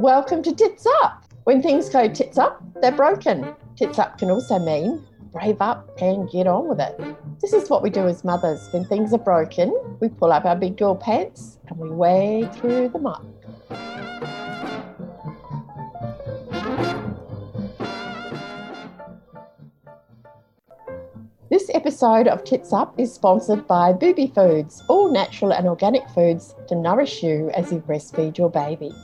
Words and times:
Welcome 0.00 0.42
to 0.44 0.54
Tits 0.54 0.86
Up. 1.02 1.26
When 1.44 1.60
things 1.60 1.90
go 1.90 2.08
tits 2.08 2.38
up, 2.38 2.62
they're 2.80 2.90
broken. 2.90 3.54
Tits 3.76 3.98
up 3.98 4.16
can 4.16 4.30
also 4.30 4.58
mean 4.58 5.06
brave 5.30 5.60
up 5.60 5.90
and 6.00 6.26
get 6.30 6.46
on 6.46 6.68
with 6.68 6.80
it. 6.80 6.98
This 7.42 7.52
is 7.52 7.68
what 7.68 7.82
we 7.82 7.90
do 7.90 8.08
as 8.08 8.24
mothers. 8.24 8.66
When 8.72 8.86
things 8.86 9.12
are 9.12 9.18
broken, 9.18 9.78
we 10.00 10.08
pull 10.08 10.32
up 10.32 10.46
our 10.46 10.56
big 10.56 10.78
girl 10.78 10.96
pants 10.96 11.58
and 11.68 11.76
we 11.76 11.90
wade 11.90 12.50
through 12.54 12.88
the 12.88 12.98
muck. 12.98 13.22
This 21.50 21.68
episode 21.74 22.26
of 22.26 22.44
Tits 22.44 22.72
Up 22.72 22.98
is 22.98 23.12
sponsored 23.12 23.66
by 23.66 23.92
Booby 23.92 24.28
Foods, 24.34 24.82
all 24.88 25.12
natural 25.12 25.52
and 25.52 25.66
organic 25.66 26.08
foods 26.08 26.54
to 26.68 26.74
nourish 26.74 27.22
you 27.22 27.50
as 27.50 27.70
you 27.70 27.80
breastfeed 27.80 28.38
your 28.38 28.48
baby. 28.48 28.94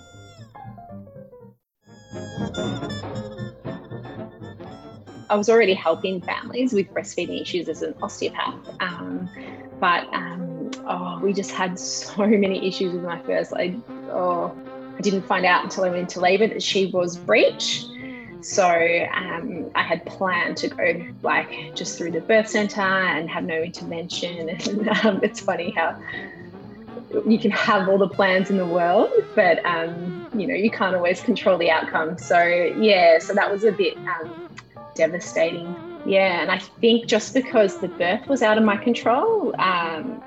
I 5.37 5.39
was 5.39 5.51
already 5.51 5.75
helping 5.75 6.23
families 6.23 6.73
with 6.73 6.91
breastfeeding 6.95 7.43
issues 7.43 7.69
as 7.69 7.83
an 7.83 7.95
osteopath, 8.01 8.55
um, 8.81 9.29
but 9.79 10.09
um, 10.15 10.71
oh, 10.87 11.21
we 11.23 11.35
just 11.35 11.51
had 11.51 11.79
so 11.79 12.27
many 12.27 12.67
issues 12.67 12.95
with 12.95 13.03
my 13.03 13.21
first. 13.21 13.53
I 13.53 13.77
oh, 14.09 14.57
I 14.97 15.01
didn't 15.03 15.27
find 15.27 15.45
out 15.45 15.63
until 15.63 15.85
I 15.85 15.91
went 15.91 16.01
into 16.01 16.21
labour 16.21 16.47
that 16.47 16.63
she 16.63 16.87
was 16.87 17.19
breech. 17.19 17.85
So 18.41 18.65
um, 18.65 19.71
I 19.75 19.83
had 19.83 20.07
planned 20.07 20.57
to 20.59 20.69
go 20.69 21.05
like 21.23 21.75
just 21.75 21.99
through 21.99 22.13
the 22.13 22.23
birth 22.23 22.49
centre 22.49 22.81
and 22.81 23.29
have 23.29 23.45
no 23.45 23.61
intervention. 23.61 24.49
And 24.67 24.89
um, 24.89 25.21
it's 25.23 25.41
funny 25.41 25.75
how 25.77 26.01
you 27.27 27.39
can 27.39 27.51
have 27.51 27.91
all 27.91 27.99
the 27.99 28.09
plans 28.09 28.49
in 28.49 28.57
the 28.57 28.65
world, 28.65 29.11
but 29.35 29.63
um, 29.67 30.27
you 30.35 30.47
know 30.47 30.55
you 30.55 30.71
can't 30.71 30.97
always 30.97 31.21
control 31.21 31.59
the 31.59 31.71
outcome. 31.71 32.17
So 32.17 32.43
yeah, 32.43 33.19
so 33.19 33.35
that 33.35 33.53
was 33.53 33.65
a 33.65 33.73
bit 33.73 33.99
um, 33.99 34.47
devastating. 34.97 35.75
Yeah, 36.05 36.41
and 36.43 36.51
I 36.51 36.59
think 36.81 37.07
just 37.07 37.35
because 37.35 37.79
the 37.79 37.89
birth 37.89 38.27
was 38.29 38.43
out 38.43 38.59
of 38.59 38.65
my 38.65 38.77
control, 38.77 39.55
um, 39.61 40.23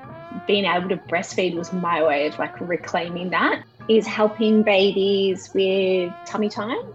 being 0.46 0.64
able 0.64 0.88
to 0.90 0.96
breastfeed 0.96 1.54
was 1.54 1.72
my 1.72 2.02
way 2.02 2.26
of 2.26 2.38
like 2.38 2.58
reclaiming 2.60 3.30
that. 3.30 3.64
Is 3.88 4.06
helping 4.06 4.62
babies 4.62 5.50
with 5.52 6.12
tummy 6.24 6.48
time 6.48 6.94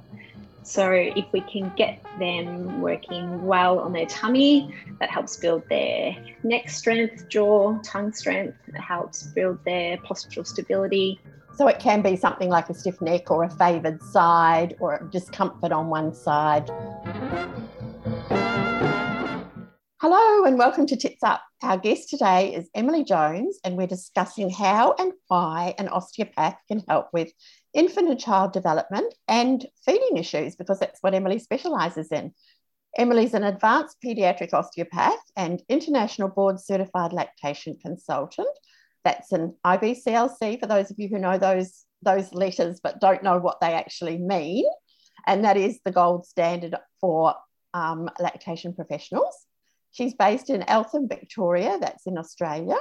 so, 0.65 0.91
if 0.91 1.25
we 1.31 1.41
can 1.41 1.71
get 1.75 2.03
them 2.17 2.81
working 2.81 3.45
well 3.45 3.77
on 3.77 3.93
their 3.93 4.07
tummy, 4.07 4.73
that 4.99 5.11
helps 5.11 5.37
build 5.37 5.61
their 5.69 6.17
neck 6.41 6.71
strength, 6.71 7.29
jaw, 7.29 7.77
tongue 7.83 8.11
strength, 8.13 8.57
it 8.67 8.73
helps 8.73 9.21
build 9.21 9.63
their 9.63 9.97
postural 9.97 10.45
stability. 10.45 11.19
So, 11.53 11.67
it 11.67 11.77
can 11.77 12.01
be 12.01 12.15
something 12.15 12.49
like 12.49 12.67
a 12.71 12.73
stiff 12.73 12.99
neck 12.99 13.29
or 13.29 13.43
a 13.43 13.49
favoured 13.49 14.01
side 14.01 14.75
or 14.79 15.07
discomfort 15.11 15.71
on 15.71 15.89
one 15.89 16.15
side. 16.15 16.71
Hello 20.07 20.45
and 20.45 20.55
welcome 20.55 20.85
to 20.85 20.95
Tits 20.95 21.23
Up. 21.23 21.41
Our 21.63 21.79
guest 21.79 22.11
today 22.11 22.53
is 22.53 22.69
Emily 22.75 23.03
Jones, 23.03 23.57
and 23.63 23.75
we're 23.75 23.87
discussing 23.87 24.51
how 24.51 24.93
and 24.99 25.13
why 25.29 25.73
an 25.79 25.87
osteopath 25.87 26.59
can 26.67 26.83
help 26.87 27.07
with 27.11 27.31
infant 27.73 28.09
and 28.09 28.19
child 28.19 28.53
development 28.53 29.15
and 29.27 29.65
feeding 29.83 30.17
issues, 30.17 30.55
because 30.55 30.77
that's 30.77 31.01
what 31.01 31.15
Emily 31.15 31.39
specialises 31.39 32.11
in. 32.11 32.35
Emily's 32.95 33.33
an 33.33 33.43
advanced 33.43 33.97
paediatric 34.05 34.53
osteopath 34.53 35.17
and 35.35 35.63
international 35.69 36.29
board 36.29 36.59
certified 36.59 37.11
lactation 37.11 37.75
consultant. 37.81 38.59
That's 39.03 39.31
an 39.31 39.55
IBCLC 39.65 40.59
for 40.59 40.67
those 40.67 40.91
of 40.91 40.99
you 40.99 41.07
who 41.07 41.17
know 41.17 41.39
those, 41.39 41.83
those 42.03 42.31
letters 42.31 42.79
but 42.79 43.01
don't 43.01 43.23
know 43.23 43.39
what 43.39 43.59
they 43.59 43.73
actually 43.73 44.19
mean. 44.19 44.65
And 45.25 45.45
that 45.45 45.57
is 45.57 45.79
the 45.83 45.91
gold 45.91 46.27
standard 46.27 46.75
for 47.01 47.33
um, 47.73 48.07
lactation 48.19 48.75
professionals. 48.75 49.35
She's 49.95 50.13
based 50.13 50.49
in 50.49 50.61
Eltham, 50.63 51.07
Victoria, 51.07 51.77
that's 51.79 52.05
in 52.05 52.17
Australia. 52.17 52.75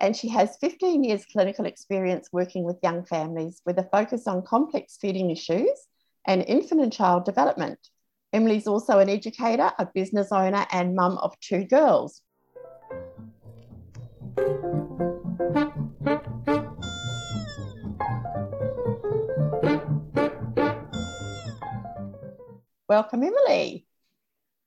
And 0.00 0.16
she 0.16 0.30
has 0.30 0.56
15 0.62 1.04
years 1.04 1.26
clinical 1.30 1.66
experience 1.66 2.30
working 2.32 2.64
with 2.64 2.78
young 2.82 3.04
families 3.04 3.60
with 3.66 3.78
a 3.78 3.86
focus 3.92 4.26
on 4.26 4.46
complex 4.46 4.96
feeding 4.98 5.30
issues 5.30 5.68
and 6.26 6.42
infant 6.48 6.80
and 6.80 6.90
child 6.90 7.26
development. 7.26 7.78
Emily's 8.32 8.66
also 8.66 8.98
an 8.98 9.10
educator, 9.10 9.70
a 9.78 9.86
business 9.94 10.32
owner, 10.32 10.64
and 10.72 10.94
mum 10.94 11.18
of 11.18 11.38
two 11.40 11.64
girls. 11.64 12.22
Welcome, 22.88 23.22
Emily. 23.22 23.87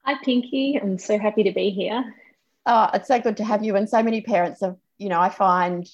Hi, 0.04 0.16
Pinky. 0.24 0.80
I'm 0.82 0.98
so 0.98 1.20
happy 1.20 1.44
to 1.44 1.52
be 1.52 1.70
here. 1.70 2.04
Oh, 2.66 2.90
it's 2.94 3.08
so 3.08 3.20
good 3.20 3.38
to 3.38 3.44
have 3.44 3.64
you. 3.64 3.76
And 3.76 3.88
so 3.88 4.02
many 4.02 4.22
parents 4.22 4.62
have, 4.62 4.76
you 4.98 5.10
know, 5.10 5.20
I 5.20 5.30
find 5.30 5.88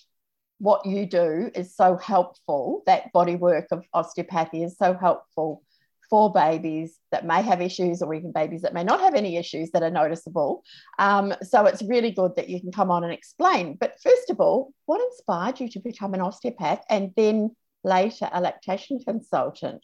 what 0.59 0.85
you 0.85 1.06
do 1.06 1.51
is 1.53 1.75
so 1.75 1.97
helpful. 1.97 2.84
That 2.85 3.12
body 3.12 3.35
work 3.35 3.68
of 3.72 3.84
osteopathy 3.94 4.63
is 4.63 4.78
so 4.78 4.94
helpful 4.94 5.62
for 6.09 6.31
babies 6.31 6.97
that 7.12 7.25
may 7.25 7.41
have 7.41 7.62
issues 7.62 8.01
or 8.01 8.13
even 8.13 8.31
babies 8.31 8.62
that 8.62 8.73
may 8.73 8.84
not 8.84 9.01
have 9.01 9.13
any 9.13 9.35
issues 9.35 9.72
that 9.72 9.84
are 9.84 9.91
noticeable. 9.91 10.63
Um, 10.97 11.34
so 11.41 11.66
it's 11.66 11.84
really 11.84 12.12
good 12.12 12.38
that 12.38 12.47
you 12.47 12.62
can 12.62 12.72
come 12.72 12.89
on 12.89 13.03
and 13.03 13.12
explain. 13.12 13.75
But 13.78 14.00
first 14.01 14.29
of 14.29 14.39
all, 14.39 14.72
what 14.85 15.01
inspired 15.01 15.59
you 15.59 15.68
to 15.68 15.79
become 15.81 16.13
an 16.13 16.22
osteopath 16.22 16.81
and 16.89 17.12
then 17.18 17.57
later 17.84 18.29
a 18.31 18.39
lactation 18.39 19.00
consultant? 19.06 19.84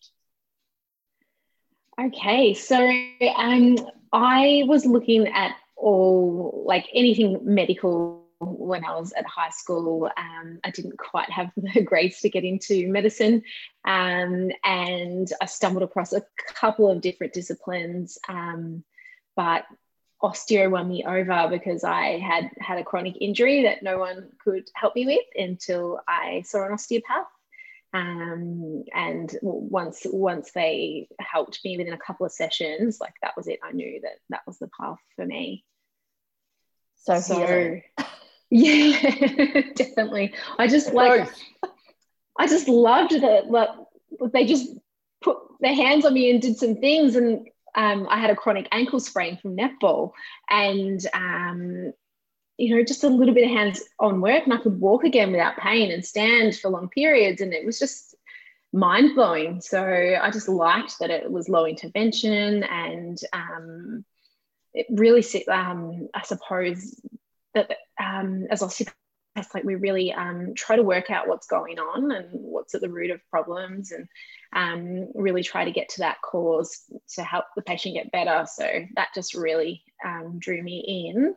Okay, 2.02 2.54
so 2.56 2.78
um, 3.36 3.78
I 4.12 4.64
was 4.66 4.86
looking 4.86 5.28
at 5.28 5.56
all 5.76 6.64
like 6.66 6.88
anything 6.94 7.40
medical 7.44 8.26
when 8.40 8.84
I 8.84 8.96
was 8.96 9.14
at 9.14 9.26
high 9.28 9.52
school. 9.52 10.10
Um, 10.18 10.60
I 10.64 10.72
didn't 10.72 10.98
quite 10.98 11.30
have 11.30 11.52
the 11.58 11.82
grades 11.82 12.20
to 12.22 12.30
get 12.30 12.44
into 12.44 12.88
medicine, 12.88 13.44
um, 13.86 14.50
and 14.64 15.32
I 15.40 15.46
stumbled 15.46 15.84
across 15.84 16.14
a 16.14 16.24
couple 16.56 16.90
of 16.90 17.02
different 17.02 17.34
disciplines, 17.34 18.18
um, 18.28 18.84
but 19.36 19.66
osteo 20.24 20.72
won 20.72 20.88
me 20.88 21.04
over 21.06 21.48
because 21.50 21.84
I 21.84 22.18
had 22.18 22.50
had 22.60 22.80
a 22.80 22.84
chronic 22.84 23.18
injury 23.20 23.64
that 23.64 23.84
no 23.84 24.00
one 24.00 24.30
could 24.44 24.64
help 24.74 24.96
me 24.96 25.06
with 25.06 25.26
until 25.36 26.00
I 26.08 26.44
saw 26.46 26.66
an 26.66 26.72
osteopath. 26.72 27.28
Um, 27.94 28.86
and 28.94 29.36
once 29.44 30.02
once 30.06 30.52
they 30.52 31.08
helped 31.20 31.60
me 31.64 31.78
within 31.78 31.94
a 31.94 31.98
couple 31.98 32.26
of 32.26 32.32
sessions, 32.32 32.98
like 33.00 33.14
that 33.22 33.38
was 33.38 33.48
it. 33.48 33.60
I 33.64 33.72
knew 33.72 34.02
that 34.02 34.18
that 34.30 34.42
was 34.48 34.58
the 34.58 34.70
path 34.80 34.98
for 35.16 35.26
me. 35.26 35.64
So, 36.96 37.20
so 37.20 37.80
yeah, 38.50 39.62
definitely. 39.76 40.34
I 40.58 40.68
just 40.68 40.94
like 40.94 41.30
I 42.40 42.48
just 42.48 42.68
loved 42.68 43.12
that. 43.22 43.52
Like 43.52 43.70
they 44.32 44.46
just 44.46 44.70
put 45.22 45.38
their 45.60 45.76
hands 45.76 46.04
on 46.04 46.16
me 46.16 46.32
and 46.32 46.42
did 46.42 46.58
some 46.58 46.78
things, 46.78 47.16
and 47.16 47.48
um, 47.76 48.08
I 48.10 48.20
had 48.20 48.32
a 48.32 48.36
chronic 48.36 48.68
ankle 48.72 49.00
sprain 49.00 49.38
from 49.38 49.56
netball, 49.56 50.14
and 50.50 51.06
um, 51.14 51.94
you 52.58 52.76
know, 52.76 52.84
just 52.84 53.04
a 53.04 53.10
little 53.10 53.34
bit 53.34 53.46
of 53.46 53.50
hands 53.50 53.82
on 54.00 54.22
work 54.22 54.44
and 54.44 54.54
I 54.54 54.58
could 54.58 54.80
walk 54.80 55.04
again 55.04 55.32
without 55.32 55.58
pain 55.58 55.92
and 55.92 56.06
stand 56.06 56.56
for 56.56 56.70
long 56.70 56.90
periods. 56.90 57.42
And 57.42 57.54
it 57.54 57.66
was 57.66 57.80
just 57.80 58.16
mind 58.72 59.16
blowing. 59.16 59.62
So 59.62 59.82
I 60.22 60.30
just 60.32 60.50
liked 60.50 61.00
that 61.00 61.12
it 61.12 61.32
was 61.32 61.50
low 61.50 61.66
intervention 61.66 62.64
and 62.64 63.18
um, 63.34 64.06
it 64.74 64.88
really, 64.90 65.24
um, 65.48 66.10
I 66.14 66.24
suppose, 66.24 67.00
that 67.54 67.72
um, 68.00 68.48
as 68.50 68.62
osteopaths, 68.62 68.98
like 69.54 69.64
we 69.64 69.76
really 69.76 70.14
um, 70.14 70.54
try 70.56 70.76
to 70.76 70.84
work 70.84 71.10
out 71.10 71.28
what's 71.28 71.48
going 71.48 71.80
on 71.80 72.12
and 72.12 72.28
what's 72.32 72.76
at 72.76 72.82
the 72.82 72.90
root 72.90 73.12
of 73.12 73.20
problems 73.30 73.92
and 73.92 74.08
um, 74.56 75.10
really 75.16 75.44
try 75.44 75.66
to 75.66 75.72
get 75.72 75.90
to 75.90 76.00
that 76.00 76.22
cause 76.22 76.84
to 77.16 77.24
help 77.24 77.46
the 77.56 77.62
patient 77.64 77.96
get 77.96 78.12
better. 78.12 78.46
So 78.52 78.68
that 78.96 79.10
just 79.16 79.34
really 79.34 79.84
um, 80.06 80.38
drew 80.40 80.62
me 80.62 81.10
in. 81.10 81.36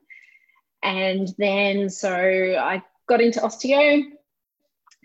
And 0.83 1.29
then 1.39 1.91
so 1.91 2.11
I 2.13 2.83
got 3.09 3.21
into 3.21 3.41
osteo, 3.41 4.03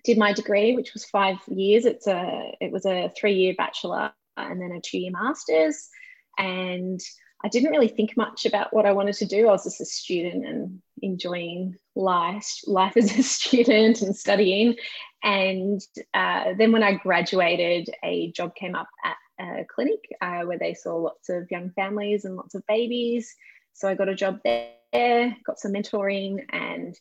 did 0.03 0.17
my 0.17 0.33
degree, 0.33 0.75
which 0.75 0.93
was 0.93 1.05
five 1.05 1.37
years. 1.47 1.85
It's 1.85 2.07
a 2.07 2.55
it 2.59 2.71
was 2.71 2.85
a 2.85 3.11
three 3.17 3.33
year 3.33 3.53
bachelor 3.57 4.11
and 4.37 4.61
then 4.61 4.71
a 4.71 4.81
two 4.81 4.99
year 4.99 5.11
master's. 5.11 5.89
And 6.37 6.99
I 7.43 7.47
didn't 7.47 7.71
really 7.71 7.87
think 7.87 8.15
much 8.15 8.45
about 8.45 8.73
what 8.73 8.85
I 8.85 8.91
wanted 8.91 9.15
to 9.15 9.25
do. 9.25 9.47
I 9.47 9.51
was 9.51 9.63
just 9.63 9.81
a 9.81 9.85
student 9.85 10.45
and 10.45 10.81
enjoying 11.01 11.75
life, 11.95 12.47
life 12.67 12.95
as 12.97 13.17
a 13.17 13.23
student 13.37 14.01
and 14.01 14.15
studying. 14.15 14.75
And 15.23 15.81
uh, 16.13 16.53
then 16.57 16.71
when 16.71 16.83
I 16.83 16.93
graduated, 16.93 17.89
a 18.03 18.31
job 18.31 18.55
came 18.55 18.75
up 18.75 18.89
at 19.03 19.17
a 19.39 19.65
clinic 19.65 19.99
uh, 20.21 20.41
where 20.41 20.59
they 20.59 20.73
saw 20.73 20.95
lots 20.95 21.29
of 21.29 21.49
young 21.49 21.71
families 21.71 22.25
and 22.25 22.35
lots 22.35 22.55
of 22.55 22.65
babies. 22.67 23.33
So 23.73 23.87
I 23.87 23.95
got 23.95 24.09
a 24.09 24.15
job 24.15 24.39
there, 24.43 25.35
got 25.45 25.59
some 25.59 25.73
mentoring, 25.73 26.45
and 26.51 26.97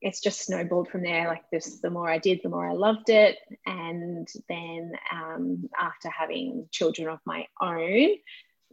it's 0.00 0.20
just 0.20 0.44
snowballed 0.44 0.88
from 0.88 1.02
there. 1.02 1.26
Like 1.26 1.48
this, 1.50 1.80
the 1.80 1.90
more 1.90 2.10
I 2.10 2.18
did, 2.18 2.40
the 2.42 2.48
more 2.48 2.68
I 2.68 2.74
loved 2.74 3.08
it. 3.08 3.38
And 3.64 4.28
then 4.48 4.92
um, 5.12 5.68
after 5.78 6.10
having 6.10 6.68
children 6.70 7.08
of 7.08 7.20
my 7.24 7.46
own, 7.60 8.10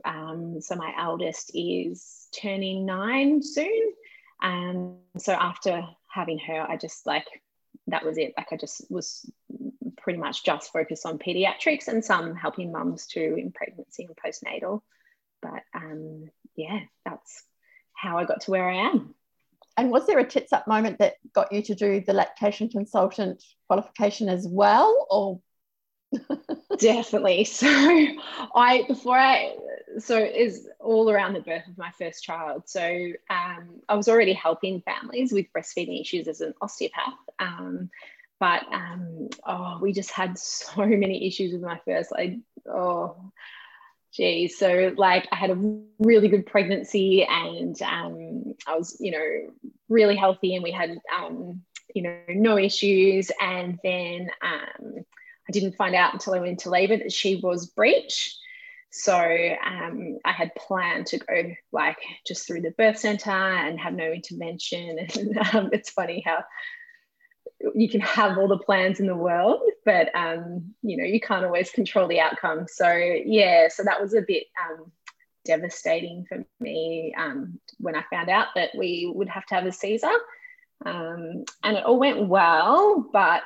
um, 0.06 0.62
so 0.62 0.76
my 0.76 0.94
eldest 0.98 1.52
is 1.54 2.28
turning 2.40 2.86
nine 2.86 3.42
soon. 3.42 3.94
And 4.42 4.98
so 5.18 5.34
after 5.34 5.84
having 6.10 6.40
her, 6.40 6.62
I 6.62 6.78
just 6.78 7.06
like 7.06 7.26
that 7.88 8.06
was 8.06 8.18
it. 8.18 8.34
Like 8.38 8.52
I 8.52 8.58
just 8.58 8.90
was 8.90 9.30
pretty 9.98 10.20
much 10.20 10.44
just 10.44 10.72
focused 10.72 11.06
on 11.06 11.18
pediatrics 11.18 11.88
and 11.88 12.04
some 12.04 12.36
helping 12.36 12.72
mums 12.72 13.08
too 13.08 13.36
in 13.38 13.52
pregnancy 13.52 14.06
and 14.06 14.16
postnatal. 14.16 14.82
But 15.42 15.64
um, 15.74 16.30
yeah, 16.56 16.80
that's 17.06 17.44
how 17.94 18.18
I 18.18 18.26
got 18.26 18.42
to 18.42 18.52
where 18.52 18.70
I 18.70 18.90
am. 18.90 19.16
And 19.76 19.90
was 19.90 20.06
there 20.06 20.20
a 20.20 20.26
tits 20.26 20.54
up 20.54 20.68
moment 20.68 21.00
that 21.00 21.16
got 21.34 21.52
you 21.52 21.62
to 21.64 21.76
do 21.76 22.02
the 22.02 22.14
lactation 22.14 22.70
consultant 22.70 23.44
qualification 23.68 24.30
as 24.30 24.48
well, 24.48 25.08
or? 25.10 25.42
Definitely. 26.78 27.46
So 27.50 27.68
I 28.56 28.84
before 28.88 29.18
I 29.18 29.56
so 30.00 30.18
is 30.18 30.68
all 30.80 31.10
around 31.10 31.34
the 31.34 31.40
birth 31.40 31.68
of 31.68 31.78
my 31.78 31.92
first 31.98 32.24
child. 32.24 32.64
So 32.66 32.82
um, 33.30 33.82
I 33.90 33.96
was 33.96 34.08
already 34.08 34.34
helping 34.34 34.82
families 34.82 35.32
with 35.32 35.48
breastfeeding 35.56 36.00
issues 36.00 36.28
as 36.28 36.42
an 36.42 36.54
osteopath. 36.62 37.14
Um, 37.40 37.90
but 38.40 38.64
um, 38.72 39.30
oh, 39.46 39.80
we 39.82 39.94
just 39.94 40.12
had 40.12 40.38
so 40.38 40.86
many 40.86 41.28
issues 41.28 41.54
with 41.54 41.62
my 41.62 41.80
first. 41.86 42.12
Like, 42.12 42.38
oh, 42.68 43.32
geez. 44.14 44.58
So 44.58 44.94
like, 44.98 45.28
I 45.32 45.36
had 45.36 45.50
a 45.50 45.82
really 46.00 46.28
good 46.28 46.46
pregnancy, 46.46 47.24
and 47.24 47.80
um, 47.82 48.54
I 48.68 48.78
was, 48.78 48.98
you 49.00 49.12
know, 49.12 49.72
really 49.90 50.16
healthy, 50.16 50.56
and 50.56 50.64
we 50.64 50.72
had, 50.72 50.98
um, 51.16 51.62
you 51.94 52.04
know, 52.04 52.18
no 52.30 52.58
issues. 52.58 53.32
And 53.42 53.80
then 53.84 54.30
um, 54.42 54.96
I 55.48 55.52
didn't 55.52 55.76
find 55.76 55.96
out 55.96 56.14
until 56.14 56.34
I 56.34 56.40
went 56.40 56.52
into 56.52 56.70
labour 56.70 56.98
that 56.98 57.12
she 57.12 57.38
was 57.38 57.68
breech. 57.68 58.38
So 58.96 59.16
um, 59.16 60.20
I 60.24 60.32
had 60.32 60.54
planned 60.54 61.08
to 61.08 61.18
go 61.18 61.52
like 61.72 61.98
just 62.28 62.46
through 62.46 62.62
the 62.62 62.76
birth 62.78 63.00
center 63.00 63.32
and 63.32 63.80
have 63.80 63.94
no 63.94 64.12
intervention. 64.12 65.00
And 65.16 65.38
um, 65.54 65.70
it's 65.74 65.90
funny 65.90 66.22
how 66.24 66.44
you 67.76 67.90
can 67.90 68.02
have 68.02 68.38
all 68.38 68.48
the 68.48 68.58
plans 68.58 69.00
in 69.00 69.08
the 69.08 69.16
world, 69.16 69.62
but 69.86 70.14
um, 70.16 70.74
you 70.82 70.98
know 70.98 71.04
you 71.04 71.20
can't 71.20 71.46
always 71.46 71.72
control 71.72 72.08
the 72.08 72.20
outcome. 72.20 72.66
So 72.68 72.92
yeah, 72.94 73.68
so 73.70 73.84
that 73.84 74.02
was 74.02 74.14
a 74.14 74.22
bit 74.22 74.46
um, 74.62 74.92
devastating 75.46 76.26
for 76.28 76.46
me 76.60 77.14
um, 77.18 77.60
when 77.80 77.96
I 77.96 78.04
found 78.10 78.30
out 78.30 78.48
that 78.56 78.72
we 78.78 79.12
would 79.14 79.30
have 79.30 79.46
to 79.48 79.56
have 79.56 79.66
a 79.66 79.72
Caesar, 79.72 80.12
um, 80.86 81.46
and 81.64 81.78
it 81.78 81.86
all 81.86 82.00
went 82.00 82.28
well, 82.28 83.10
but 83.14 83.44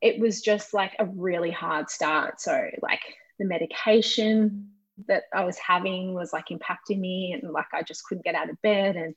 it 0.00 0.18
was 0.20 0.42
just 0.42 0.74
like 0.74 0.92
a 0.98 1.06
really 1.06 1.50
hard 1.50 1.88
start. 1.88 2.40
So 2.40 2.68
like 2.82 3.00
the 3.38 3.46
medication 3.46 4.68
that 5.08 5.24
I 5.32 5.44
was 5.44 5.58
having 5.58 6.14
was 6.14 6.32
like 6.32 6.48
impacting 6.48 7.00
me 7.00 7.32
and 7.32 7.52
like 7.52 7.66
I 7.72 7.82
just 7.82 8.04
couldn't 8.04 8.24
get 8.24 8.34
out 8.34 8.50
of 8.50 8.60
bed 8.62 8.96
and 8.96 9.14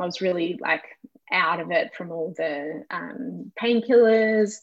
I 0.00 0.06
was 0.06 0.20
really 0.20 0.58
like 0.60 0.84
out 1.32 1.60
of 1.60 1.70
it 1.70 1.94
from 1.94 2.10
all 2.10 2.34
the 2.36 2.84
um, 2.90 3.52
painkillers 3.60 4.56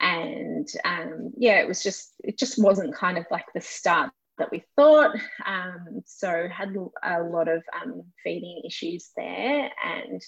and 0.00 0.68
um, 0.84 1.32
yeah 1.36 1.60
it 1.60 1.68
was 1.68 1.82
just 1.82 2.12
it 2.22 2.38
just 2.38 2.62
wasn't 2.62 2.94
kind 2.94 3.18
of 3.18 3.24
like 3.30 3.46
the 3.54 3.60
start 3.60 4.10
that 4.38 4.50
we 4.50 4.64
thought 4.76 5.14
um, 5.46 6.02
so 6.04 6.48
had 6.48 6.74
a 7.02 7.22
lot 7.22 7.48
of 7.48 7.62
um, 7.80 8.02
feeding 8.22 8.62
issues 8.64 9.10
there 9.16 9.70
and 9.84 10.20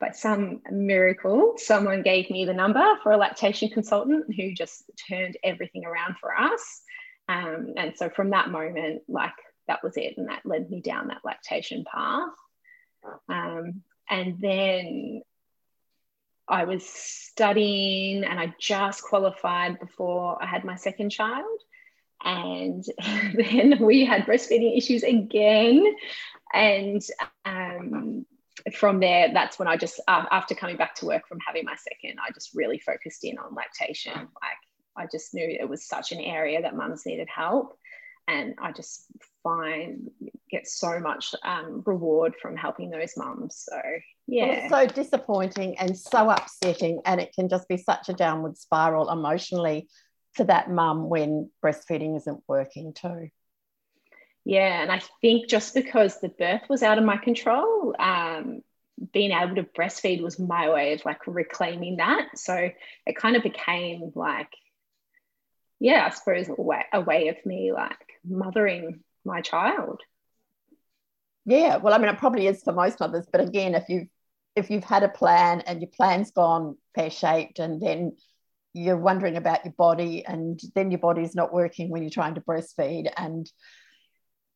by 0.00 0.10
some 0.10 0.60
miracle 0.70 1.54
someone 1.56 2.02
gave 2.02 2.28
me 2.30 2.44
the 2.44 2.52
number 2.52 2.84
for 3.02 3.12
a 3.12 3.16
lactation 3.16 3.68
consultant 3.70 4.26
who 4.34 4.52
just 4.52 4.84
turned 5.08 5.36
everything 5.42 5.84
around 5.86 6.16
for 6.20 6.36
us 6.36 6.82
um, 7.28 7.74
and 7.76 7.96
so 7.96 8.08
from 8.08 8.30
that 8.30 8.50
moment, 8.50 9.02
like 9.08 9.32
that 9.68 9.82
was 9.82 9.96
it. 9.96 10.14
And 10.16 10.28
that 10.28 10.42
led 10.44 10.70
me 10.70 10.80
down 10.80 11.08
that 11.08 11.24
lactation 11.24 11.84
path. 11.92 12.28
Um, 13.28 13.82
and 14.08 14.40
then 14.40 15.22
I 16.48 16.64
was 16.64 16.86
studying 16.86 18.24
and 18.24 18.38
I 18.38 18.54
just 18.60 19.02
qualified 19.02 19.80
before 19.80 20.42
I 20.42 20.46
had 20.46 20.64
my 20.64 20.76
second 20.76 21.10
child. 21.10 21.60
And 22.24 22.84
then 23.34 23.78
we 23.80 24.04
had 24.04 24.26
breastfeeding 24.26 24.76
issues 24.76 25.02
again. 25.02 25.84
And 26.52 27.02
um, 27.44 28.26
from 28.74 29.00
there, 29.00 29.32
that's 29.32 29.58
when 29.58 29.68
I 29.68 29.76
just, 29.76 30.00
uh, 30.06 30.24
after 30.30 30.54
coming 30.54 30.76
back 30.76 30.94
to 30.96 31.06
work 31.06 31.26
from 31.28 31.38
having 31.44 31.64
my 31.64 31.76
second, 31.76 32.18
I 32.20 32.32
just 32.32 32.54
really 32.54 32.78
focused 32.78 33.24
in 33.24 33.38
on 33.38 33.54
lactation. 33.54 34.14
Like 34.14 34.60
I 34.96 35.06
just 35.10 35.34
knew 35.34 35.46
it 35.46 35.68
was 35.68 35.86
such 35.86 36.12
an 36.12 36.20
area 36.20 36.62
that 36.62 36.76
mums 36.76 37.04
needed 37.06 37.28
help. 37.28 37.76
And 38.28 38.54
I 38.60 38.72
just 38.72 39.04
find 39.46 40.10
get 40.50 40.66
so 40.66 40.98
much 40.98 41.34
um, 41.44 41.82
reward 41.86 42.34
from 42.40 42.56
helping 42.56 42.90
those 42.90 43.16
mums. 43.16 43.66
So 43.68 43.80
yeah, 44.26 44.46
well, 44.46 44.58
it's 44.58 44.70
so 44.70 45.02
disappointing 45.02 45.78
and 45.78 45.96
so 45.96 46.30
upsetting, 46.30 47.00
and 47.04 47.20
it 47.20 47.32
can 47.34 47.48
just 47.48 47.68
be 47.68 47.76
such 47.76 48.08
a 48.08 48.12
downward 48.12 48.58
spiral 48.58 49.10
emotionally 49.10 49.88
for 50.34 50.44
that 50.44 50.70
mum 50.70 51.08
when 51.08 51.50
breastfeeding 51.64 52.16
isn't 52.16 52.42
working 52.48 52.92
too. 52.92 53.28
Yeah, 54.44 54.82
and 54.82 54.90
I 54.92 55.00
think 55.20 55.48
just 55.48 55.74
because 55.74 56.20
the 56.20 56.28
birth 56.28 56.62
was 56.68 56.82
out 56.82 56.98
of 56.98 57.04
my 57.04 57.16
control, 57.16 57.94
um, 57.98 58.60
being 59.12 59.32
able 59.32 59.56
to 59.56 59.64
breastfeed 59.64 60.22
was 60.22 60.38
my 60.38 60.70
way 60.70 60.94
of 60.94 61.04
like 61.04 61.26
reclaiming 61.26 61.96
that. 61.96 62.36
So 62.36 62.70
it 63.06 63.16
kind 63.16 63.36
of 63.36 63.42
became 63.42 64.12
like 64.14 64.48
yeah, 65.78 66.06
I 66.06 66.14
suppose 66.14 66.48
a 66.48 66.60
way, 66.60 66.84
a 66.92 67.00
way 67.00 67.28
of 67.28 67.36
me 67.44 67.72
like 67.72 67.98
mothering 68.24 69.00
my 69.26 69.40
child. 69.40 70.00
Yeah, 71.44 71.76
well, 71.76 71.94
I 71.94 71.98
mean, 71.98 72.08
it 72.08 72.18
probably 72.18 72.46
is 72.46 72.62
for 72.62 72.72
most 72.72 72.98
mothers, 72.98 73.26
but 73.30 73.40
again, 73.40 73.74
if 73.74 73.88
you've 73.88 74.08
if 74.56 74.70
you've 74.70 74.84
had 74.84 75.02
a 75.02 75.08
plan 75.08 75.60
and 75.60 75.82
your 75.82 75.90
plan's 75.94 76.30
gone 76.30 76.76
pear 76.94 77.10
shaped, 77.10 77.58
and 77.58 77.80
then 77.80 78.16
you're 78.72 78.96
wondering 78.96 79.36
about 79.36 79.64
your 79.64 79.74
body, 79.76 80.24
and 80.26 80.58
then 80.74 80.90
your 80.90 81.00
body's 81.00 81.34
not 81.34 81.52
working 81.52 81.90
when 81.90 82.02
you're 82.02 82.10
trying 82.10 82.34
to 82.34 82.40
breastfeed, 82.40 83.10
and 83.16 83.50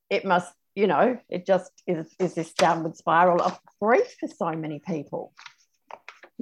it 0.09 0.25
must, 0.25 0.53
you 0.75 0.87
know, 0.87 1.19
it 1.29 1.47
just 1.47 1.71
is 1.87 2.13
is 2.19 2.35
this 2.35 2.53
downward 2.55 2.97
spiral 2.97 3.43
of 3.43 3.59
grief 3.81 4.17
for 4.19 4.29
so 4.29 4.51
many 4.53 4.81
people. 4.81 5.33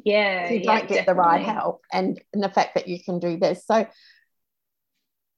Yeah, 0.05 0.51
you 0.51 0.63
don't 0.63 0.89
get 0.89 0.89
definitely. 0.89 1.05
the 1.07 1.15
right 1.15 1.45
help, 1.45 1.83
and, 1.93 2.21
and 2.33 2.43
the 2.43 2.49
fact 2.49 2.75
that 2.77 2.89
you 2.89 3.03
can 3.03 3.19
do 3.19 3.37
this. 3.37 3.67
So 3.67 3.87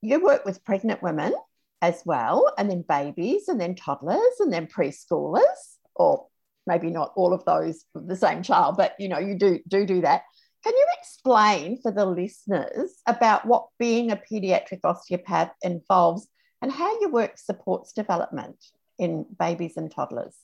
you 0.03 0.23
work 0.23 0.45
with 0.45 0.65
pregnant 0.65 1.03
women 1.03 1.35
as 1.83 2.03
well, 2.05 2.53
and 2.59 2.71
then 2.71 2.85
babies, 2.89 3.49
and 3.49 3.61
then 3.61 3.75
toddlers, 3.75 4.41
and 4.41 4.53
then 4.53 4.67
preschoolers, 4.67 5.77
or 5.95 6.27
maybe 6.67 6.91
not 6.91 7.13
all 7.17 7.33
of 7.33 7.45
those 7.45 7.85
the 7.95 8.17
same 8.17 8.43
child, 8.43 8.77
but 8.77 8.95
you 8.99 9.09
know, 9.09 9.19
you 9.19 9.37
do 9.39 9.59
do 9.67 9.87
do 9.87 10.01
that. 10.03 10.23
Can 10.63 10.75
you 10.75 10.87
explain 10.99 11.81
for 11.81 11.91
the 11.91 12.05
listeners 12.05 13.01
about 13.07 13.47
what 13.47 13.69
being 13.79 14.11
a 14.11 14.17
pediatric 14.31 14.81
osteopath 14.85 15.53
involves 15.63 16.29
and 16.61 16.71
how 16.71 17.01
your 17.01 17.11
work 17.11 17.39
supports 17.39 17.93
development 17.93 18.57
in 18.99 19.25
babies 19.39 19.79
and 19.79 19.91
toddlers? 19.91 20.37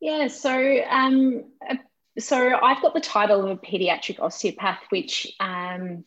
Yeah, 0.00 0.28
so 0.28 0.82
um, 0.88 1.44
so 2.18 2.58
I've 2.62 2.80
got 2.80 2.94
the 2.94 3.00
title 3.00 3.44
of 3.44 3.50
a 3.50 3.56
pediatric 3.56 4.20
osteopath, 4.20 4.80
which 4.88 5.34
um, 5.40 6.04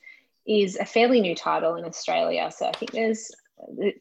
is 0.48 0.77
a 0.77 0.86
fairly 0.86 1.22
new 1.22 1.36
title 1.36 1.75
in 1.75 1.86
Australia. 1.86 2.50
So 2.55 2.67
I 2.67 2.72
think 2.72 2.91
there's 2.91 3.31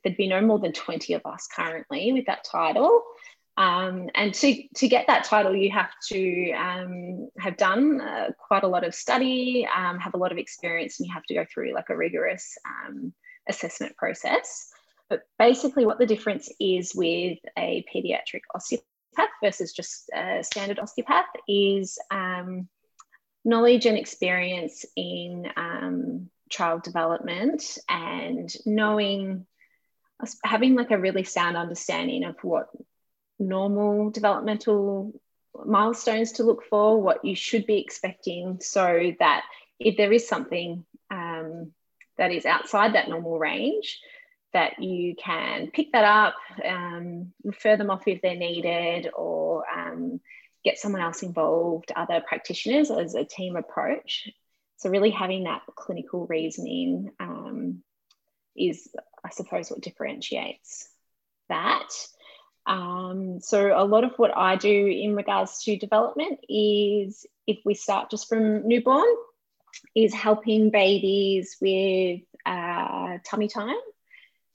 there'd 0.03 0.17
be 0.17 0.29
no 0.29 0.41
more 0.41 0.59
than 0.59 0.73
20 0.73 1.15
of 1.15 1.23
us 1.25 1.49
currently 1.55 2.13
with 2.13 2.27
that 2.27 2.45
title. 2.45 3.03
Um, 3.59 4.11
and 4.15 4.35
to, 4.35 4.63
to 4.77 4.89
get 4.89 5.07
that 5.07 5.25
title, 5.25 5.55
you 5.55 5.71
have 5.71 5.91
to 6.09 6.53
um, 6.53 7.29
have 7.39 7.57
done 7.57 8.01
uh, 8.01 8.31
quite 8.39 8.65
a 8.65 8.69
lot 8.69 8.85
of 8.85 8.95
study, 8.95 9.67
um, 9.75 9.99
have 9.99 10.15
a 10.15 10.19
lot 10.19 10.31
of 10.31 10.39
experience, 10.39 11.01
and 11.01 11.07
you 11.07 11.15
have 11.15 11.25
to 11.25 11.35
go 11.35 11.47
through 11.53 11.75
like 11.75 11.89
a 11.89 11.97
rigorous 11.97 12.59
um, 12.67 13.15
assessment 13.49 13.97
process. 13.97 14.69
But 15.09 15.23
basically, 15.39 15.87
what 15.87 15.99
the 15.99 16.07
difference 16.07 16.51
is 16.61 16.95
with 16.95 17.39
a 17.57 17.85
pediatric 17.95 18.41
osteopath 18.55 18.85
versus 19.43 19.73
just 19.73 20.11
a 20.15 20.43
standard 20.43 20.79
osteopath 20.79 21.27
is 21.49 21.99
um, 22.11 22.69
knowledge 23.45 23.87
and 23.87 23.97
experience 23.97 24.85
in 24.97 25.47
um, 25.57 26.29
child 26.49 26.83
development 26.83 27.79
and 27.89 28.53
knowing 28.65 29.47
having 30.45 30.75
like 30.75 30.91
a 30.91 30.99
really 30.99 31.25
sound 31.25 31.57
understanding 31.57 32.25
of 32.25 32.37
what 32.43 32.69
normal 33.39 34.11
developmental 34.11 35.13
milestones 35.67 36.33
to 36.33 36.43
look 36.43 36.65
for 36.65 37.01
what 37.01 37.25
you 37.25 37.35
should 37.35 37.67
be 37.67 37.79
expecting 37.79 38.59
so 38.61 39.13
that 39.19 39.45
if 39.79 39.97
there 39.97 40.13
is 40.13 40.27
something 40.27 40.85
um, 41.11 41.73
that 42.17 42.33
is 42.33 42.47
outside 42.47 42.95
that 42.95 43.09
normal 43.09 43.39
range 43.39 44.01
that 44.53 44.83
you 44.83 45.15
can 45.17 45.71
pick 45.71 45.93
that 45.93 46.05
up 46.05 46.35
um, 46.67 47.33
refer 47.45 47.77
them 47.77 47.91
off 47.91 48.07
if 48.07 48.23
they're 48.23 48.37
needed 48.37 49.11
or 49.15 49.65
um, 49.71 50.21
get 50.67 50.79
someone 50.79 51.01
else 51.01 51.23
involved, 51.23 51.93
other 51.95 52.21
practitioners 52.27 52.91
as 52.91 53.15
a 53.15 53.25
team 53.25 53.55
approach. 53.55 54.29
So, 54.77 54.91
really 54.91 55.11
having 55.11 55.45
that 55.45 55.63
clinical 55.75 56.27
reasoning 56.27 57.11
um, 57.19 57.83
is, 58.57 58.89
I 59.25 59.31
suppose, 59.31 59.71
what 59.71 59.81
differentiates 59.81 60.89
that. 61.49 61.89
Um, 62.67 63.41
so, 63.41 63.73
a 63.75 63.85
lot 63.85 64.05
of 64.05 64.13
what 64.17 64.37
I 64.37 64.57
do 64.57 64.87
in 64.87 65.15
regards 65.15 65.63
to 65.65 65.79
development 65.79 66.41
is 66.49 67.27
if 67.47 67.59
we 67.65 67.75
start 67.75 68.11
just 68.11 68.29
from 68.29 68.67
newborn, 68.69 69.07
is 69.95 70.15
helping 70.15 70.71
babies 70.71 71.57
with 71.61 72.21
uh, 72.45 73.19
tummy 73.25 73.49
time. 73.49 73.77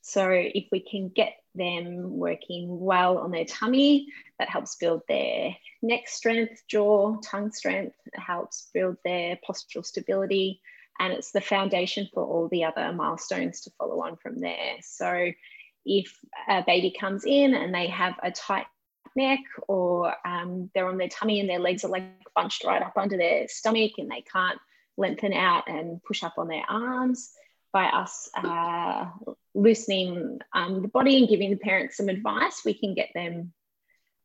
So, 0.02 0.30
if 0.30 0.66
we 0.72 0.82
can 0.82 1.10
get 1.10 1.34
them 1.56 2.18
working 2.18 2.80
well 2.80 3.18
on 3.18 3.32
their 3.32 3.46
tummy, 3.46 4.08
that 4.40 4.50
helps 4.50 4.76
build 4.76 5.02
their 5.08 5.56
neck 5.82 6.08
strength, 6.08 6.62
jaw, 6.68 7.18
tongue 7.22 7.52
strength, 7.52 7.96
it 8.06 8.20
helps 8.20 8.70
build 8.74 8.98
their 9.04 9.38
postural 9.48 9.86
stability, 9.86 10.62
and 11.00 11.14
it's 11.14 11.32
the 11.32 11.42
foundation 11.42 12.08
for 12.14 12.24
all 12.24 12.48
the 12.50 12.64
other 12.64 12.92
milestones 12.94 13.62
to 13.62 13.72
follow 13.78 14.02
on 14.02 14.18
from 14.18 14.40
there. 14.40 14.78
So, 14.82 15.32
if 15.86 16.16
a 16.48 16.64
baby 16.66 16.96
comes 16.98 17.24
in 17.26 17.56
and 17.56 17.74
they 17.74 17.88
have 17.88 18.14
a 18.22 18.32
tight 18.32 18.68
neck 19.16 19.40
or 19.68 20.14
um, 20.26 20.70
they're 20.74 20.88
on 20.88 20.98
their 20.98 21.10
tummy 21.10 21.40
and 21.40 21.50
their 21.50 21.60
legs 21.60 21.84
are 21.84 21.90
like 21.90 22.04
bunched 22.36 22.64
right 22.64 22.82
up 22.82 22.94
under 22.96 23.18
their 23.18 23.48
stomach 23.48 23.94
and 23.98 24.10
they 24.10 24.22
can't 24.22 24.60
lengthen 24.98 25.34
out 25.34 25.68
and 25.68 26.04
push 26.04 26.24
up 26.24 26.36
on 26.38 26.48
their 26.48 26.64
arms 26.70 27.34
by 27.74 27.86
us 27.86 28.30
uh, 28.36 29.10
loosening 29.54 30.40
um, 30.54 30.82
the 30.82 30.88
body 30.88 31.18
and 31.18 31.30
giving 31.30 31.50
the 31.50 31.58
parents 31.58 31.98
some 31.98 32.10
advice 32.10 32.62
we 32.66 32.74
can 32.74 32.94
get 32.94 33.10
them 33.14 33.54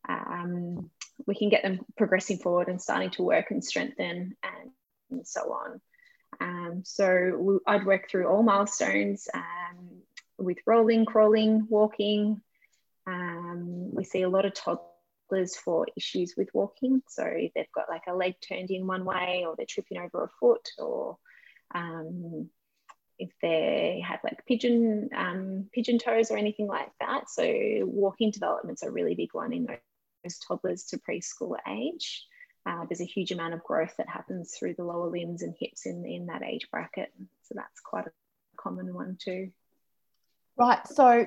um, 0.09 0.91
we 1.27 1.35
can 1.35 1.49
get 1.49 1.63
them 1.63 1.81
progressing 1.97 2.39
forward 2.39 2.69
and 2.69 2.81
starting 2.81 3.11
to 3.11 3.23
work 3.23 3.51
and 3.51 3.65
strengthen 3.65 4.37
and, 4.43 4.71
and 5.11 5.27
so 5.27 5.53
on 5.53 5.81
um, 6.41 6.83
so 6.85 7.61
I'd 7.67 7.87
work 7.87 8.11
through 8.11 8.27
all 8.29 8.43
milestones 8.43 9.29
um, 9.33 10.03
with 10.39 10.59
rolling, 10.67 11.05
crawling, 11.05 11.67
walking. 11.69 12.41
Um, 13.07 13.95
we 13.95 14.05
see 14.05 14.23
a 14.23 14.29
lot 14.29 14.45
of 14.45 14.55
toddlers 14.55 15.57
for 15.57 15.87
issues 15.97 16.35
with 16.37 16.49
walking. 16.53 17.03
So 17.09 17.25
they've 17.25 17.73
got 17.75 17.89
like 17.89 18.05
a 18.09 18.15
leg 18.15 18.35
turned 18.47 18.71
in 18.71 18.87
one 18.87 19.05
way, 19.05 19.45
or 19.47 19.55
they're 19.57 19.67
tripping 19.69 19.99
over 19.99 20.25
a 20.25 20.31
foot, 20.41 20.69
or 20.79 21.19
um, 21.75 22.51
if 23.19 23.31
they 23.41 24.03
have 24.07 24.21
like 24.25 24.45
pigeon 24.47 25.09
um, 25.17 25.67
pigeon 25.73 25.99
toes 25.99 26.31
or 26.31 26.37
anything 26.37 26.67
like 26.67 26.91
that. 27.01 27.31
So 27.31 27.45
walking 27.85 28.31
development's 28.31 28.83
a 28.83 28.91
really 28.91 29.15
big 29.15 29.33
one 29.33 29.53
in 29.53 29.67
those 29.67 30.39
toddlers 30.39 30.85
to 30.87 30.99
preschool 30.99 31.57
age. 31.69 32.27
Uh, 32.67 32.85
there's 32.89 33.01
a 33.01 33.05
huge 33.05 33.31
amount 33.31 33.55
of 33.55 33.63
growth 33.63 33.95
that 33.97 34.09
happens 34.09 34.57
through 34.59 34.75
the 34.75 34.85
lower 34.85 35.09
limbs 35.09 35.43
and 35.43 35.55
hips 35.59 35.87
in, 35.87 36.05
in 36.05 36.27
that 36.27 36.43
age 36.43 36.69
bracket. 36.71 37.13
So 37.43 37.55
that's 37.55 37.81
quite 37.81 38.07
a 38.07 38.11
common 38.57 38.93
one 38.93 39.17
too. 39.21 39.51
Right. 40.59 40.85
So 40.89 41.27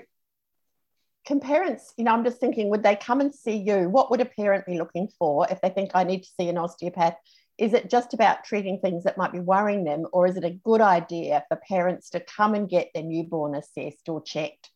can 1.25 1.39
parents, 1.39 1.93
you 1.95 2.03
know, 2.03 2.11
I'm 2.11 2.23
just 2.23 2.39
thinking, 2.39 2.69
would 2.69 2.83
they 2.83 2.95
come 2.95 3.21
and 3.21 3.33
see 3.33 3.55
you? 3.55 3.87
What 3.89 4.09
would 4.11 4.19
a 4.19 4.25
parent 4.25 4.65
be 4.65 4.77
looking 4.77 5.09
for 5.17 5.47
if 5.49 5.61
they 5.61 5.69
think 5.69 5.91
I 5.93 6.03
need 6.03 6.23
to 6.23 6.29
see 6.37 6.49
an 6.49 6.57
osteopath? 6.57 7.15
Is 7.59 7.73
it 7.73 7.89
just 7.89 8.13
about 8.13 8.43
treating 8.43 8.79
things 8.79 9.03
that 9.03 9.17
might 9.17 9.31
be 9.31 9.39
worrying 9.39 9.83
them, 9.83 10.07
or 10.13 10.27
is 10.27 10.37
it 10.37 10.43
a 10.43 10.49
good 10.49 10.81
idea 10.81 11.43
for 11.49 11.57
parents 11.57 12.11
to 12.11 12.19
come 12.19 12.53
and 12.55 12.69
get 12.69 12.89
their 12.93 13.03
newborn 13.03 13.53
assessed 13.53 14.07
or 14.07 14.23
checked, 14.23 14.69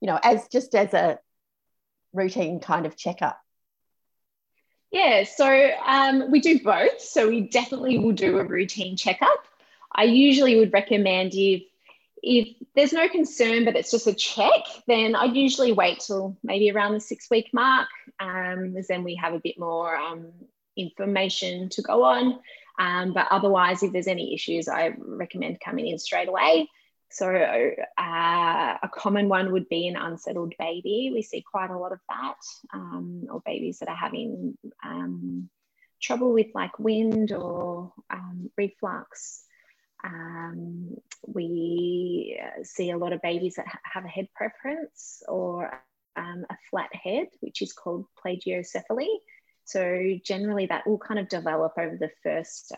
you 0.00 0.06
know, 0.06 0.18
as 0.22 0.48
just 0.48 0.74
as 0.74 0.94
a 0.94 1.18
routine 2.12 2.60
kind 2.60 2.86
of 2.86 2.96
checkup? 2.96 3.38
Yeah, 4.90 5.24
so 5.24 5.70
um, 5.86 6.30
we 6.30 6.40
do 6.40 6.60
both. 6.60 7.00
So 7.00 7.28
we 7.28 7.42
definitely 7.42 7.98
will 7.98 8.12
do 8.12 8.38
a 8.38 8.44
routine 8.44 8.96
checkup. 8.96 9.46
I 9.94 10.04
usually 10.04 10.56
would 10.56 10.72
recommend 10.72 11.32
if 11.34 11.62
if 12.22 12.48
there's 12.76 12.92
no 12.92 13.08
concern, 13.08 13.64
but 13.64 13.74
it's 13.74 13.90
just 13.90 14.06
a 14.06 14.14
check, 14.14 14.60
then 14.86 15.16
I'd 15.16 15.34
usually 15.34 15.72
wait 15.72 16.00
till 16.00 16.36
maybe 16.44 16.70
around 16.70 16.92
the 16.92 17.00
six 17.00 17.28
week 17.28 17.50
mark, 17.52 17.88
um, 18.20 18.76
as 18.78 18.86
then 18.86 19.02
we 19.02 19.16
have 19.16 19.34
a 19.34 19.40
bit 19.40 19.58
more 19.58 19.96
um, 19.96 20.28
information 20.76 21.68
to 21.70 21.82
go 21.82 22.02
on. 22.02 22.38
Um, 22.78 23.12
but 23.12 23.26
otherwise, 23.30 23.82
if 23.82 23.92
there's 23.92 24.06
any 24.06 24.34
issues, 24.34 24.68
I 24.68 24.94
recommend 24.98 25.60
coming 25.60 25.88
in 25.88 25.98
straight 25.98 26.28
away. 26.28 26.68
So, 27.10 27.28
uh, 27.28 28.78
a 28.82 28.90
common 28.90 29.28
one 29.28 29.52
would 29.52 29.68
be 29.68 29.86
an 29.86 29.96
unsettled 29.96 30.54
baby. 30.58 31.10
We 31.12 31.20
see 31.22 31.42
quite 31.42 31.70
a 31.70 31.78
lot 31.78 31.92
of 31.92 32.00
that, 32.08 32.38
um, 32.72 33.26
or 33.30 33.42
babies 33.44 33.80
that 33.80 33.90
are 33.90 33.96
having 33.96 34.56
um, 34.82 35.50
trouble 36.00 36.32
with 36.32 36.48
like 36.54 36.78
wind 36.78 37.32
or 37.32 37.92
um, 38.08 38.50
reflux. 38.56 39.44
Um, 40.02 40.96
we 41.26 42.40
see 42.62 42.90
a 42.90 42.98
lot 42.98 43.12
of 43.12 43.20
babies 43.22 43.54
that 43.56 43.66
have 43.84 44.04
a 44.04 44.08
head 44.08 44.28
preference 44.34 45.22
or 45.28 45.82
um, 46.16 46.44
a 46.50 46.56
flat 46.70 46.94
head, 46.94 47.28
which 47.40 47.62
is 47.62 47.72
called 47.72 48.06
plagiocephaly. 48.24 49.08
So 49.64 50.18
generally, 50.24 50.66
that 50.66 50.86
will 50.86 50.98
kind 50.98 51.20
of 51.20 51.28
develop 51.28 51.74
over 51.78 51.96
the 51.96 52.10
first 52.22 52.72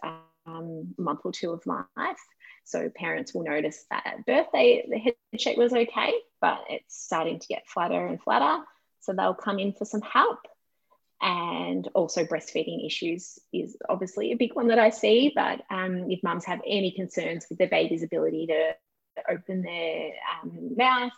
um, 0.46 0.94
month 0.98 1.20
or 1.24 1.32
two 1.32 1.50
of 1.50 1.66
life. 1.66 2.18
So 2.64 2.90
parents 2.94 3.34
will 3.34 3.44
notice 3.44 3.84
that 3.90 4.06
at 4.06 4.26
birth 4.26 4.46
they, 4.52 4.86
the 4.88 4.98
head 4.98 5.14
shape 5.38 5.58
was 5.58 5.72
okay, 5.72 6.12
but 6.40 6.60
it's 6.70 6.96
starting 7.04 7.38
to 7.38 7.46
get 7.46 7.68
flatter 7.68 8.06
and 8.06 8.20
flatter. 8.20 8.62
So 9.00 9.12
they'll 9.12 9.34
come 9.34 9.58
in 9.58 9.74
for 9.74 9.84
some 9.84 10.00
help 10.00 10.38
and 11.20 11.88
also 11.94 12.24
breastfeeding 12.24 12.86
issues 12.86 13.38
is 13.52 13.76
obviously 13.88 14.32
a 14.32 14.36
big 14.36 14.54
one 14.54 14.68
that 14.68 14.78
I 14.78 14.90
see. 14.90 15.32
But 15.34 15.62
um, 15.70 16.10
if 16.10 16.22
mums 16.22 16.44
have 16.44 16.60
any 16.66 16.90
concerns 16.90 17.46
with 17.48 17.58
their 17.58 17.68
baby's 17.68 18.02
ability 18.02 18.48
to 18.48 18.74
open 19.30 19.62
their 19.62 20.10
um, 20.42 20.76
mouth, 20.76 21.12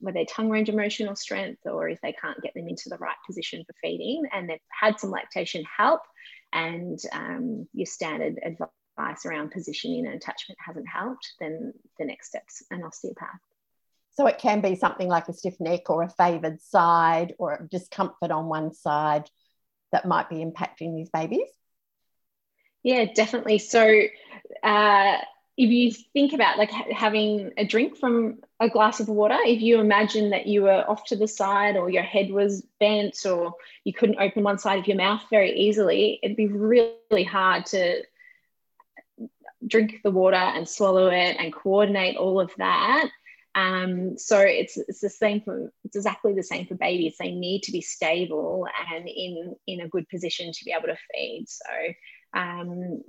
with 0.00 0.14
their 0.14 0.24
tongue 0.24 0.50
range 0.50 0.68
emotional 0.68 1.16
strength, 1.16 1.60
or 1.64 1.88
if 1.88 2.00
they 2.00 2.12
can't 2.12 2.40
get 2.42 2.54
them 2.54 2.68
into 2.68 2.88
the 2.88 2.98
right 2.98 3.16
position 3.26 3.64
for 3.66 3.74
feeding, 3.82 4.22
and 4.32 4.48
they've 4.48 4.58
had 4.68 4.98
some 4.98 5.10
lactation 5.10 5.64
help, 5.76 6.00
and 6.52 6.98
um, 7.12 7.68
your 7.72 7.86
standard 7.86 8.38
advice 8.44 9.26
around 9.26 9.50
positioning 9.50 10.06
and 10.06 10.14
attachment 10.14 10.58
hasn't 10.64 10.88
helped, 10.88 11.32
then 11.40 11.72
the 11.98 12.04
next 12.04 12.28
step's 12.28 12.62
an 12.70 12.82
osteopath. 12.82 13.40
So 14.12 14.26
it 14.26 14.38
can 14.38 14.60
be 14.60 14.76
something 14.76 15.08
like 15.08 15.28
a 15.28 15.32
stiff 15.32 15.58
neck 15.58 15.90
or 15.90 16.04
a 16.04 16.08
favoured 16.08 16.60
side 16.60 17.34
or 17.38 17.54
a 17.54 17.68
discomfort 17.68 18.30
on 18.30 18.46
one 18.46 18.72
side 18.72 19.28
that 19.90 20.06
might 20.06 20.28
be 20.28 20.36
impacting 20.36 20.94
these 20.94 21.10
babies. 21.10 21.48
Yeah, 22.84 23.06
definitely. 23.12 23.58
So 23.58 24.02
uh, 24.62 25.16
if 25.56 25.70
you 25.70 25.92
think 26.12 26.32
about 26.32 26.58
like 26.58 26.70
having 26.70 27.52
a 27.56 27.64
drink 27.64 27.96
from 27.96 28.40
a 28.60 28.68
glass 28.68 29.00
of 29.00 29.08
water, 29.08 29.38
if 29.44 29.62
you 29.62 29.80
imagine 29.80 30.30
that 30.30 30.46
you 30.46 30.62
were 30.62 30.84
off 30.88 31.04
to 31.06 31.16
the 31.16 31.28
side 31.28 31.76
or 31.76 31.88
your 31.88 32.02
head 32.02 32.30
was 32.30 32.66
bent 32.80 33.16
or 33.24 33.54
you 33.84 33.92
couldn't 33.92 34.20
open 34.20 34.42
one 34.42 34.58
side 34.58 34.80
of 34.80 34.88
your 34.88 34.96
mouth 34.96 35.22
very 35.30 35.56
easily, 35.56 36.18
it'd 36.22 36.36
be 36.36 36.48
really 36.48 37.24
hard 37.24 37.66
to 37.66 38.02
drink 39.66 40.00
the 40.02 40.10
water 40.10 40.36
and 40.36 40.68
swallow 40.68 41.06
it 41.06 41.36
and 41.38 41.54
coordinate 41.54 42.16
all 42.16 42.40
of 42.40 42.50
that 42.58 43.08
um, 43.54 44.18
so 44.18 44.40
it's, 44.40 44.76
it's 44.76 45.00
the 45.00 45.08
same 45.08 45.40
for 45.40 45.72
it's 45.84 45.96
exactly 45.96 46.34
the 46.34 46.42
same 46.42 46.66
for 46.66 46.74
babies. 46.74 47.16
They 47.18 47.30
need 47.30 47.62
to 47.64 47.72
be 47.72 47.80
stable 47.80 48.66
and 48.90 49.08
in 49.08 49.54
in 49.66 49.80
a 49.80 49.88
good 49.88 50.08
position 50.08 50.52
to 50.52 50.64
be 50.64 50.72
able 50.76 50.88
to 50.88 50.96
feed. 51.14 51.46
So 51.48 52.38
um, 52.38 53.02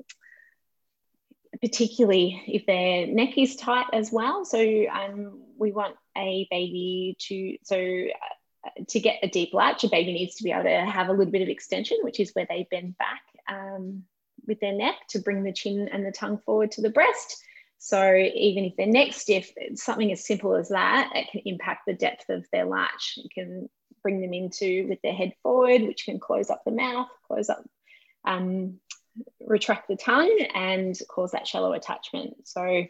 particularly 1.62 2.42
if 2.48 2.66
their 2.66 3.08
neck 3.08 3.38
is 3.38 3.56
tight 3.56 3.88
as 3.94 4.12
well. 4.12 4.46
So 4.46 4.60
um, 4.60 5.42
we 5.58 5.72
want 5.72 5.96
a 6.18 6.48
baby 6.50 7.16
to 7.20 7.58
so 7.64 7.76
uh, 7.78 8.70
to 8.88 9.00
get 9.00 9.20
a 9.24 9.28
deep 9.28 9.54
latch, 9.54 9.84
a 9.84 9.90
baby 9.90 10.14
needs 10.14 10.36
to 10.36 10.44
be 10.44 10.52
able 10.52 10.64
to 10.64 10.86
have 10.86 11.10
a 11.10 11.14
little 11.14 11.32
bit 11.32 11.42
of 11.42 11.50
extension, 11.50 11.98
which 12.02 12.20
is 12.20 12.32
where 12.32 12.48
they 12.50 12.68
bend 12.70 12.98
back 12.98 13.22
um, 13.48 14.04
with 14.48 14.60
their 14.60 14.74
neck 14.74 14.96
to 15.10 15.20
bring 15.20 15.44
the 15.44 15.54
chin 15.54 15.90
and 15.92 16.06
the 16.06 16.12
tongue 16.12 16.40
forward 16.46 16.72
to 16.72 16.82
the 16.82 16.90
breast. 16.90 17.42
So 17.78 18.16
even 18.16 18.64
if 18.66 18.76
they're 18.76 18.88
neck 18.88 19.14
stiff, 19.14 19.52
something 19.76 20.12
as 20.12 20.26
simple 20.26 20.56
as 20.56 20.70
that, 20.70 21.12
it 21.14 21.30
can 21.32 21.42
impact 21.46 21.84
the 21.86 21.94
depth 21.94 22.30
of 22.30 22.46
their 22.52 22.66
latch. 22.66 23.18
It 23.18 23.32
can 23.32 23.70
bring 24.02 24.22
them 24.22 24.34
into 24.34 24.88
with 24.88 25.02
their 25.02 25.14
head 25.14 25.34
forward, 25.44 25.82
which 25.84 26.06
can 26.06 26.20
close 26.20 26.50
up 26.50 26.64
the 26.66 26.72
mouth, 26.72 27.10
close 27.28 27.50
up, 27.50 27.64
um, 28.26 28.80
retract 29.40 29.88
the 29.88 29.96
tongue, 29.96 30.48
and 30.54 30.98
cause 31.10 31.32
that 31.32 31.48
shallow 31.48 31.74
attachment. 31.74 32.48
So 32.48 32.86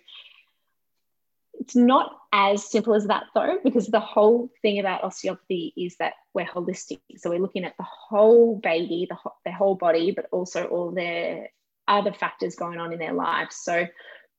it's 1.59 1.75
not 1.75 2.11
as 2.31 2.69
simple 2.69 2.93
as 2.93 3.07
that 3.07 3.23
though, 3.33 3.59
because 3.63 3.87
the 3.87 3.99
whole 3.99 4.51
thing 4.61 4.79
about 4.79 5.03
osteopathy 5.03 5.73
is 5.77 5.95
that 5.97 6.13
we're 6.33 6.45
holistic. 6.45 6.99
So 7.17 7.29
we're 7.29 7.39
looking 7.39 7.65
at 7.65 7.77
the 7.77 7.85
whole 7.85 8.57
baby, 8.57 9.07
the, 9.09 9.17
their 9.45 9.53
whole 9.53 9.75
body, 9.75 10.11
but 10.11 10.27
also 10.31 10.65
all 10.65 10.91
their 10.91 11.49
other 11.87 12.13
factors 12.13 12.55
going 12.55 12.79
on 12.79 12.91
in 12.91 12.99
their 12.99 13.13
lives. 13.13 13.55
So 13.55 13.87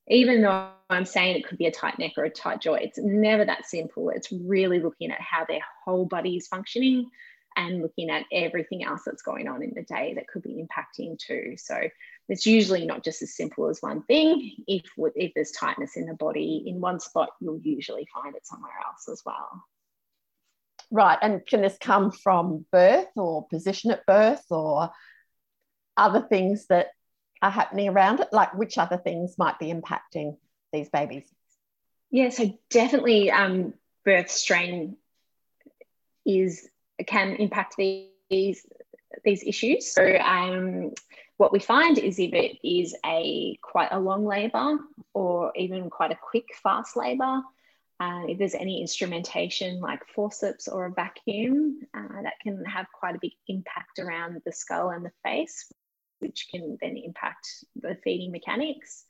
even 0.09 0.43
though 0.43 0.71
I'm 0.91 1.05
saying 1.05 1.37
it 1.37 1.47
could 1.47 1.59
be 1.59 1.67
a 1.67 1.73
tight 1.73 1.99
neck 1.99 2.13
or 2.17 2.25
a 2.25 2.31
tight 2.31 2.61
jaw, 2.61 2.75
it's 2.75 2.99
never 2.99 3.45
that 3.45 3.67
simple. 3.67 4.11
It's 4.11 4.31
really 4.31 4.81
looking 4.81 5.11
at 5.11 5.21
how 5.21 5.45
their 5.45 5.61
whole 5.85 6.05
body 6.05 6.37
is 6.37 6.47
functioning 6.47 7.11
and 7.57 7.83
looking 7.83 8.11
at 8.11 8.27
everything 8.31 8.85
else 8.85 9.03
that's 9.05 9.23
going 9.23 9.49
on 9.49 9.63
in 9.63 9.73
the 9.75 9.83
day 9.83 10.15
that 10.15 10.29
could 10.29 10.43
be 10.43 10.63
impacting 10.63 11.19
too. 11.19 11.55
So 11.57 11.81
it's 12.29 12.47
usually 12.47 12.87
not 12.87 13.03
just 13.03 13.23
as 13.23 13.35
simple 13.35 13.69
as 13.69 13.81
one 13.81 14.03
thing. 14.03 14.53
If, 14.67 14.85
if 14.97 15.33
there's 15.35 15.53
tightness 15.53 15.97
in 15.97 16.07
the 16.07 16.15
body 16.15 16.65
in 16.67 16.81
one 16.81 17.01
spot, 17.01 17.31
you'll 17.41 17.61
usually 17.61 18.07
find 18.15 18.37
it 18.37 18.47
somewhere 18.47 18.75
else 18.87 19.09
as 19.11 19.23
well. 19.25 19.65
Right. 20.91 21.19
And 21.21 21.45
can 21.47 21.63
this 21.63 21.79
come 21.81 22.13
from 22.13 22.67
birth 22.71 23.09
or 23.17 23.47
position 23.49 23.91
at 23.91 24.07
birth 24.07 24.45
or 24.51 24.91
other 25.97 26.21
things 26.21 26.67
that 26.67 26.89
are 27.43 27.51
happening 27.51 27.89
around 27.89 28.21
it? 28.21 28.29
Like 28.33 28.55
which 28.55 28.79
other 28.79 28.99
things 28.99 29.37
might 29.39 29.59
be 29.59 29.73
impacting 29.73 30.37
these 30.73 30.89
babies? 30.89 31.25
Yeah, 32.11 32.29
so 32.29 32.57
definitely 32.71 33.31
um, 33.31 33.75
birth 34.05 34.31
strain 34.31 34.97
is 36.25 36.69
can 37.07 37.37
impact 37.37 37.77
these 37.77 38.67
these 39.25 39.43
issues. 39.45 39.93
So 39.93 40.17
um, 40.17 40.93
what 41.37 41.53
we 41.53 41.59
find 41.59 41.99
is 41.99 42.19
if 42.19 42.33
it 42.33 42.59
is 42.67 42.95
a 43.05 43.59
quite 43.63 43.89
a 43.93 44.01
long 44.01 44.25
labour 44.25 44.79
or 45.15 45.53
even 45.57 45.91
quite 45.91 46.13
a 46.13 46.19
quick 46.31 46.47
fast 46.63 46.97
labour, 46.97 47.43
uh, 47.99 48.23
if 48.29 48.39
there's 48.39 48.55
any 48.55 48.81
instrumentation 48.81 49.81
like 49.81 50.07
forceps 50.15 50.69
or 50.69 50.87
a 50.87 50.93
vacuum, 50.93 51.81
uh, 51.95 52.23
that 52.23 52.35
can 52.43 52.63
have 52.65 52.87
quite 52.93 53.15
a 53.15 53.21
big 53.21 53.33
impact 53.49 53.99
around 53.99 54.41
the 54.45 54.53
skull 54.53 54.91
and 54.91 55.05
the 55.05 55.13
face, 55.25 55.73
which 56.19 56.49
can 56.51 56.77
then 56.81 56.97
impact 56.97 57.47
the 57.77 57.97
feeding 58.05 58.33
mechanics. 58.33 59.05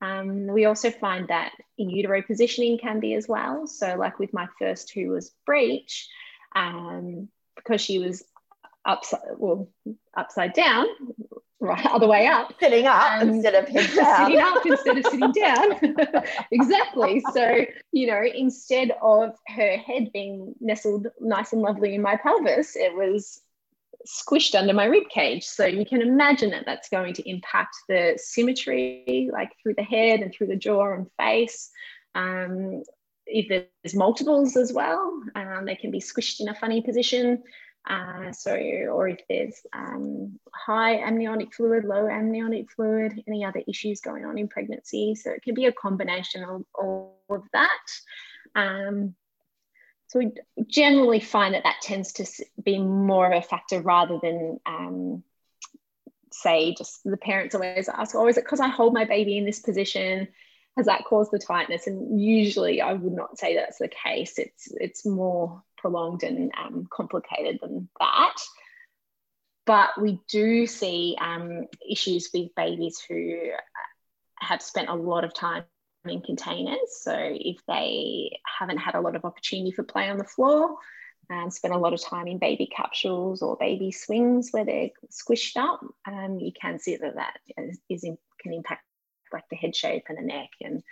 Um, 0.00 0.46
we 0.46 0.66
also 0.66 0.92
find 0.92 1.26
that 1.28 1.52
in 1.76 1.90
utero 1.90 2.22
positioning 2.22 2.78
can 2.78 3.00
be 3.00 3.14
as 3.14 3.26
well. 3.26 3.66
So, 3.66 3.96
like 3.96 4.20
with 4.20 4.32
my 4.32 4.46
first 4.58 4.92
who 4.92 5.08
was 5.08 5.34
breech, 5.44 6.08
um, 6.54 7.28
because 7.56 7.80
she 7.80 7.98
was 7.98 8.24
upside 8.84 9.20
well 9.36 9.68
upside 10.16 10.52
down, 10.52 10.86
right 11.60 11.86
other 11.90 12.08
way 12.08 12.26
up. 12.26 12.52
Sitting 12.60 12.86
up 12.86 13.22
um, 13.22 13.28
instead 13.30 13.54
of 13.54 13.66
sitting 13.66 14.40
up 14.40 14.66
instead 14.66 14.98
of 14.98 15.04
sitting 15.06 15.32
down. 15.32 16.24
Exactly. 16.50 17.22
So 17.32 17.64
you 17.92 18.06
know 18.06 18.22
instead 18.34 18.92
of 19.02 19.36
her 19.48 19.76
head 19.76 20.12
being 20.12 20.54
nestled 20.60 21.08
nice 21.20 21.52
and 21.52 21.62
lovely 21.62 21.94
in 21.94 22.02
my 22.02 22.16
pelvis 22.16 22.74
it 22.76 22.94
was 22.94 23.40
squished 24.06 24.54
under 24.54 24.72
my 24.72 24.84
rib 24.84 25.08
cage. 25.08 25.44
So 25.44 25.66
you 25.66 25.84
can 25.84 26.00
imagine 26.00 26.50
that 26.50 26.64
that's 26.64 26.88
going 26.88 27.14
to 27.14 27.28
impact 27.28 27.76
the 27.88 28.14
symmetry 28.16 29.28
like 29.32 29.52
through 29.62 29.74
the 29.74 29.82
head 29.82 30.20
and 30.20 30.32
through 30.32 30.48
the 30.48 30.56
jaw 30.56 30.94
and 30.94 31.06
face. 31.18 31.70
Um, 32.14 32.82
if 33.28 33.48
there's 33.48 33.94
multiples 33.94 34.56
as 34.56 34.72
well 34.72 35.22
um, 35.34 35.64
they 35.66 35.76
can 35.76 35.90
be 35.90 36.00
squished 36.00 36.40
in 36.40 36.48
a 36.48 36.54
funny 36.54 36.80
position 36.80 37.42
uh, 37.88 38.32
so, 38.32 38.52
or 38.54 39.08
if 39.08 39.20
there's 39.28 39.62
um, 39.72 40.38
high 40.54 40.96
amniotic 40.96 41.54
fluid, 41.54 41.84
low 41.84 42.06
amniotic 42.06 42.70
fluid, 42.70 43.22
any 43.26 43.44
other 43.44 43.62
issues 43.66 44.00
going 44.00 44.26
on 44.26 44.36
in 44.36 44.46
pregnancy. 44.46 45.14
So 45.14 45.30
it 45.30 45.42
can 45.42 45.54
be 45.54 45.64
a 45.64 45.72
combination 45.72 46.44
of 46.44 46.64
all 46.74 47.18
of 47.30 47.44
that. 47.52 47.86
Um, 48.54 49.14
so 50.08 50.18
we 50.18 50.32
generally 50.66 51.20
find 51.20 51.54
that 51.54 51.64
that 51.64 51.80
tends 51.82 52.12
to 52.14 52.26
be 52.62 52.78
more 52.78 53.30
of 53.30 53.32
a 53.32 53.46
factor 53.46 53.80
rather 53.80 54.18
than 54.22 54.58
um, 54.66 55.22
say 56.30 56.74
just 56.74 57.02
the 57.04 57.16
parents 57.16 57.54
always 57.54 57.88
ask, 57.88 58.14
oh, 58.14 58.28
is 58.28 58.36
it 58.36 58.44
because 58.44 58.60
I 58.60 58.68
hold 58.68 58.92
my 58.92 59.04
baby 59.04 59.38
in 59.38 59.46
this 59.46 59.60
position? 59.60 60.28
Has 60.76 60.86
that 60.86 61.04
caused 61.04 61.32
the 61.32 61.38
tightness? 61.38 61.86
And 61.86 62.20
usually 62.20 62.80
I 62.80 62.92
would 62.92 63.12
not 63.12 63.38
say 63.38 63.56
that's 63.56 63.78
the 63.78 63.88
case. 63.88 64.38
It's, 64.38 64.68
it's 64.72 65.04
more 65.04 65.62
prolonged 65.76 66.22
and 66.22 66.52
um, 66.56 66.86
complicated 66.90 67.58
than 67.60 67.88
that. 67.98 68.36
But 69.66 69.90
we 70.00 70.20
do 70.28 70.66
see 70.66 71.16
um, 71.20 71.66
issues 71.88 72.30
with 72.32 72.54
babies 72.54 73.02
who 73.06 73.50
have 74.38 74.62
spent 74.62 74.88
a 74.88 74.94
lot 74.94 75.24
of 75.24 75.34
time 75.34 75.64
in 76.06 76.22
containers. 76.22 76.78
So 77.00 77.12
if 77.16 77.58
they 77.66 78.38
haven't 78.58 78.78
had 78.78 78.94
a 78.94 79.00
lot 79.00 79.16
of 79.16 79.24
opportunity 79.24 79.72
for 79.72 79.82
play 79.82 80.08
on 80.08 80.16
the 80.16 80.24
floor, 80.24 80.76
and 81.30 81.52
spend 81.52 81.74
a 81.74 81.78
lot 81.78 81.92
of 81.92 82.02
time 82.02 82.26
in 82.26 82.38
baby 82.38 82.66
capsules 82.74 83.42
or 83.42 83.56
baby 83.56 83.92
swings 83.92 84.48
where 84.50 84.64
they're 84.64 84.90
squished 85.10 85.56
up, 85.56 85.80
um, 86.06 86.38
you 86.38 86.52
can 86.58 86.78
see 86.78 86.96
that 86.96 87.16
that 87.16 87.38
is, 87.58 87.78
is 87.88 88.04
in, 88.04 88.16
can 88.40 88.54
impact 88.54 88.82
like 89.32 89.48
the 89.50 89.56
head 89.56 89.74
shape 89.74 90.04
and 90.08 90.18
the 90.18 90.22
neck 90.22 90.50
and 90.62 90.82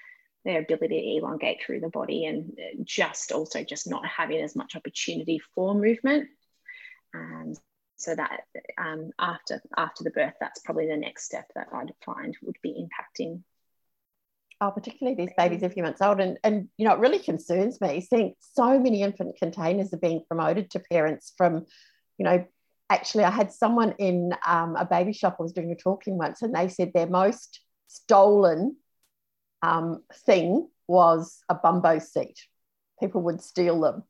their 0.45 0.61
ability 0.61 1.01
to 1.01 1.19
elongate 1.19 1.63
through 1.63 1.81
the 1.81 1.89
body 1.89 2.25
and 2.25 2.57
just 2.85 3.33
also 3.33 3.65
just 3.65 3.89
not 3.89 4.07
having 4.07 4.41
as 4.41 4.55
much 4.55 4.77
opportunity 4.77 5.41
for 5.55 5.75
movement. 5.75 6.29
Um, 7.15 7.55
so 7.97 8.15
that 8.15 8.43
um, 8.79 9.11
after 9.19 9.61
after 9.77 10.05
the 10.05 10.11
birth, 10.11 10.35
that's 10.41 10.61
probably 10.61 10.87
the 10.87 10.97
next 10.97 11.25
step 11.25 11.51
that 11.55 11.69
I'd 11.73 11.93
find 12.05 12.37
would 12.43 12.57
be 12.63 12.73
impacting. 12.73 13.43
Oh, 14.61 14.71
particularly 14.71 15.17
these 15.17 15.35
babies 15.37 15.63
a 15.63 15.69
few 15.69 15.83
months 15.83 16.01
old, 16.01 16.21
and 16.21 16.39
and 16.45 16.69
you 16.77 16.87
know 16.87 16.95
it 16.95 17.01
really 17.01 17.19
concerns 17.19 17.81
me 17.81 18.01
seeing 18.01 18.35
so 18.39 18.79
many 18.79 19.03
infant 19.03 19.37
containers 19.39 19.93
are 19.93 19.99
being 19.99 20.23
promoted 20.29 20.71
to 20.71 20.79
parents 20.79 21.33
from, 21.37 21.67
you 22.19 22.25
know, 22.25 22.45
actually 22.91 23.25
I 23.25 23.31
had 23.31 23.51
someone 23.51 23.95
in 23.99 24.33
um, 24.47 24.77
a 24.77 24.85
baby 24.85 25.13
shop 25.13 25.37
I 25.39 25.43
was 25.43 25.53
doing 25.53 25.73
a 25.73 25.77
talking 25.77 26.19
once, 26.19 26.43
and 26.43 26.55
they 26.55 26.69
said 26.69 26.93
their 26.95 27.09
most 27.09 27.61
stolen 27.87 28.77
um, 29.63 30.03
thing 30.27 30.69
was 30.87 31.43
a 31.49 31.55
bumbo 31.55 31.99
seat. 31.99 32.41
People 33.01 33.23
would 33.23 33.43
steal 33.43 33.81
them. 33.81 34.05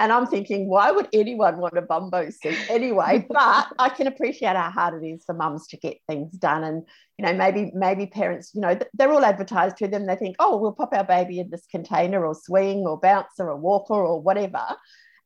And 0.00 0.12
I'm 0.12 0.26
thinking, 0.26 0.68
why 0.68 0.90
would 0.90 1.08
anyone 1.12 1.58
want 1.58 1.78
a 1.78 1.82
bumbo 1.82 2.28
seat 2.30 2.58
anyway? 2.68 3.24
But 3.30 3.68
I 3.78 3.88
can 3.90 4.08
appreciate 4.08 4.56
how 4.56 4.70
hard 4.70 5.02
it 5.02 5.06
is 5.06 5.24
for 5.24 5.34
mums 5.34 5.68
to 5.68 5.76
get 5.76 5.98
things 6.08 6.32
done. 6.32 6.64
And, 6.64 6.82
you 7.16 7.24
know, 7.24 7.32
maybe, 7.32 7.70
maybe 7.74 8.06
parents, 8.06 8.50
you 8.54 8.60
know, 8.60 8.76
they're 8.94 9.12
all 9.12 9.24
advertised 9.24 9.76
to 9.78 9.88
them. 9.88 10.06
They 10.06 10.16
think, 10.16 10.36
oh, 10.40 10.56
we'll 10.56 10.72
pop 10.72 10.92
our 10.92 11.04
baby 11.04 11.38
in 11.38 11.48
this 11.48 11.66
container 11.70 12.26
or 12.26 12.34
swing 12.34 12.86
or 12.86 12.98
bouncer 12.98 13.48
or 13.48 13.56
walker 13.56 13.94
or 13.94 14.20
whatever. 14.20 14.64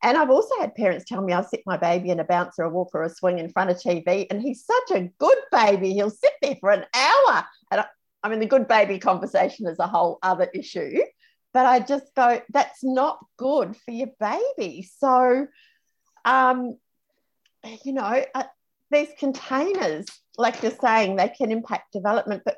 And 0.03 0.17
I've 0.17 0.31
also 0.31 0.55
had 0.61 0.75
parents 0.75 1.05
tell 1.07 1.23
me 1.23 1.33
I'll 1.33 1.43
sit 1.43 1.63
my 1.67 1.77
baby 1.77 2.11
in 2.11 2.21
a 2.21 2.25
bouncer, 2.25 2.63
a 2.63 2.71
walker, 2.71 2.99
or 2.99 3.05
a 3.05 3.11
swing 3.11 3.39
in 3.39 3.51
front 3.51 3.71
of 3.71 3.79
TV, 3.79 4.27
and 4.31 4.41
he's 4.41 4.65
such 4.65 4.97
a 4.97 5.11
good 5.19 5.39
baby. 5.51 5.93
He'll 5.93 6.11
sit 6.11 6.33
there 6.41 6.57
for 6.61 6.71
an 6.71 6.85
hour. 6.95 7.45
And 7.71 7.81
I, 7.81 7.87
I 8.23 8.29
mean, 8.29 8.39
the 8.39 8.47
good 8.47 8.69
baby 8.69 8.99
conversation 8.99 9.67
is 9.67 9.79
a 9.81 9.87
whole 9.89 10.19
other 10.23 10.49
issue, 10.55 11.01
but 11.53 11.67
I 11.67 11.81
just 11.81 12.15
go, 12.15 12.41
that's 12.51 12.85
not 12.85 13.19
good 13.37 13.77
for 13.77 13.91
your 13.91 14.11
baby. 14.21 14.89
So, 14.99 15.49
um, 16.25 16.79
you 17.85 17.93
know, 17.93 18.25
uh, 18.35 18.45
these 18.91 19.09
containers, 19.19 20.07
like 20.37 20.63
you're 20.63 20.73
saying, 20.73 21.17
they 21.17 21.29
can 21.29 21.51
impact 21.51 21.93
development, 21.93 22.43
but 22.45 22.57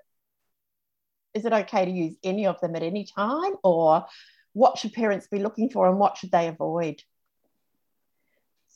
is 1.33 1.45
it 1.45 1.53
okay 1.53 1.85
to 1.85 1.91
use 1.91 2.17
any 2.23 2.47
of 2.47 2.61
them 2.61 2.77
at 2.77 2.83
any 2.83 3.05
time? 3.05 3.55
Or 3.63 4.07
what 4.53 4.79
should 4.79 4.93
parents 4.93 5.29
be 5.29 5.39
looking 5.39 5.71
for 5.71 5.89
and 5.89 5.99
what 5.99 6.19
should 6.19 6.33
they 6.33 6.49
avoid? 6.49 7.03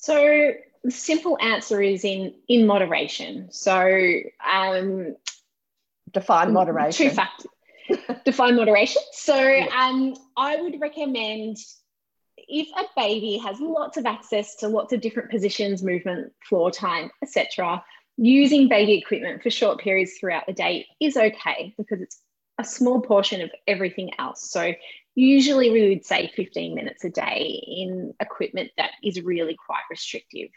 So, 0.05 0.53
the 0.83 0.91
simple 0.91 1.39
answer 1.41 1.81
is 1.81 2.05
in 2.05 2.35
in 2.49 2.67
moderation. 2.67 3.49
So, 3.51 3.91
um, 4.47 5.17
define 6.13 6.53
moderation. 6.53 7.09
Two 7.09 7.15
factors. 7.15 7.51
define 8.25 8.57
moderation. 8.57 9.03
So 9.13 9.35
um, 9.77 10.15
I 10.37 10.61
would 10.61 10.81
recommend 10.81 11.59
if 12.37 12.69
a 12.77 12.85
baby 12.97 13.39
has 13.39 13.61
lots 13.61 13.97
of 13.97 14.07
access 14.07 14.57
to 14.57 14.69
lots 14.69 14.93
of 14.93 15.01
different 15.01 15.31
positions, 15.31 15.83
movement, 15.83 16.33
floor 16.49 16.71
time, 16.71 17.11
etc., 17.23 17.85
using 18.17 18.69
baby 18.69 18.95
equipment 18.95 19.43
for 19.43 19.51
short 19.51 19.81
periods 19.81 20.13
throughout 20.19 20.47
the 20.47 20.53
day 20.53 20.87
is 21.01 21.17
okay 21.17 21.75
because 21.77 22.01
it's 22.01 22.21
a 22.61 22.65
small 22.65 23.01
portion 23.01 23.41
of 23.41 23.51
everything 23.67 24.11
else. 24.19 24.51
So 24.51 24.73
usually 25.15 25.71
we 25.71 25.89
would 25.89 26.05
say 26.05 26.31
15 26.35 26.75
minutes 26.75 27.05
a 27.05 27.11
day 27.11 27.63
in 27.67 28.15
equipment 28.21 28.71
that 28.77 28.91
is 29.03 29.21
really 29.23 29.57
quite 29.67 29.83
restrictive. 29.91 30.49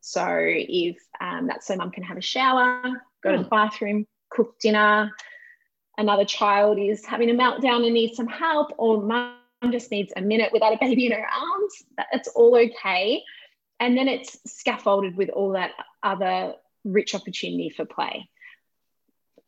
So 0.00 0.24
if 0.28 0.96
um, 1.20 1.48
that's 1.48 1.66
so 1.66 1.76
mum 1.76 1.90
can 1.90 2.04
have 2.04 2.16
a 2.16 2.22
shower, 2.22 2.82
go 3.22 3.32
to 3.32 3.38
the 3.38 3.44
hmm. 3.44 3.48
bathroom, 3.48 4.06
cook 4.30 4.58
dinner, 4.60 5.12
another 5.98 6.24
child 6.24 6.78
is 6.78 7.04
having 7.04 7.30
a 7.30 7.34
meltdown 7.34 7.84
and 7.84 7.94
needs 7.94 8.16
some 8.16 8.28
help, 8.28 8.72
or 8.78 9.02
mum 9.02 9.36
just 9.70 9.90
needs 9.90 10.12
a 10.16 10.20
minute 10.20 10.52
without 10.52 10.72
a 10.72 10.78
baby 10.80 11.06
in 11.06 11.12
her 11.12 11.26
arms, 11.26 11.82
that's 12.12 12.28
all 12.28 12.56
okay. 12.56 13.22
And 13.80 13.96
then 13.96 14.08
it's 14.08 14.38
scaffolded 14.46 15.16
with 15.16 15.28
all 15.30 15.52
that 15.52 15.72
other 16.02 16.54
rich 16.84 17.14
opportunity 17.14 17.70
for 17.70 17.84
play. 17.84 18.28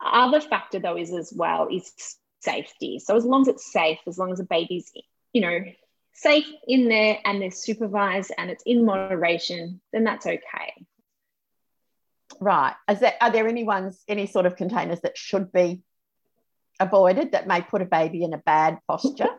Other 0.05 0.41
factor 0.41 0.79
though 0.79 0.97
is 0.97 1.13
as 1.13 1.33
well 1.35 1.69
is 1.71 1.93
safety. 2.41 2.99
So 2.99 3.17
as 3.17 3.25
long 3.25 3.43
as 3.43 3.49
it's 3.49 3.73
safe, 3.73 3.99
as 4.07 4.19
long 4.19 4.33
as 4.33 4.39
the 4.39 4.45
baby's, 4.45 4.91
you 5.33 5.41
know, 5.41 5.61
safe 6.15 6.47
in 6.67 6.89
there 6.89 7.19
and 7.25 7.41
they're 7.41 7.51
supervised 7.51 8.33
and 8.37 8.51
it's 8.51 8.63
in 8.67 8.85
moderation, 8.85 9.81
then 9.93 10.05
that's 10.05 10.27
okay. 10.27 10.87
Right. 12.41 12.75
Is 12.91 13.01
there, 13.01 13.15
are 13.21 13.31
there 13.31 13.49
any 13.49 13.65
ones, 13.65 14.03
any 14.09 14.27
sort 14.27 14.47
of 14.47 14.57
containers 14.57 15.01
that 15.01 15.17
should 15.17 15.53
be 15.53 15.83
avoided 16.81 17.33
that 17.33 17.47
may 17.47 17.63
put 17.63 17.83
a 17.83 17.87
baby 17.87 18.23
in 18.23 18.33
a 18.33 18.39
bad 18.39 18.79
posture? 18.87 19.31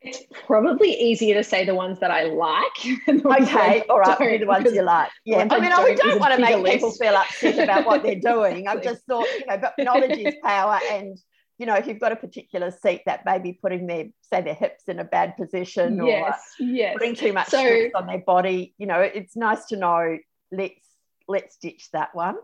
It's 0.00 0.22
probably 0.46 0.92
easier 0.92 1.34
to 1.34 1.44
say 1.44 1.64
the 1.64 1.74
ones 1.74 2.00
that 2.00 2.10
I 2.10 2.24
like. 2.24 3.08
okay, 3.08 3.84
all 3.88 4.00
right, 4.00 4.40
the 4.40 4.46
ones 4.46 4.72
you 4.72 4.82
like. 4.82 5.10
Yeah, 5.24 5.46
I 5.50 5.60
mean, 5.60 5.72
I 5.72 5.94
don't, 5.94 5.98
don't 5.98 6.20
want 6.20 6.34
to 6.34 6.40
make 6.40 6.56
list. 6.56 6.74
people 6.74 6.90
feel 6.92 7.14
upset 7.14 7.58
about 7.58 7.86
what 7.86 8.02
they're 8.02 8.14
doing. 8.20 8.66
I've 8.66 8.82
just 8.82 9.04
thought, 9.06 9.26
you 9.38 9.46
know, 9.46 9.58
but 9.58 9.74
knowledge 9.78 10.18
is 10.18 10.34
power, 10.42 10.80
and 10.90 11.18
you 11.58 11.66
know, 11.66 11.74
if 11.74 11.86
you've 11.86 12.00
got 12.00 12.12
a 12.12 12.16
particular 12.16 12.70
seat 12.70 13.02
that 13.06 13.24
may 13.24 13.38
be 13.38 13.52
putting 13.52 13.86
their, 13.86 14.06
say, 14.22 14.42
their 14.42 14.54
hips 14.54 14.84
in 14.88 14.98
a 14.98 15.04
bad 15.04 15.36
position 15.36 16.00
or 16.00 16.08
yes, 16.08 16.40
yes. 16.58 16.94
putting 16.98 17.14
too 17.14 17.32
much 17.32 17.48
so, 17.48 17.58
stress 17.58 17.92
on 17.94 18.06
their 18.06 18.18
body, 18.18 18.74
you 18.78 18.86
know, 18.86 19.00
it's 19.00 19.36
nice 19.36 19.66
to 19.66 19.76
know. 19.76 20.18
Let's 20.50 20.86
let's 21.28 21.56
ditch 21.56 21.88
that 21.92 22.14
one, 22.14 22.36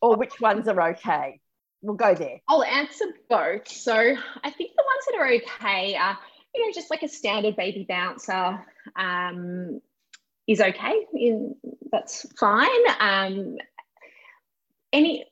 or 0.00 0.16
which 0.16 0.40
ones 0.40 0.68
are 0.68 0.90
okay. 0.90 1.40
We'll 1.80 1.96
go 1.96 2.14
there. 2.14 2.40
I'll 2.48 2.62
answer 2.62 3.06
both. 3.28 3.66
So 3.68 3.94
I 3.94 4.50
think 4.50 4.70
the 4.76 4.84
ones 4.84 5.04
that 5.10 5.16
are 5.18 5.26
okay 5.26 5.96
are 5.96 6.18
you 6.54 6.66
know, 6.66 6.72
just 6.72 6.90
like 6.90 7.02
a 7.02 7.08
standard 7.08 7.56
baby 7.56 7.86
bouncer 7.88 8.64
um, 8.96 9.80
is 10.46 10.60
okay. 10.60 11.06
In, 11.14 11.54
that's 11.90 12.26
fine. 12.38 12.68
Um, 13.00 13.56
any 14.92 15.24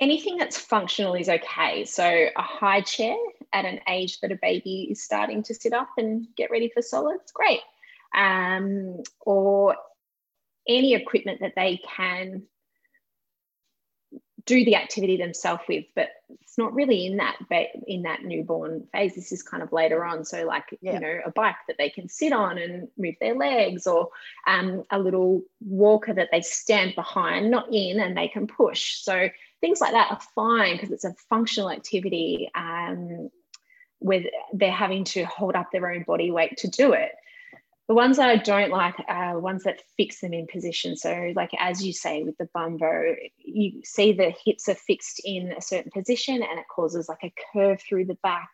anything 0.00 0.36
that's 0.36 0.58
functional 0.58 1.14
is 1.14 1.28
okay. 1.28 1.84
So 1.84 2.04
a 2.04 2.42
high 2.42 2.80
chair 2.80 3.16
at 3.52 3.64
an 3.64 3.80
age 3.88 4.20
that 4.20 4.32
a 4.32 4.38
baby 4.40 4.88
is 4.90 5.02
starting 5.02 5.42
to 5.44 5.54
sit 5.54 5.72
up 5.72 5.90
and 5.96 6.26
get 6.36 6.50
ready 6.50 6.68
for 6.68 6.82
solids, 6.82 7.30
great. 7.32 7.60
Um, 8.16 9.02
or 9.20 9.76
any 10.68 10.94
equipment 10.94 11.40
that 11.40 11.54
they 11.56 11.80
can 11.96 12.42
do 14.46 14.64
the 14.64 14.76
activity 14.76 15.16
themselves 15.16 15.62
with, 15.68 15.86
but 15.96 16.10
it's 16.42 16.58
not 16.58 16.74
really 16.74 17.06
in 17.06 17.16
that 17.16 17.36
in 17.86 18.02
that 18.02 18.24
newborn 18.24 18.86
phase. 18.92 19.14
This 19.14 19.32
is 19.32 19.42
kind 19.42 19.62
of 19.62 19.72
later 19.72 20.04
on. 20.04 20.24
So, 20.24 20.44
like 20.44 20.64
yeah. 20.82 20.94
you 20.94 21.00
know, 21.00 21.20
a 21.24 21.30
bike 21.30 21.56
that 21.66 21.76
they 21.78 21.88
can 21.88 22.08
sit 22.08 22.32
on 22.32 22.58
and 22.58 22.88
move 22.98 23.14
their 23.20 23.34
legs, 23.34 23.86
or 23.86 24.10
um, 24.46 24.84
a 24.90 24.98
little 24.98 25.42
walker 25.60 26.12
that 26.12 26.28
they 26.30 26.42
stand 26.42 26.94
behind, 26.94 27.50
not 27.50 27.72
in, 27.72 28.00
and 28.00 28.16
they 28.16 28.28
can 28.28 28.46
push. 28.46 28.96
So 28.96 29.28
things 29.64 29.80
like 29.80 29.92
that 29.92 30.10
are 30.10 30.20
fine 30.34 30.74
because 30.74 30.90
it's 30.90 31.04
a 31.04 31.14
functional 31.30 31.70
activity. 31.70 32.50
Um, 32.54 33.30
where 34.04 34.22
they're 34.52 34.70
having 34.70 35.04
to 35.04 35.24
hold 35.24 35.54
up 35.54 35.72
their 35.72 35.90
own 35.90 36.02
body 36.02 36.30
weight 36.30 36.58
to 36.58 36.68
do 36.68 36.92
it. 36.92 37.12
The 37.88 37.94
ones 37.94 38.18
that 38.18 38.28
I 38.28 38.36
don't 38.36 38.70
like 38.70 38.96
are 39.08 39.38
ones 39.38 39.64
that 39.64 39.80
fix 39.96 40.20
them 40.20 40.34
in 40.34 40.46
position. 40.46 40.94
So, 40.96 41.32
like 41.34 41.50
as 41.58 41.84
you 41.84 41.94
say 41.94 42.22
with 42.22 42.36
the 42.36 42.48
bumbo, 42.52 43.14
you 43.38 43.80
see 43.82 44.12
the 44.12 44.34
hips 44.44 44.68
are 44.68 44.74
fixed 44.74 45.22
in 45.24 45.52
a 45.52 45.62
certain 45.62 45.90
position 45.90 46.34
and 46.34 46.58
it 46.58 46.66
causes 46.74 47.08
like 47.08 47.24
a 47.24 47.32
curve 47.52 47.80
through 47.80 48.04
the 48.04 48.18
back. 48.22 48.50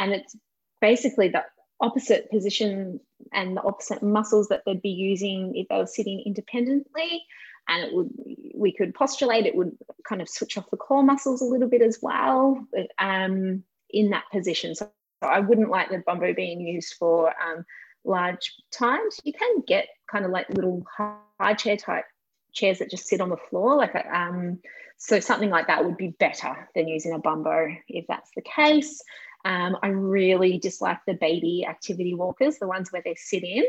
And 0.00 0.12
it's 0.12 0.34
basically 0.80 1.28
the 1.28 1.44
opposite 1.80 2.28
position 2.30 2.98
and 3.32 3.56
the 3.56 3.62
opposite 3.62 4.02
muscles 4.02 4.48
that 4.48 4.62
they'd 4.66 4.82
be 4.82 4.90
using 4.90 5.54
if 5.54 5.68
they 5.68 5.76
were 5.76 5.86
sitting 5.86 6.24
independently. 6.26 7.24
And 7.72 7.84
it 7.84 7.94
would 7.94 8.10
we 8.54 8.72
could 8.72 8.94
postulate 8.94 9.46
it 9.46 9.56
would 9.56 9.76
kind 10.06 10.22
of 10.22 10.28
switch 10.28 10.56
off 10.56 10.70
the 10.70 10.76
core 10.76 11.02
muscles 11.02 11.40
a 11.40 11.44
little 11.44 11.68
bit 11.68 11.82
as 11.82 11.98
well 12.00 12.64
um, 12.98 13.64
in 13.90 14.10
that 14.10 14.24
position. 14.30 14.74
So 14.74 14.90
I 15.22 15.40
wouldn't 15.40 15.70
like 15.70 15.90
the 15.90 15.98
bumbo 15.98 16.32
being 16.34 16.60
used 16.60 16.94
for 16.98 17.28
um, 17.28 17.64
large 18.04 18.54
times, 18.70 19.20
you 19.24 19.32
can 19.32 19.62
get 19.66 19.88
kind 20.10 20.24
of 20.24 20.30
like 20.30 20.48
little 20.50 20.84
high 20.96 21.54
chair 21.54 21.76
type 21.76 22.04
chairs 22.52 22.78
that 22.78 22.90
just 22.90 23.06
sit 23.06 23.20
on 23.20 23.30
the 23.30 23.36
floor. 23.36 23.76
Like 23.76 23.94
a, 23.94 24.16
um, 24.16 24.58
so 24.98 25.20
something 25.20 25.50
like 25.50 25.66
that 25.68 25.84
would 25.84 25.96
be 25.96 26.14
better 26.18 26.68
than 26.74 26.88
using 26.88 27.12
a 27.12 27.18
bumbo 27.18 27.68
if 27.88 28.06
that's 28.08 28.30
the 28.36 28.42
case. 28.42 29.02
Um, 29.44 29.76
I 29.82 29.88
really 29.88 30.58
dislike 30.58 30.98
the 31.06 31.14
baby 31.14 31.66
activity 31.68 32.14
walkers, 32.14 32.58
the 32.58 32.68
ones 32.68 32.92
where 32.92 33.02
they 33.04 33.16
sit 33.16 33.42
in 33.42 33.64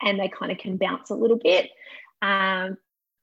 and 0.00 0.20
they 0.20 0.28
kind 0.28 0.52
of 0.52 0.58
can 0.58 0.76
bounce 0.76 1.10
a 1.10 1.14
little 1.14 1.38
bit. 1.38 1.70
Um, 2.22 2.76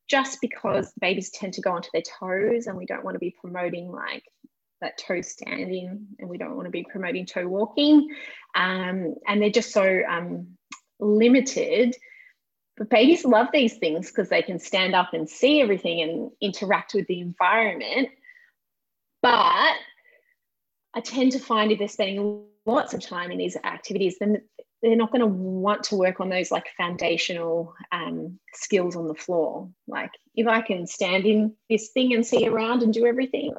just 0.09 0.39
because 0.41 0.91
babies 0.99 1.31
tend 1.31 1.53
to 1.53 1.61
go 1.61 1.71
onto 1.71 1.89
their 1.93 2.01
toes 2.01 2.67
and 2.67 2.77
we 2.77 2.85
don't 2.85 3.03
want 3.03 3.15
to 3.15 3.19
be 3.19 3.35
promoting 3.39 3.91
like 3.91 4.23
that 4.81 4.97
toe 4.97 5.21
standing 5.21 6.07
and 6.19 6.29
we 6.29 6.37
don't 6.37 6.55
want 6.55 6.65
to 6.65 6.71
be 6.71 6.85
promoting 6.89 7.25
toe 7.25 7.47
walking. 7.47 8.09
Um, 8.55 9.15
and 9.27 9.41
they're 9.41 9.49
just 9.49 9.71
so 9.71 10.01
um, 10.07 10.57
limited. 10.99 11.95
But 12.77 12.89
babies 12.89 13.23
love 13.23 13.47
these 13.53 13.77
things 13.77 14.07
because 14.07 14.29
they 14.29 14.41
can 14.41 14.59
stand 14.59 14.95
up 14.95 15.13
and 15.13 15.29
see 15.29 15.61
everything 15.61 16.01
and 16.01 16.31
interact 16.41 16.93
with 16.93 17.07
the 17.07 17.19
environment. 17.19 18.09
But 19.21 19.75
I 20.93 21.01
tend 21.01 21.31
to 21.33 21.39
find 21.39 21.71
if 21.71 21.79
they're 21.79 21.87
spending 21.87 22.45
lots 22.65 22.93
of 22.93 23.01
time 23.01 23.31
in 23.31 23.37
these 23.37 23.57
activities, 23.63 24.17
then 24.19 24.41
they're 24.83 24.97
not 24.97 25.11
going 25.11 25.21
to 25.21 25.27
want 25.27 25.83
to 25.83 25.95
work 25.95 26.19
on 26.19 26.27
those 26.27 26.51
like 26.51 26.65
foundational 26.77 27.73
um, 27.93 28.37
skills 28.53 28.97
on 28.97 29.07
the 29.07 29.15
floor. 29.15 29.69
Like 29.87 30.11
if 30.35 30.45
I 30.45 30.61
can 30.61 30.85
stand 30.85 31.25
in 31.25 31.55
this 31.69 31.89
thing 31.89 32.13
and 32.13 32.25
see 32.25 32.47
around 32.47 32.83
and 32.83 32.93
do 32.93 33.05
everything, 33.05 33.53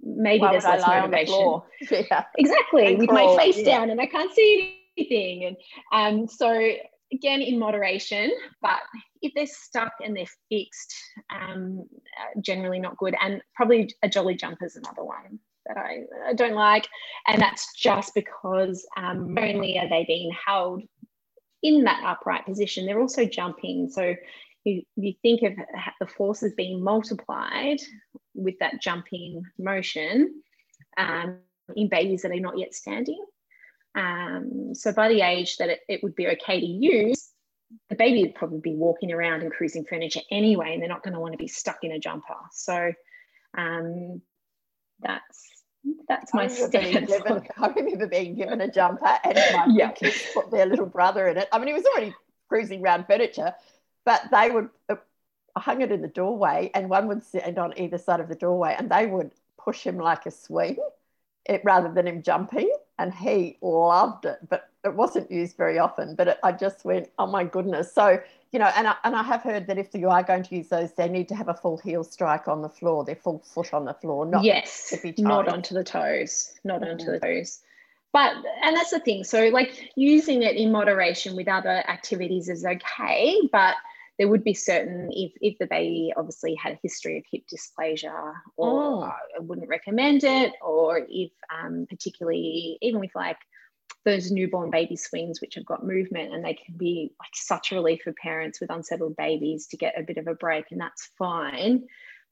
maybe 0.00 0.42
Why 0.42 0.52
there's 0.52 0.64
less 0.64 0.86
motivation. 0.86 1.60
The 1.90 2.06
yeah. 2.10 2.24
Exactly, 2.38 2.86
and 2.86 2.98
with 2.98 3.08
crawl, 3.08 3.36
my 3.36 3.42
face 3.42 3.58
yeah. 3.58 3.64
down 3.64 3.90
and 3.90 4.00
I 4.00 4.06
can't 4.06 4.32
see 4.32 4.78
anything. 4.96 5.56
And 5.92 6.20
um, 6.20 6.28
so 6.28 6.72
again, 7.12 7.42
in 7.42 7.58
moderation, 7.58 8.32
but 8.62 8.78
if 9.22 9.32
they're 9.34 9.46
stuck 9.46 9.92
and 10.04 10.16
they're 10.16 10.26
fixed, 10.48 10.94
um, 11.30 11.84
uh, 12.16 12.40
generally 12.40 12.78
not 12.78 12.96
good. 12.96 13.16
And 13.20 13.42
probably 13.56 13.92
a 14.04 14.08
jolly 14.08 14.36
jump 14.36 14.58
is 14.62 14.76
another 14.76 15.02
one 15.02 15.40
that 15.68 15.76
I, 15.76 16.02
I 16.28 16.34
don't 16.34 16.54
like. 16.54 16.88
And 17.26 17.40
that's 17.40 17.74
just 17.74 18.14
because 18.14 18.86
um, 18.96 19.36
only 19.38 19.78
are 19.78 19.88
they 19.88 20.04
being 20.06 20.32
held 20.46 20.82
in 21.62 21.84
that 21.84 22.02
upright 22.04 22.46
position, 22.46 22.86
they're 22.86 23.00
also 23.00 23.24
jumping. 23.24 23.88
So 23.90 24.14
you, 24.64 24.82
you 24.96 25.14
think 25.22 25.42
of 25.42 25.52
the 26.00 26.06
forces 26.06 26.52
being 26.56 26.82
multiplied 26.82 27.80
with 28.34 28.58
that 28.60 28.80
jumping 28.80 29.42
motion 29.58 30.42
um, 30.96 31.38
in 31.74 31.88
babies 31.88 32.22
that 32.22 32.32
are 32.32 32.40
not 32.40 32.58
yet 32.58 32.74
standing. 32.74 33.24
Um, 33.94 34.74
so 34.74 34.92
by 34.92 35.08
the 35.08 35.22
age 35.22 35.56
that 35.56 35.70
it, 35.70 35.80
it, 35.88 36.02
would 36.02 36.14
be 36.14 36.28
okay 36.28 36.60
to 36.60 36.66
use, 36.66 37.30
the 37.88 37.96
baby 37.96 38.22
would 38.22 38.34
probably 38.34 38.60
be 38.60 38.74
walking 38.74 39.12
around 39.12 39.42
and 39.42 39.50
cruising 39.50 39.84
furniture 39.84 40.20
anyway, 40.30 40.72
and 40.74 40.82
they're 40.82 40.88
not 40.88 41.02
going 41.02 41.14
to 41.14 41.20
want 41.20 41.32
to 41.32 41.38
be 41.38 41.48
stuck 41.48 41.78
in 41.82 41.92
a 41.92 41.98
jumper. 41.98 42.34
So 42.52 42.92
um, 43.56 44.20
that's 45.00 45.55
that's 46.08 46.32
my 46.34 46.46
stance. 46.46 47.10
Given, 47.10 47.42
I 47.58 47.68
remember 47.68 48.06
being 48.06 48.34
given 48.34 48.60
a 48.60 48.70
jumper 48.70 49.18
and 49.24 49.34
my 49.52 49.66
yeah. 49.70 49.92
kids 49.92 50.22
put 50.34 50.50
their 50.50 50.66
little 50.66 50.86
brother 50.86 51.28
in 51.28 51.36
it. 51.36 51.48
I 51.52 51.58
mean, 51.58 51.68
he 51.68 51.74
was 51.74 51.84
already 51.84 52.14
cruising 52.48 52.82
around 52.82 53.06
furniture, 53.06 53.54
but 54.04 54.22
they 54.30 54.50
would 54.50 54.68
uh, 54.88 54.96
hung 55.56 55.80
it 55.80 55.92
in 55.92 56.02
the 56.02 56.08
doorway 56.08 56.70
and 56.74 56.88
one 56.88 57.08
would 57.08 57.24
sit 57.24 57.58
on 57.58 57.74
either 57.78 57.98
side 57.98 58.20
of 58.20 58.28
the 58.28 58.34
doorway 58.34 58.74
and 58.78 58.90
they 58.90 59.06
would 59.06 59.32
push 59.58 59.82
him 59.82 59.98
like 59.98 60.26
a 60.26 60.30
swing 60.30 60.76
it, 61.46 61.62
rather 61.64 61.92
than 61.92 62.06
him 62.06 62.22
jumping 62.22 62.70
and 62.98 63.12
he 63.12 63.58
loved 63.60 64.26
it 64.26 64.38
but 64.48 64.68
it 64.86 64.94
wasn't 64.94 65.30
used 65.30 65.56
very 65.56 65.78
often 65.78 66.14
but 66.14 66.28
it, 66.28 66.38
i 66.42 66.50
just 66.50 66.84
went 66.84 67.08
oh 67.18 67.26
my 67.26 67.44
goodness 67.44 67.92
so 67.92 68.18
you 68.52 68.58
know 68.58 68.70
and 68.76 68.86
I, 68.86 68.94
and 69.04 69.14
I 69.14 69.22
have 69.22 69.42
heard 69.42 69.66
that 69.66 69.76
if 69.76 69.88
you 69.92 70.08
are 70.08 70.22
going 70.22 70.42
to 70.44 70.56
use 70.56 70.68
those 70.68 70.92
they 70.92 71.08
need 71.08 71.28
to 71.28 71.34
have 71.34 71.48
a 71.48 71.54
full 71.54 71.76
heel 71.78 72.04
strike 72.04 72.48
on 72.48 72.62
the 72.62 72.68
floor 72.68 73.04
their 73.04 73.16
full 73.16 73.40
foot 73.40 73.74
on 73.74 73.84
the 73.84 73.94
floor 73.94 74.24
not 74.24 74.44
yes 74.44 74.94
not 75.18 75.48
onto 75.48 75.74
the 75.74 75.84
toes 75.84 76.54
not 76.64 76.80
mm-hmm. 76.80 76.92
onto 76.92 77.10
the 77.10 77.20
toes 77.20 77.60
but 78.12 78.32
and 78.62 78.76
that's 78.76 78.90
the 78.90 79.00
thing 79.00 79.24
so 79.24 79.48
like 79.48 79.90
using 79.96 80.42
it 80.42 80.56
in 80.56 80.72
moderation 80.72 81.36
with 81.36 81.48
other 81.48 81.84
activities 81.88 82.48
is 82.48 82.64
okay 82.64 83.36
but 83.52 83.74
there 84.18 84.28
would 84.28 84.44
be 84.44 84.54
certain 84.54 85.10
if 85.12 85.32
if 85.40 85.58
the 85.58 85.66
baby 85.66 86.12
obviously 86.16 86.54
had 86.54 86.72
a 86.72 86.78
history 86.82 87.18
of 87.18 87.24
hip 87.30 87.42
dysplasia 87.52 88.32
or 88.56 88.82
oh. 88.82 89.02
I 89.02 89.40
wouldn't 89.40 89.68
recommend 89.68 90.24
it 90.24 90.52
or 90.62 91.06
if 91.08 91.32
um, 91.52 91.86
particularly 91.88 92.78
even 92.80 93.00
with 93.00 93.14
like 93.14 93.38
those 94.06 94.30
newborn 94.30 94.70
baby 94.70 94.96
swings 94.96 95.40
which 95.40 95.56
have 95.56 95.66
got 95.66 95.84
movement 95.84 96.32
and 96.32 96.42
they 96.42 96.54
can 96.54 96.74
be 96.76 97.12
like 97.20 97.32
such 97.34 97.70
a 97.70 97.74
relief 97.74 98.00
for 98.02 98.14
parents 98.14 98.60
with 98.60 98.70
unsettled 98.70 99.16
babies 99.16 99.66
to 99.66 99.76
get 99.76 99.98
a 99.98 100.02
bit 100.02 100.16
of 100.16 100.26
a 100.28 100.34
break 100.34 100.64
and 100.70 100.80
that's 100.80 101.10
fine 101.18 101.84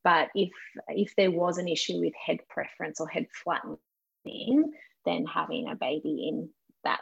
but 0.03 0.29
if 0.35 0.51
if 0.89 1.15
there 1.17 1.31
was 1.31 1.59
an 1.59 1.69
issue 1.69 1.99
with 2.01 2.15
head 2.15 2.39
preference 2.49 3.01
or 3.01 3.09
head 3.09 3.27
flattening 3.43 4.73
then 5.05 5.27
having 5.27 5.69
a 5.69 5.75
baby 5.75 6.29
in 6.29 6.49
that 6.85 7.01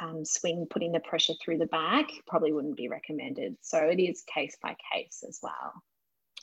um, 0.00 0.24
swing 0.24 0.66
putting 0.68 0.92
the 0.92 1.00
pressure 1.00 1.34
through 1.42 1.58
the 1.58 1.66
back 1.66 2.06
probably 2.26 2.52
wouldn't 2.52 2.76
be 2.76 2.88
recommended. 2.88 3.56
So 3.60 3.78
it 3.78 4.00
is 4.00 4.22
case 4.22 4.56
by 4.62 4.76
case 4.92 5.24
as 5.26 5.40
well. 5.42 5.72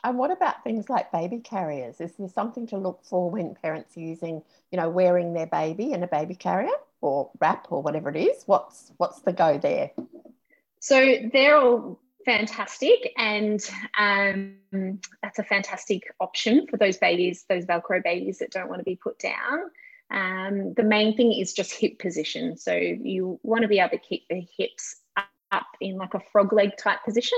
And 0.03 0.17
what 0.17 0.31
about 0.31 0.63
things 0.63 0.89
like 0.89 1.11
baby 1.11 1.39
carriers? 1.39 1.99
Is 1.99 2.13
there 2.13 2.29
something 2.29 2.67
to 2.67 2.77
look 2.77 3.01
for 3.03 3.29
when 3.29 3.55
parents 3.55 3.97
are 3.97 4.01
using, 4.01 4.41
you 4.71 4.77
know, 4.77 4.89
wearing 4.89 5.33
their 5.33 5.47
baby 5.47 5.91
in 5.91 6.03
a 6.03 6.07
baby 6.07 6.35
carrier 6.35 6.71
or 7.01 7.31
wrap 7.39 7.67
or 7.69 7.81
whatever 7.81 8.09
it 8.09 8.17
is? 8.17 8.43
What's 8.45 8.91
what's 8.97 9.21
the 9.21 9.33
go 9.33 9.57
there? 9.57 9.91
So 10.79 11.15
they're 11.31 11.57
all 11.57 11.99
fantastic, 12.25 13.13
and 13.17 13.59
um, 13.97 14.99
that's 15.21 15.39
a 15.39 15.43
fantastic 15.43 16.03
option 16.19 16.67
for 16.67 16.77
those 16.77 16.97
babies, 16.97 17.45
those 17.49 17.65
Velcro 17.65 18.03
babies 18.03 18.39
that 18.39 18.51
don't 18.51 18.69
want 18.69 18.79
to 18.79 18.85
be 18.85 18.95
put 18.95 19.19
down. 19.19 19.59
Um, 20.11 20.73
the 20.73 20.83
main 20.83 21.15
thing 21.15 21.33
is 21.33 21.53
just 21.53 21.73
hip 21.73 21.99
position. 21.99 22.57
So 22.57 22.73
you 22.73 23.39
want 23.43 23.61
to 23.61 23.67
be 23.67 23.79
able 23.79 23.91
to 23.91 23.97
keep 23.97 24.27
the 24.27 24.45
hips 24.57 24.97
up 25.51 25.67
in 25.81 25.97
like 25.97 26.13
a 26.13 26.19
frog 26.31 26.53
leg 26.53 26.71
type 26.77 26.99
position, 27.05 27.37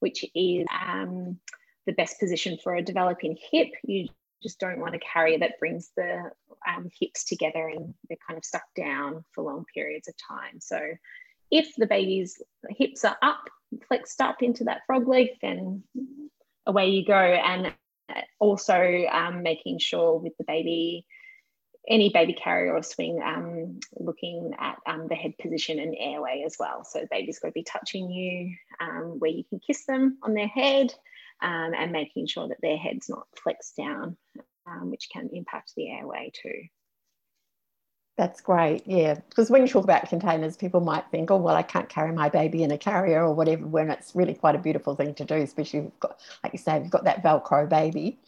which 0.00 0.24
is 0.34 0.66
um, 0.86 1.38
the 1.86 1.92
best 1.92 2.20
position 2.20 2.58
for 2.62 2.74
a 2.74 2.82
developing 2.82 3.36
hip. 3.50 3.68
You 3.84 4.08
just 4.42 4.58
don't 4.58 4.80
want 4.80 4.94
a 4.94 5.00
carrier 5.00 5.38
that 5.38 5.58
brings 5.58 5.90
the 5.96 6.30
um, 6.68 6.88
hips 7.00 7.24
together 7.24 7.68
and 7.68 7.94
they're 8.08 8.18
kind 8.26 8.38
of 8.38 8.44
stuck 8.44 8.64
down 8.76 9.24
for 9.32 9.44
long 9.44 9.64
periods 9.74 10.08
of 10.08 10.14
time. 10.16 10.60
So 10.60 10.78
if 11.50 11.74
the 11.76 11.86
baby's 11.86 12.40
hips 12.70 13.04
are 13.04 13.16
up, 13.22 13.48
flexed 13.88 14.20
up 14.20 14.42
into 14.42 14.64
that 14.64 14.82
frog 14.86 15.06
leg, 15.08 15.28
then 15.40 15.82
away 16.66 16.90
you 16.90 17.04
go. 17.04 17.14
And 17.14 17.72
also 18.38 19.04
um, 19.10 19.42
making 19.42 19.78
sure 19.78 20.18
with 20.18 20.36
the 20.38 20.44
baby, 20.44 21.06
any 21.88 22.10
baby 22.10 22.32
carrier 22.32 22.74
or 22.74 22.82
swing, 22.82 23.20
um, 23.22 23.80
looking 23.98 24.52
at 24.58 24.76
um, 24.86 25.08
the 25.08 25.14
head 25.14 25.36
position 25.38 25.78
and 25.78 25.96
airway 25.98 26.42
as 26.46 26.56
well. 26.58 26.84
So 26.84 27.00
the 27.00 27.08
baby's 27.10 27.38
got 27.38 27.48
to 27.48 27.52
be 27.52 27.64
touching 27.64 28.10
you 28.10 28.54
um, 28.80 29.18
where 29.18 29.30
you 29.30 29.44
can 29.44 29.60
kiss 29.60 29.84
them 29.86 30.18
on 30.22 30.34
their 30.34 30.48
head 30.48 30.94
um, 31.42 31.72
and 31.76 31.92
making 31.92 32.26
sure 32.26 32.48
that 32.48 32.60
their 32.62 32.76
head's 32.76 33.08
not 33.08 33.26
flexed 33.42 33.76
down, 33.76 34.16
um, 34.66 34.90
which 34.90 35.08
can 35.12 35.28
impact 35.32 35.72
the 35.76 35.90
airway 35.90 36.30
too. 36.34 36.68
That's 38.18 38.42
great. 38.42 38.82
Yeah. 38.86 39.14
Because 39.14 39.48
when 39.48 39.62
you 39.62 39.68
talk 39.68 39.84
about 39.84 40.08
containers, 40.08 40.56
people 40.56 40.80
might 40.80 41.04
think, 41.10 41.30
oh, 41.30 41.38
well, 41.38 41.56
I 41.56 41.62
can't 41.62 41.88
carry 41.88 42.12
my 42.12 42.28
baby 42.28 42.62
in 42.62 42.70
a 42.70 42.76
carrier 42.76 43.24
or 43.24 43.32
whatever, 43.32 43.66
when 43.66 43.90
it's 43.90 44.14
really 44.14 44.34
quite 44.34 44.54
a 44.54 44.58
beautiful 44.58 44.94
thing 44.94 45.14
to 45.14 45.24
do, 45.24 45.36
especially 45.36 45.78
if 45.78 45.84
you've 45.86 46.00
got, 46.00 46.20
like 46.44 46.52
you 46.52 46.58
say, 46.58 46.78
you've 46.78 46.90
got 46.90 47.04
that 47.04 47.22
Velcro 47.22 47.66
baby. 47.68 48.18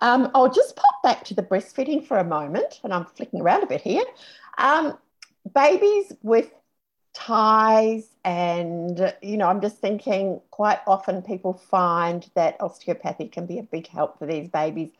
Um, 0.00 0.30
I'll 0.34 0.50
just 0.50 0.76
pop 0.76 1.02
back 1.02 1.24
to 1.26 1.34
the 1.34 1.42
breastfeeding 1.42 2.06
for 2.06 2.16
a 2.16 2.24
moment, 2.24 2.80
and 2.84 2.92
I'm 2.92 3.04
flicking 3.04 3.42
around 3.42 3.62
a 3.62 3.66
bit 3.66 3.82
here. 3.82 4.04
Um, 4.56 4.96
babies 5.54 6.12
with 6.22 6.50
ties, 7.12 8.08
and, 8.24 9.14
you 9.22 9.36
know, 9.36 9.46
I'm 9.46 9.60
just 9.60 9.76
thinking 9.76 10.40
quite 10.50 10.80
often 10.86 11.20
people 11.20 11.52
find 11.52 12.28
that 12.34 12.56
osteopathy 12.60 13.28
can 13.28 13.44
be 13.44 13.58
a 13.58 13.62
big 13.62 13.86
help 13.88 14.18
for 14.18 14.26
these 14.26 14.48
babies 14.48 14.90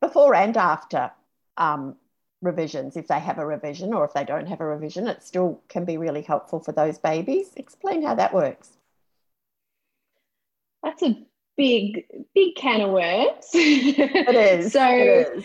before 0.00 0.34
and 0.34 0.56
after 0.56 1.10
um, 1.56 1.96
revisions 2.42 2.96
if 2.96 3.06
they 3.06 3.20
have 3.20 3.38
a 3.38 3.46
revision 3.46 3.92
or 3.92 4.04
if 4.04 4.14
they 4.14 4.24
don't 4.24 4.46
have 4.46 4.60
a 4.60 4.64
revision 4.64 5.06
it 5.06 5.22
still 5.22 5.60
can 5.68 5.84
be 5.84 5.98
really 5.98 6.22
helpful 6.22 6.60
for 6.60 6.72
those 6.72 6.98
babies 6.98 7.52
explain 7.56 8.02
how 8.02 8.14
that 8.14 8.32
works 8.32 8.70
that's 10.82 11.02
a 11.02 11.22
big 11.56 12.06
big 12.34 12.54
can 12.54 12.80
of 12.80 12.90
worms 12.90 13.50
it 13.52 14.34
is 14.34 14.72
so 14.72 14.88
it 14.88 15.36
is. 15.36 15.44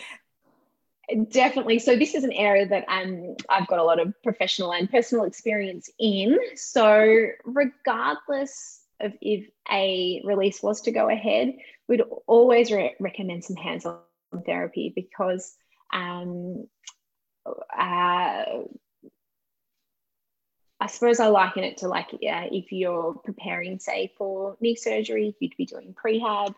Definitely. 1.28 1.78
So 1.78 1.96
this 1.96 2.14
is 2.14 2.24
an 2.24 2.32
area 2.32 2.66
that 2.66 2.84
um, 2.88 3.36
I've 3.48 3.68
got 3.68 3.78
a 3.78 3.84
lot 3.84 4.00
of 4.00 4.12
professional 4.22 4.72
and 4.72 4.90
personal 4.90 5.24
experience 5.24 5.88
in. 6.00 6.36
So 6.56 7.28
regardless 7.44 8.80
of 9.00 9.12
if 9.20 9.46
a 9.70 10.20
release 10.24 10.62
was 10.62 10.80
to 10.82 10.90
go 10.90 11.08
ahead, 11.08 11.54
we'd 11.86 12.02
always 12.26 12.72
re- 12.72 12.96
recommend 12.98 13.44
some 13.44 13.56
hands-on 13.56 13.98
therapy 14.42 14.92
because 14.94 15.54
um, 15.92 16.66
uh, 17.46 18.44
I 20.78 20.86
suppose 20.88 21.20
I 21.20 21.28
liken 21.28 21.64
it 21.64 21.78
to 21.78 21.88
like 21.88 22.08
yeah, 22.20 22.44
if 22.50 22.70
you're 22.70 23.14
preparing, 23.14 23.78
say, 23.78 24.12
for 24.18 24.56
knee 24.60 24.76
surgery, 24.76 25.34
you'd 25.40 25.56
be 25.56 25.64
doing 25.66 25.94
prehab, 25.94 26.54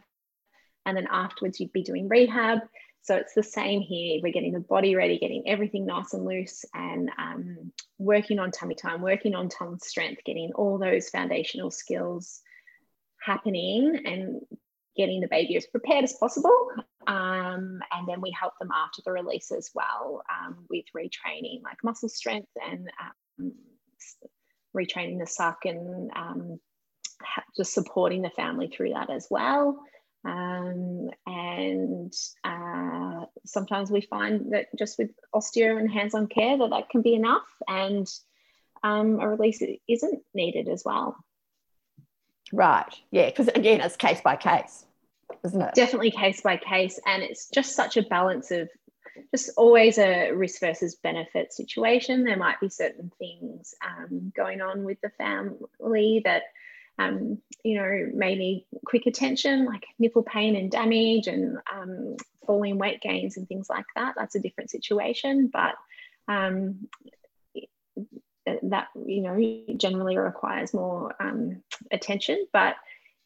and 0.85 0.97
then 0.97 1.07
afterwards 1.11 1.61
you'd 1.61 1.73
be 1.73 1.83
doing 1.83 2.09
rehab. 2.09 2.61
So 3.03 3.15
it's 3.15 3.35
the 3.35 3.43
same 3.43 3.81
here. 3.81 4.21
We're 4.23 4.33
getting 4.33 4.53
the 4.53 4.61
body 4.61 4.97
ready, 4.97 5.19
getting 5.19 5.45
everything 5.47 5.87
nice 5.87 6.13
and 6.15 6.25
loose, 6.25 6.65
and 6.75 7.11
um, 7.17 7.73
working 7.99 8.39
on 8.39 8.51
tummy 8.51 8.75
time, 8.75 9.01
working 9.01 9.35
on 9.35 9.49
tongue 9.49 9.79
strength, 9.79 10.23
getting 10.25 10.53
all 10.55 10.79
those 10.79 11.09
foundational 11.09 11.71
skills 11.71 12.41
happening, 13.25 14.03
and 14.05 14.41
getting 14.99 15.21
the 15.21 15.29
baby 15.29 15.57
as 15.57 15.67
prepared 15.67 16.05
as 16.05 16.15
possible. 16.15 16.53
Um, 17.07 17.81
and 17.93 18.07
then 18.07 18.21
we 18.21 18.31
help 18.39 18.53
them 18.59 18.71
after 18.75 19.01
the 19.03 19.13
release 19.13 19.51
as 19.51 19.71
well 19.75 20.23
um, 20.31 20.67
with 20.69 20.85
retraining, 20.95 21.63
like 21.63 21.83
muscle 21.83 22.11
strength 22.11 22.51
and 22.63 22.91
um, 23.01 23.53
retraining 24.77 25.19
the 25.19 25.27
suck 25.27 25.65
and 25.65 26.11
um, 26.15 26.61
just 27.57 27.73
supporting 27.73 28.21
the 28.21 28.31
family 28.31 28.69
through 28.69 28.91
that 28.91 29.09
as 29.09 29.29
well. 29.31 29.79
Um, 30.25 31.11
and 31.27 32.13
uh, 32.45 33.25
sometimes 33.47 33.91
we 33.91 34.01
find 34.03 34.53
that 34.53 34.67
just 34.77 34.99
with 34.99 35.11
osteo 35.35 35.79
and 35.79 35.91
hands-on 35.91 36.27
care 36.27 36.59
that 36.59 36.71
that 36.71 36.91
can 36.91 37.03
be 37.03 37.15
enough 37.15 37.47
and 37.69 38.07
um, 38.83 39.21
a 39.21 39.29
release 39.29 39.63
isn't 39.89 40.23
needed 40.35 40.69
as 40.69 40.83
well. 40.85 41.17
Right. 42.53 42.95
Yeah. 43.11 43.27
Because 43.27 43.49
again, 43.49 43.81
it's 43.81 43.97
case 43.97 44.21
by 44.21 44.37
case 44.37 44.85
isn't 45.45 45.61
it? 45.61 45.75
Definitely 45.75 46.11
case 46.11 46.41
by 46.41 46.57
case. 46.57 46.99
And 47.07 47.23
it's 47.23 47.49
just 47.51 47.75
such 47.75 47.97
a 47.97 48.03
balance 48.03 48.51
of 48.51 48.69
just 49.35 49.51
always 49.57 49.99
a 49.99 50.31
risk 50.33 50.61
versus 50.61 50.95
benefit 50.97 51.53
situation. 51.53 52.25
There 52.25 52.37
might 52.37 52.61
be 52.61 52.69
certain 52.69 53.11
things 53.19 53.75
um, 53.85 54.33
going 54.37 54.61
on 54.61 54.85
with 54.85 55.01
the 55.01 55.11
family 55.11 56.23
that, 56.25 56.43
um, 56.99 57.39
you 57.65 57.77
know, 57.77 58.11
may 58.15 58.35
need 58.35 58.67
quick 58.85 59.07
attention, 59.07 59.67
like 59.67 59.85
nipple 59.99 60.23
pain 60.23 60.57
and 60.57 60.71
damage 60.71 61.27
and 61.27 61.59
um, 61.73 62.17
falling 62.47 62.79
weight 62.79 63.01
gains 63.01 63.37
and 63.37 63.49
things 63.49 63.69
like 63.69 63.87
that. 63.97 64.15
That's 64.17 64.35
a 64.35 64.41
different 64.41 64.71
situation. 64.71 65.51
But 65.53 65.75
um, 66.29 66.89
that, 68.63 68.89
you 69.05 69.23
know, 69.23 69.75
generally 69.77 70.17
requires 70.17 70.73
more 70.73 71.15
um, 71.21 71.63
attention. 71.91 72.47
But 72.53 72.77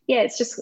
yeah, 0.06 0.22
it's 0.22 0.38
just 0.38 0.60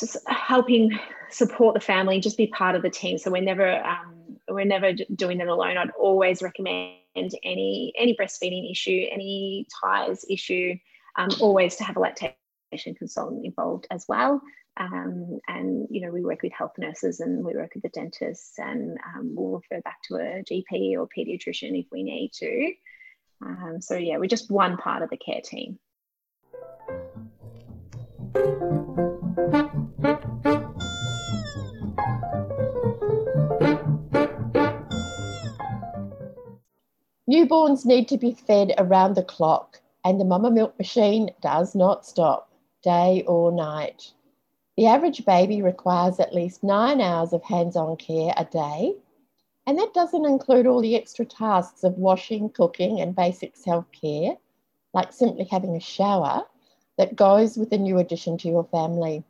just 0.00 0.16
helping 0.26 0.98
support 1.30 1.74
the 1.74 1.80
family, 1.80 2.20
just 2.20 2.36
be 2.36 2.46
part 2.48 2.76
of 2.76 2.82
the 2.82 2.90
team. 2.90 3.18
So 3.18 3.30
we're 3.30 3.42
never 3.42 3.82
um, 3.84 4.38
we're 4.48 4.64
never 4.64 4.92
doing 5.14 5.40
it 5.40 5.48
alone. 5.48 5.76
I'd 5.76 5.90
always 5.90 6.42
recommend 6.42 6.96
any 7.42 7.92
any 7.96 8.16
breastfeeding 8.18 8.70
issue, 8.70 9.06
any 9.10 9.66
ties 9.82 10.24
issue, 10.28 10.74
um, 11.16 11.30
always 11.40 11.76
to 11.76 11.84
have 11.84 11.96
a 11.96 12.00
lactation 12.00 12.94
consultant 12.96 13.44
involved 13.44 13.86
as 13.90 14.04
well. 14.08 14.40
Um, 14.78 15.38
and 15.48 15.86
you 15.90 16.00
know 16.00 16.10
we 16.10 16.22
work 16.22 16.42
with 16.42 16.52
health 16.52 16.72
nurses 16.78 17.20
and 17.20 17.44
we 17.44 17.54
work 17.54 17.72
with 17.74 17.82
the 17.82 17.90
dentists, 17.90 18.58
and 18.58 18.98
um, 19.14 19.34
we'll 19.34 19.60
refer 19.60 19.82
back 19.82 19.98
to 20.08 20.14
a 20.16 20.42
GP 20.42 20.98
or 20.98 21.06
pediatrician 21.06 21.78
if 21.78 21.86
we 21.92 22.02
need 22.02 22.32
to. 22.34 22.72
Um, 23.44 23.78
so 23.80 23.96
yeah, 23.96 24.18
we're 24.18 24.26
just 24.26 24.50
one 24.50 24.76
part 24.76 25.02
of 25.02 25.10
the 25.10 25.16
care 25.16 25.40
team. 25.42 25.78
Newborns 37.32 37.86
need 37.86 38.08
to 38.08 38.18
be 38.18 38.32
fed 38.32 38.74
around 38.76 39.14
the 39.14 39.22
clock, 39.22 39.80
and 40.04 40.20
the 40.20 40.24
mama 40.24 40.50
milk 40.50 40.78
machine 40.78 41.30
does 41.40 41.74
not 41.74 42.04
stop, 42.04 42.50
day 42.82 43.24
or 43.26 43.50
night. 43.50 44.12
The 44.76 44.84
average 44.84 45.24
baby 45.24 45.62
requires 45.62 46.20
at 46.20 46.34
least 46.34 46.62
nine 46.62 47.00
hours 47.00 47.32
of 47.32 47.42
hands 47.42 47.74
on 47.74 47.96
care 47.96 48.34
a 48.36 48.44
day, 48.44 48.96
and 49.66 49.78
that 49.78 49.94
doesn't 49.94 50.26
include 50.26 50.66
all 50.66 50.82
the 50.82 50.94
extra 50.94 51.24
tasks 51.24 51.84
of 51.84 51.96
washing, 51.96 52.50
cooking, 52.50 53.00
and 53.00 53.16
basic 53.16 53.56
self 53.56 53.90
care, 53.92 54.36
like 54.92 55.10
simply 55.10 55.46
having 55.50 55.74
a 55.74 55.80
shower, 55.80 56.44
that 56.98 57.16
goes 57.16 57.56
with 57.56 57.72
a 57.72 57.78
new 57.78 57.96
addition 57.96 58.36
to 58.36 58.48
your 58.50 58.64
family. 58.64 59.24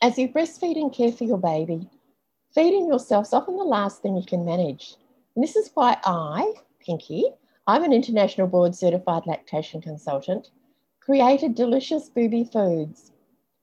As 0.00 0.16
you 0.16 0.30
breastfeed 0.30 0.80
and 0.80 0.90
care 0.90 1.12
for 1.12 1.24
your 1.24 1.36
baby, 1.36 1.90
feeding 2.54 2.88
yourself 2.88 3.26
is 3.26 3.34
often 3.34 3.58
the 3.58 3.64
last 3.64 4.00
thing 4.00 4.16
you 4.16 4.24
can 4.24 4.46
manage. 4.46 4.94
And 5.34 5.44
this 5.44 5.56
is 5.56 5.70
why 5.74 5.98
I, 6.02 6.54
Pinky, 6.86 7.24
I'm 7.66 7.82
an 7.82 7.92
international 7.92 8.46
board 8.46 8.76
certified 8.76 9.26
lactation 9.26 9.80
consultant, 9.80 10.52
created 11.00 11.56
delicious 11.56 12.08
booby 12.08 12.44
foods. 12.44 13.10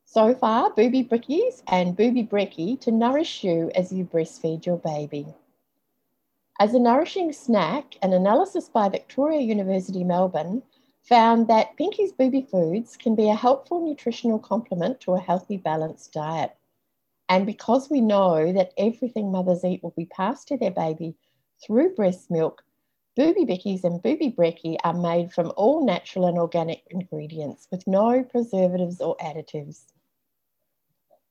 So 0.03 0.35
far, 0.35 0.71
booby 0.71 1.05
bickies 1.05 1.63
and 1.67 1.95
booby 1.95 2.23
brekkie 2.23 2.81
to 2.81 2.91
nourish 2.91 3.41
you 3.41 3.71
as 3.75 3.93
you 3.93 4.03
breastfeed 4.03 4.65
your 4.65 4.75
baby. 4.75 5.25
As 6.59 6.73
a 6.73 6.79
nourishing 6.79 7.31
snack, 7.31 7.95
an 8.01 8.11
analysis 8.11 8.67
by 8.67 8.89
Victoria 8.89 9.39
University 9.39 10.03
Melbourne 10.03 10.61
found 11.01 11.47
that 11.47 11.77
Pinky's 11.77 12.11
booby 12.11 12.41
foods 12.41 12.97
can 12.97 13.15
be 13.15 13.29
a 13.29 13.35
helpful 13.35 13.85
nutritional 13.85 14.37
complement 14.37 14.99
to 14.99 15.13
a 15.13 15.19
healthy, 15.19 15.55
balanced 15.55 16.11
diet. 16.11 16.57
And 17.29 17.45
because 17.45 17.89
we 17.89 18.01
know 18.01 18.51
that 18.51 18.73
everything 18.77 19.31
mothers 19.31 19.63
eat 19.63 19.81
will 19.81 19.93
be 19.95 20.07
passed 20.07 20.49
to 20.49 20.57
their 20.57 20.71
baby 20.71 21.15
through 21.65 21.95
breast 21.95 22.29
milk, 22.29 22.63
Booby 23.15 23.45
Bickies 23.45 23.83
and 23.83 24.01
Booby 24.01 24.31
Brekkie 24.31 24.77
are 24.83 24.93
made 24.93 25.31
from 25.31 25.53
all 25.55 25.85
natural 25.85 26.25
and 26.25 26.35
organic 26.37 26.81
ingredients 26.89 27.67
with 27.69 27.85
no 27.85 28.23
preservatives 28.23 28.99
or 29.01 29.15
additives. 29.17 29.83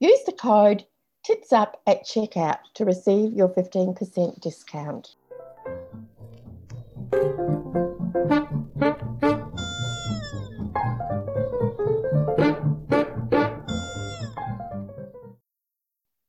Use 0.00 0.24
the 0.24 0.32
code 0.32 0.86
TITSUP 1.28 1.74
at 1.86 2.06
checkout 2.06 2.60
to 2.74 2.86
receive 2.86 3.34
your 3.34 3.50
15% 3.50 4.40
discount. 4.40 5.16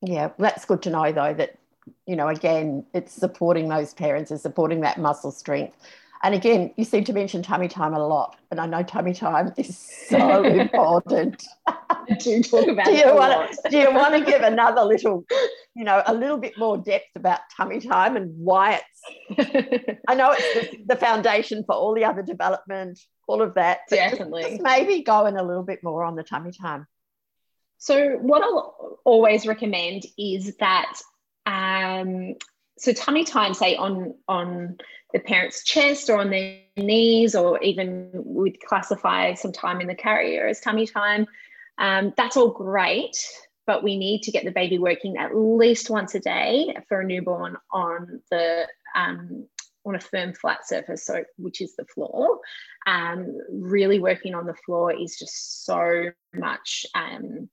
Yeah, 0.04 0.30
that's 0.38 0.66
good 0.66 0.82
to 0.84 0.90
know 0.90 1.12
though 1.12 1.34
that, 1.34 1.58
you 2.06 2.16
know, 2.16 2.28
again, 2.28 2.86
it's 2.94 3.14
supporting 3.14 3.70
those 3.70 3.94
parents, 3.94 4.32
is 4.32 4.42
supporting 4.42 4.82
that 4.82 5.00
muscle 5.00 5.32
strength. 5.32 5.78
And 6.24 6.36
again, 6.36 6.72
you 6.76 6.84
seem 6.86 7.04
to 7.06 7.14
mention 7.14 7.42
tummy 7.42 7.68
time 7.68 7.94
a 7.94 8.08
lot, 8.08 8.38
and 8.52 8.60
I 8.60 8.66
know 8.68 8.84
tummy 8.84 9.14
time 9.14 9.54
is 9.58 9.78
so 9.78 10.44
important. 10.44 11.44
do 12.20 12.44
talk 12.44 12.68
about 12.68 12.86
do 12.86 12.92
you 12.92 13.16
want 13.16 13.52
to, 13.52 13.70
do 13.70 13.78
you 13.78 13.94
want 13.94 14.14
to 14.14 14.22
give 14.30 14.42
another 14.42 14.84
little, 14.84 15.26
you 15.76 15.84
know, 15.84 16.04
a 16.06 16.14
little 16.14 16.38
bit 16.38 16.58
more 16.58 16.78
depth 16.78 17.08
about 17.16 17.40
tummy 17.56 17.80
time 17.80 18.18
and 18.18 18.34
why 18.38 18.82
it's? 18.82 20.00
I 20.08 20.16
know 20.16 20.32
it's 20.32 20.72
the, 20.72 20.84
the 20.88 20.96
foundation 20.96 21.64
for 21.66 21.76
all 21.76 21.96
the 21.96 22.06
other 22.06 22.22
development, 22.22 23.00
all 23.28 23.42
of 23.42 23.54
that. 23.56 23.80
Definitely. 23.90 24.42
Just, 24.42 24.54
just 24.54 24.64
maybe 24.64 25.04
go 25.04 25.26
in 25.28 25.38
a 25.38 25.44
little 25.44 25.64
bit 25.64 25.80
more 25.84 26.04
on 26.04 26.16
the 26.16 26.24
tummy 26.24 26.52
time. 26.52 26.88
So, 27.78 28.18
what 28.18 28.44
I'll 28.44 29.00
always 29.06 29.48
recommend 29.48 30.04
is 30.18 30.56
that 30.58 30.94
um, 31.46 32.36
so 32.78 32.94
tummy 32.94 33.24
time, 33.24 33.54
say 33.54 33.76
on 33.76 34.16
on 34.28 34.78
the 35.14 35.20
parent's 35.20 35.64
chest 35.64 36.10
or 36.10 36.20
on 36.20 36.30
their 36.30 36.60
knees, 36.78 37.36
or 37.36 37.62
even 37.62 38.10
we'd 38.14 38.60
classify 38.62 39.34
some 39.34 39.52
time 39.52 39.82
in 39.82 39.88
the 39.88 39.96
carrier 39.96 40.48
as 40.48 40.60
tummy 40.60 40.88
time. 40.88 41.26
Um, 41.78 42.14
that's 42.18 42.38
all 42.38 42.50
great, 42.50 43.18
but 43.72 43.84
we 43.84 43.98
need 43.98 44.22
to 44.22 44.32
get 44.32 44.44
the 44.44 44.52
baby 44.52 44.78
working 44.78 45.16
at 45.16 45.34
least 45.34 45.90
once 45.90 46.14
a 46.14 46.20
day 46.20 46.76
for 46.90 47.00
a 47.00 47.06
newborn 47.06 47.56
on 47.72 48.22
the 48.30 48.68
um, 48.94 49.48
on 49.86 49.96
a 49.96 50.00
firm 50.00 50.34
flat 50.34 50.68
surface, 50.68 51.06
so 51.06 51.24
which 51.38 51.62
is 51.62 51.74
the 51.78 51.86
floor. 51.86 52.42
Um, 52.86 53.38
really 53.50 53.98
working 53.98 54.36
on 54.36 54.46
the 54.46 54.62
floor 54.66 54.92
is 54.94 55.16
just 55.18 55.64
so 55.64 56.12
much 56.36 56.86
um, 56.96 57.50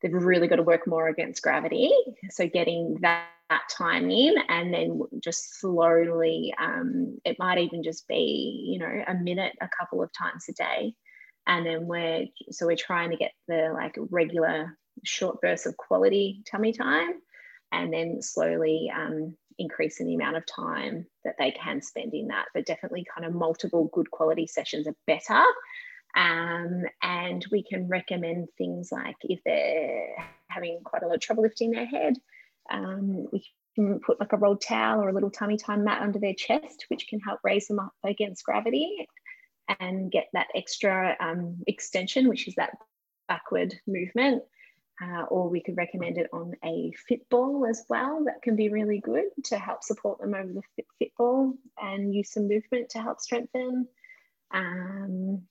they've 0.00 0.14
really 0.14 0.48
got 0.48 0.56
to 0.56 0.62
work 0.62 0.86
more 0.86 1.08
against 1.08 1.42
gravity. 1.42 1.92
So 2.30 2.48
getting 2.48 2.96
that, 3.02 3.26
that 3.50 3.64
time 3.68 4.10
in 4.10 4.36
and 4.48 4.72
then 4.72 5.02
just 5.22 5.60
slowly, 5.60 6.54
um, 6.58 7.18
it 7.26 7.36
might 7.38 7.58
even 7.58 7.82
just 7.82 8.08
be, 8.08 8.66
you 8.66 8.78
know, 8.78 9.04
a 9.06 9.14
minute 9.14 9.52
a 9.60 9.68
couple 9.78 10.02
of 10.02 10.10
times 10.16 10.46
a 10.48 10.54
day. 10.54 10.94
And 11.46 11.66
then 11.66 11.86
we're, 11.86 12.28
so 12.50 12.64
we're 12.64 12.76
trying 12.76 13.10
to 13.10 13.18
get 13.18 13.32
the 13.46 13.72
like 13.74 13.96
regular 14.10 14.78
short 15.04 15.40
bursts 15.40 15.66
of 15.66 15.76
quality 15.76 16.42
tummy 16.50 16.72
time 16.72 17.20
and 17.72 17.92
then 17.92 18.20
slowly 18.22 18.90
um, 18.94 19.36
increasing 19.58 20.06
the 20.06 20.14
amount 20.14 20.36
of 20.36 20.44
time 20.46 21.06
that 21.24 21.36
they 21.38 21.50
can 21.50 21.82
spend 21.82 22.14
in 22.14 22.28
that. 22.28 22.46
But 22.54 22.66
definitely 22.66 23.06
kind 23.12 23.26
of 23.26 23.34
multiple 23.34 23.90
good 23.92 24.10
quality 24.10 24.46
sessions 24.46 24.86
are 24.86 24.96
better 25.06 25.44
um, 26.16 26.84
and 27.02 27.44
we 27.50 27.62
can 27.62 27.88
recommend 27.88 28.48
things 28.58 28.90
like 28.90 29.16
if 29.22 29.40
they're 29.44 30.16
having 30.48 30.80
quite 30.84 31.02
a 31.02 31.06
lot 31.06 31.14
of 31.14 31.20
trouble 31.20 31.42
lifting 31.42 31.70
their 31.70 31.86
head, 31.86 32.16
um, 32.70 33.28
we 33.32 33.44
can 33.76 34.00
put 34.00 34.18
like 34.18 34.32
a 34.32 34.36
rolled 34.36 34.60
towel 34.60 35.02
or 35.02 35.08
a 35.08 35.12
little 35.12 35.30
tummy 35.30 35.56
time 35.56 35.84
mat 35.84 36.02
under 36.02 36.18
their 36.18 36.34
chest, 36.34 36.86
which 36.88 37.06
can 37.06 37.20
help 37.20 37.40
raise 37.44 37.68
them 37.68 37.78
up 37.78 37.92
against 38.04 38.44
gravity 38.44 39.06
and 39.78 40.10
get 40.10 40.26
that 40.32 40.48
extra 40.54 41.16
um, 41.20 41.58
extension, 41.68 42.28
which 42.28 42.48
is 42.48 42.56
that 42.56 42.76
backward 43.28 43.74
movement. 43.86 44.42
Uh, 45.02 45.22
or 45.30 45.48
we 45.48 45.62
could 45.62 45.78
recommend 45.78 46.18
it 46.18 46.28
on 46.30 46.54
a 46.62 46.92
fit 47.08 47.26
ball 47.30 47.64
as 47.64 47.86
well. 47.88 48.24
That 48.26 48.42
can 48.42 48.54
be 48.54 48.68
really 48.68 49.00
good 49.00 49.24
to 49.44 49.58
help 49.58 49.82
support 49.82 50.20
them 50.20 50.34
over 50.34 50.52
the 50.52 50.62
fit, 50.76 50.86
fit 50.98 51.12
ball 51.16 51.54
and 51.80 52.14
use 52.14 52.30
some 52.32 52.48
movement 52.48 52.90
to 52.90 53.00
help 53.00 53.18
strengthen. 53.18 53.88
Um, 54.52 55.42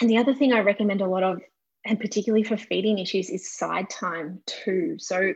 and 0.00 0.10
the 0.10 0.18
other 0.18 0.34
thing 0.34 0.52
I 0.52 0.60
recommend 0.60 1.02
a 1.02 1.06
lot 1.06 1.22
of, 1.22 1.40
and 1.84 2.00
particularly 2.00 2.42
for 2.42 2.56
feeding 2.56 2.98
issues, 2.98 3.30
is 3.30 3.56
side 3.56 3.90
time 3.90 4.40
too. 4.46 4.96
So 4.98 5.34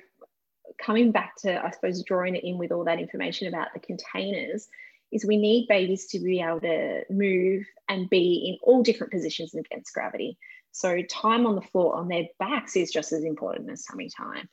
coming 0.85 1.12
back 1.12 1.35
to, 1.42 1.64
I 1.64 1.70
suppose, 1.70 2.02
drawing 2.02 2.35
it 2.35 2.42
in 2.42 2.59
with 2.59 2.72
all 2.72 2.85
that 2.85 2.98
information 2.98 3.46
about 3.46 3.68
the 3.72 3.78
containers, 3.78 4.66
is 5.12 5.24
we 5.24 5.37
need 5.37 5.68
babies 5.68 6.07
to 6.07 6.18
be 6.18 6.40
able 6.40 6.61
to 6.61 7.02
move 7.11 7.66
and 7.88 8.11
be 8.11 8.48
in 8.48 8.59
all 8.62 8.83
different 8.83 9.12
positions 9.12 9.55
against 9.55 9.94
gravity. 9.94 10.38
So 10.72 11.02
time 11.02 11.46
on 11.46 11.54
the 11.54 11.61
floor 11.61 11.94
on 11.94 12.08
their 12.08 12.24
backs 12.38 12.76
is 12.76 12.90
just 12.90 13.12
as 13.12 13.24
important 13.24 13.70
as 13.70 13.85
tummy 13.85 14.08
time. 14.08 14.48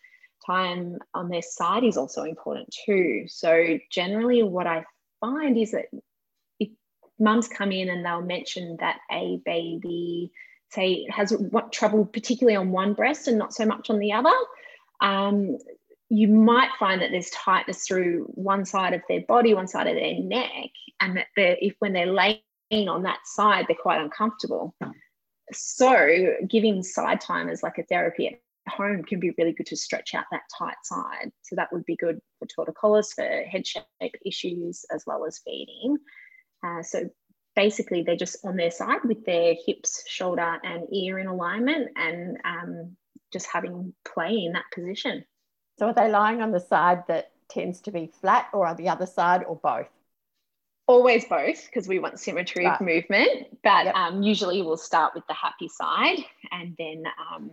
Time 0.45 0.97
on 1.13 1.29
their 1.29 1.41
side 1.41 1.83
is 1.83 1.97
also 1.97 2.23
important 2.23 2.73
too. 2.85 3.25
So 3.27 3.79
generally 3.91 4.43
what 4.43 4.67
I 4.67 4.85
find 5.21 5.57
is 5.57 5.71
that 5.71 5.85
if 6.59 6.69
mums 7.19 7.47
come 7.47 7.71
in 7.71 7.89
and 7.89 8.05
they'll 8.05 8.21
mention 8.21 8.77
that 8.79 8.99
a 9.11 9.39
baby, 9.45 10.31
say, 10.71 11.07
has 11.09 11.31
what 11.31 11.71
trouble 11.71 12.05
particularly 12.05 12.57
on 12.57 12.71
one 12.71 12.93
breast 12.93 13.27
and 13.27 13.37
not 13.37 13.53
so 13.53 13.65
much 13.65 13.89
on 13.89 13.99
the 13.99 14.13
other. 14.13 14.33
Um, 15.01 15.57
you 16.09 16.27
might 16.27 16.71
find 16.79 17.01
that 17.01 17.11
there's 17.11 17.29
tightness 17.29 17.87
through 17.87 18.25
one 18.33 18.65
side 18.65 18.93
of 18.93 19.01
their 19.07 19.21
body, 19.21 19.53
one 19.53 19.67
side 19.67 19.87
of 19.87 19.95
their 19.95 20.19
neck, 20.19 20.71
and 20.99 21.17
that 21.17 21.27
if 21.35 21.75
when 21.79 21.93
they're 21.93 22.11
laying 22.11 22.89
on 22.89 23.03
that 23.03 23.19
side, 23.25 23.65
they're 23.67 23.77
quite 23.79 24.01
uncomfortable. 24.01 24.75
So, 25.51 26.35
giving 26.47 26.83
side 26.83 27.21
time 27.21 27.49
as 27.49 27.63
like 27.63 27.77
a 27.77 27.83
therapy 27.83 28.27
at 28.27 28.39
home 28.69 29.03
can 29.03 29.19
be 29.19 29.31
really 29.37 29.53
good 29.53 29.65
to 29.67 29.75
stretch 29.75 30.13
out 30.13 30.25
that 30.31 30.43
tight 30.57 30.77
side. 30.83 31.31
So 31.41 31.55
that 31.55 31.71
would 31.71 31.85
be 31.85 31.95
good 31.95 32.19
for 32.37 32.47
torticollis, 32.47 33.13
for 33.13 33.43
head 33.49 33.65
shape 33.65 34.15
issues, 34.25 34.85
as 34.93 35.03
well 35.05 35.25
as 35.25 35.41
feeding. 35.43 35.97
Uh, 36.63 36.83
so 36.83 37.09
basically, 37.55 38.03
they're 38.03 38.15
just 38.15 38.37
on 38.45 38.55
their 38.55 38.71
side 38.71 39.03
with 39.03 39.25
their 39.25 39.55
hips, 39.65 40.03
shoulder, 40.07 40.59
and 40.63 40.87
ear 40.93 41.19
in 41.19 41.27
alignment 41.27 41.89
and 41.95 42.37
um, 42.45 42.95
just 43.33 43.47
having 43.51 43.93
play 44.05 44.43
in 44.45 44.53
that 44.53 44.65
position. 44.73 45.25
So, 45.77 45.87
are 45.87 45.93
they 45.93 46.09
lying 46.09 46.41
on 46.41 46.51
the 46.51 46.59
side 46.59 47.03
that 47.07 47.31
tends 47.49 47.81
to 47.81 47.91
be 47.91 48.11
flat, 48.21 48.47
or 48.53 48.67
on 48.67 48.75
the 48.75 48.89
other 48.89 49.05
side, 49.05 49.43
or 49.43 49.55
both? 49.55 49.87
Always 50.89 51.23
both, 51.25 51.67
because 51.67 51.87
we 51.87 51.99
want 51.99 52.19
symmetry 52.19 52.65
right. 52.65 52.73
of 52.73 52.81
movement. 52.81 53.59
But 53.63 53.85
yep. 53.85 53.95
um, 53.95 54.23
usually, 54.23 54.63
we'll 54.63 54.75
start 54.75 55.13
with 55.13 55.23
the 55.27 55.35
happy 55.35 55.67
side 55.67 56.17
and 56.51 56.75
then 56.79 57.03
um, 57.31 57.51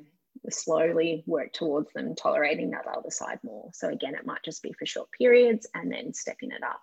slowly 0.48 1.22
work 1.26 1.52
towards 1.52 1.92
them 1.92 2.14
tolerating 2.14 2.70
that 2.70 2.86
other 2.86 3.10
side 3.10 3.38
more. 3.42 3.68
So, 3.74 3.90
again, 3.90 4.14
it 4.14 4.24
might 4.24 4.42
just 4.42 4.62
be 4.62 4.72
for 4.72 4.86
short 4.86 5.10
periods 5.12 5.66
and 5.74 5.92
then 5.92 6.14
stepping 6.14 6.50
it 6.50 6.62
up 6.62 6.80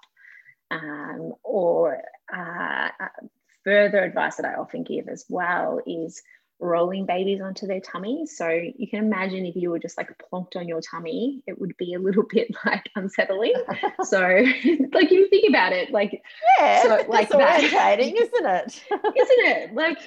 um, 0.69 1.33
or 1.41 2.03
uh, 2.31 2.89
uh, 2.99 3.27
further 3.63 4.03
advice 4.03 4.35
that 4.35 4.45
I 4.45 4.53
often 4.53 4.83
give 4.83 5.07
as 5.07 5.25
well 5.29 5.81
is 5.87 6.21
rolling 6.63 7.05
babies 7.05 7.41
onto 7.41 7.67
their 7.67 7.81
tummy. 7.81 8.25
So 8.25 8.47
you 8.49 8.87
can 8.87 8.99
imagine 8.99 9.45
if 9.45 9.55
you 9.55 9.69
were 9.69 9.79
just 9.79 9.97
like 9.97 10.09
plonked 10.31 10.55
on 10.55 10.67
your 10.67 10.81
tummy, 10.81 11.43
it 11.45 11.59
would 11.59 11.75
be 11.77 11.93
a 11.93 11.99
little 11.99 12.23
bit 12.29 12.55
like 12.65 12.89
unsettling. 12.95 13.53
so 14.03 14.19
like 14.93 15.11
you 15.11 15.27
think 15.29 15.49
about 15.49 15.73
it, 15.73 15.91
like 15.91 16.23
yeah, 16.59 16.83
so, 16.83 17.05
like 17.07 17.29
orientating, 17.29 18.13
isn't 18.15 18.45
it? 18.45 18.83
isn't 18.91 19.45
it? 19.45 19.73
Like 19.73 19.99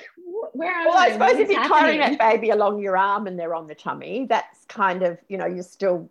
where 0.52 0.74
are 0.74 0.86
well, 0.86 0.96
I, 0.96 1.12
suppose 1.12 1.38
if 1.38 1.48
you're 1.48 1.60
happening? 1.60 1.98
carrying 1.98 2.00
that 2.00 2.18
baby 2.18 2.50
along 2.50 2.80
your 2.80 2.96
arm 2.96 3.26
and 3.26 3.38
they're 3.38 3.54
on 3.54 3.66
the 3.66 3.74
tummy, 3.74 4.26
that's 4.28 4.64
kind 4.66 5.02
of 5.02 5.18
you 5.28 5.36
know 5.36 5.46
you're 5.46 5.62
still 5.62 6.10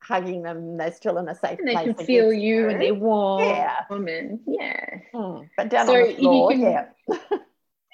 hugging 0.00 0.42
them. 0.42 0.76
They're 0.76 0.92
still 0.92 1.18
in 1.18 1.28
a 1.28 1.34
safe 1.34 1.58
and 1.58 1.68
they 1.68 1.72
place. 1.72 1.86
They 1.88 1.94
can 1.94 2.06
feel 2.06 2.32
you 2.32 2.68
and 2.68 2.80
they're 2.80 2.94
warm. 2.94 3.42
Yeah. 3.42 3.74
And 3.90 4.40
yeah. 4.46 4.86
Mm. 5.12 5.48
But 5.56 5.68
down 5.68 5.86
so 5.86 5.94
on 5.94 6.08
the 6.08 6.14
floor, 6.14 6.50
can, 6.50 6.60
yeah. 6.60 6.86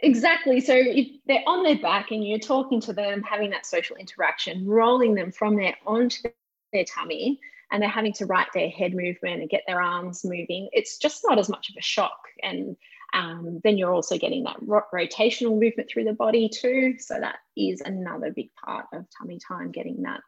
Exactly. 0.02 0.60
So 0.60 0.74
if 0.74 1.08
they're 1.26 1.42
on 1.46 1.62
their 1.62 1.78
back 1.78 2.10
and 2.10 2.26
you're 2.26 2.38
talking 2.38 2.80
to 2.82 2.92
them, 2.92 3.22
having 3.22 3.50
that 3.50 3.66
social 3.66 3.96
interaction, 3.96 4.66
rolling 4.66 5.14
them 5.14 5.32
from 5.32 5.56
there 5.56 5.76
onto 5.86 6.28
their 6.72 6.84
tummy, 6.84 7.40
and 7.70 7.80
they're 7.80 7.88
having 7.88 8.12
to 8.14 8.26
write 8.26 8.48
their 8.52 8.68
head 8.68 8.94
movement 8.94 9.40
and 9.40 9.48
get 9.48 9.62
their 9.66 9.80
arms 9.80 10.24
moving, 10.24 10.68
it's 10.72 10.98
just 10.98 11.24
not 11.26 11.38
as 11.38 11.48
much 11.48 11.70
of 11.70 11.76
a 11.78 11.82
shock. 11.82 12.20
And 12.42 12.76
um, 13.14 13.60
then 13.64 13.78
you're 13.78 13.92
also 13.92 14.18
getting 14.18 14.44
that 14.44 14.56
ro- 14.60 14.82
rotational 14.92 15.58
movement 15.58 15.88
through 15.90 16.04
the 16.04 16.12
body 16.12 16.50
too. 16.50 16.96
So 16.98 17.18
that 17.18 17.36
is 17.56 17.80
another 17.80 18.30
big 18.30 18.50
part 18.54 18.86
of 18.92 19.06
tummy 19.18 19.38
time, 19.38 19.72
getting 19.72 20.02
that 20.02 20.20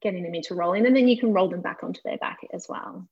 getting 0.00 0.22
them 0.22 0.34
into 0.34 0.54
rolling, 0.54 0.86
and 0.86 0.94
then 0.94 1.08
you 1.08 1.18
can 1.18 1.32
roll 1.32 1.48
them 1.48 1.60
back 1.60 1.82
onto 1.82 2.00
their 2.04 2.18
back 2.18 2.38
as 2.52 2.66
well. 2.68 3.08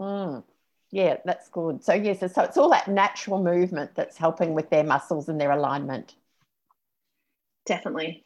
Mm. 0.00 0.44
Yeah, 0.90 1.18
that's 1.24 1.48
good. 1.48 1.84
So 1.84 1.92
yes, 1.92 2.20
so 2.20 2.42
it's 2.42 2.56
all 2.56 2.70
that 2.70 2.88
natural 2.88 3.42
movement 3.42 3.94
that's 3.94 4.16
helping 4.16 4.54
with 4.54 4.70
their 4.70 4.84
muscles 4.84 5.28
and 5.28 5.40
their 5.40 5.50
alignment. 5.50 6.14
Definitely. 7.66 8.24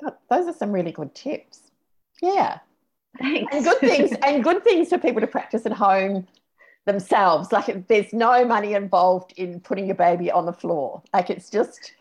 those 0.00 0.46
are 0.46 0.54
some 0.54 0.72
really 0.72 0.92
good 0.92 1.14
tips. 1.14 1.70
Yeah. 2.22 2.60
Thanks. 3.18 3.54
And 3.54 3.64
good 3.64 3.78
things 3.78 4.12
and 4.22 4.42
good 4.42 4.64
things 4.64 4.88
for 4.88 4.98
people 4.98 5.20
to 5.20 5.26
practice 5.26 5.66
at 5.66 5.72
home 5.72 6.26
themselves. 6.86 7.52
Like 7.52 7.86
there's 7.88 8.12
no 8.12 8.44
money 8.44 8.74
involved 8.74 9.34
in 9.36 9.60
putting 9.60 9.86
your 9.86 9.94
baby 9.94 10.30
on 10.30 10.46
the 10.46 10.52
floor. 10.52 11.02
Like 11.12 11.30
it's 11.30 11.50
just 11.50 11.92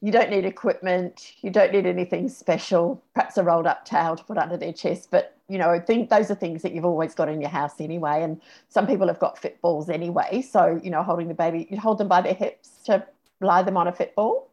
you 0.00 0.10
don't 0.10 0.30
need 0.30 0.46
equipment, 0.46 1.34
you 1.42 1.50
don't 1.50 1.72
need 1.72 1.86
anything 1.86 2.28
special, 2.30 3.02
perhaps 3.14 3.36
a 3.36 3.42
rolled 3.42 3.66
up 3.66 3.84
towel 3.84 4.16
to 4.16 4.24
put 4.24 4.38
under 4.38 4.56
their 4.56 4.72
chest. 4.72 5.10
But 5.10 5.36
you 5.50 5.58
know, 5.58 5.80
think 5.80 6.10
those 6.10 6.30
are 6.30 6.36
things 6.36 6.62
that 6.62 6.72
you've 6.72 6.84
always 6.84 7.14
got 7.14 7.28
in 7.28 7.40
your 7.40 7.50
house 7.50 7.80
anyway. 7.80 8.22
And 8.22 8.40
some 8.68 8.86
people 8.86 9.08
have 9.08 9.18
got 9.18 9.36
fit 9.36 9.60
balls 9.60 9.90
anyway. 9.90 10.42
So, 10.42 10.80
you 10.82 10.90
know, 10.90 11.02
holding 11.02 11.26
the 11.26 11.34
baby, 11.34 11.66
you 11.68 11.78
hold 11.78 11.98
them 11.98 12.06
by 12.08 12.20
their 12.20 12.34
hips 12.34 12.70
to 12.84 13.04
lie 13.40 13.62
them 13.62 13.76
on 13.76 13.88
a 13.88 13.92
fit 13.92 14.14
ball. 14.14 14.48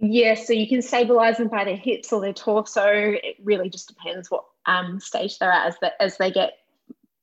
Yes, 0.00 0.38
yeah, 0.40 0.44
so 0.44 0.52
you 0.52 0.68
can 0.68 0.82
stabilize 0.82 1.38
them 1.38 1.48
by 1.48 1.64
their 1.64 1.76
hips 1.76 2.12
or 2.12 2.20
their 2.20 2.34
torso. 2.34 2.86
It 2.86 3.36
really 3.42 3.70
just 3.70 3.88
depends 3.88 4.30
what 4.30 4.44
um, 4.66 5.00
stage 5.00 5.38
they're 5.38 5.50
at. 5.50 5.68
As, 5.68 5.78
the, 5.80 6.02
as 6.02 6.18
they 6.18 6.30
get 6.30 6.58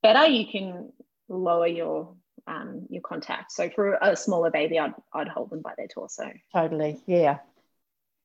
better, 0.02 0.26
you 0.26 0.46
can 0.46 0.92
lower 1.28 1.66
your 1.66 2.12
um, 2.48 2.86
your 2.90 3.02
contact. 3.02 3.50
So 3.52 3.70
for 3.70 3.98
a 4.00 4.16
smaller 4.16 4.50
baby, 4.50 4.78
I'd, 4.78 4.94
I'd 5.12 5.28
hold 5.28 5.50
them 5.50 5.62
by 5.62 5.72
their 5.76 5.88
torso. 5.88 6.32
Totally. 6.52 7.00
Yeah. 7.06 7.38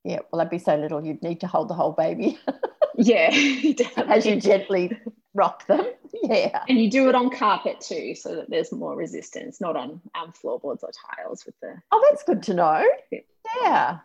Yeah. 0.04 0.20
Well, 0.30 0.38
that'd 0.38 0.50
be 0.50 0.58
so 0.58 0.76
little, 0.76 1.04
you'd 1.04 1.22
need 1.22 1.40
to 1.40 1.46
hold 1.46 1.68
the 1.68 1.74
whole 1.74 1.92
baby. 1.92 2.38
yeah. 2.96 3.30
As 3.96 4.26
you 4.26 4.40
gently 4.40 4.96
rock 5.34 5.66
them. 5.66 5.86
Yeah. 6.24 6.62
And 6.68 6.78
you 6.78 6.88
do 6.88 7.08
it 7.08 7.16
on 7.16 7.30
carpet 7.30 7.80
too, 7.80 8.14
so 8.14 8.36
that 8.36 8.48
there's 8.48 8.70
more 8.70 8.94
resistance, 8.94 9.60
not 9.60 9.74
on 9.74 10.00
um, 10.14 10.30
floorboards 10.30 10.84
or 10.84 10.90
tiles 11.16 11.44
with 11.44 11.58
the. 11.60 11.74
Oh, 11.90 12.06
that's 12.08 12.22
good 12.22 12.44
to 12.44 12.54
know. 12.54 12.86
Yeah. 13.10 13.98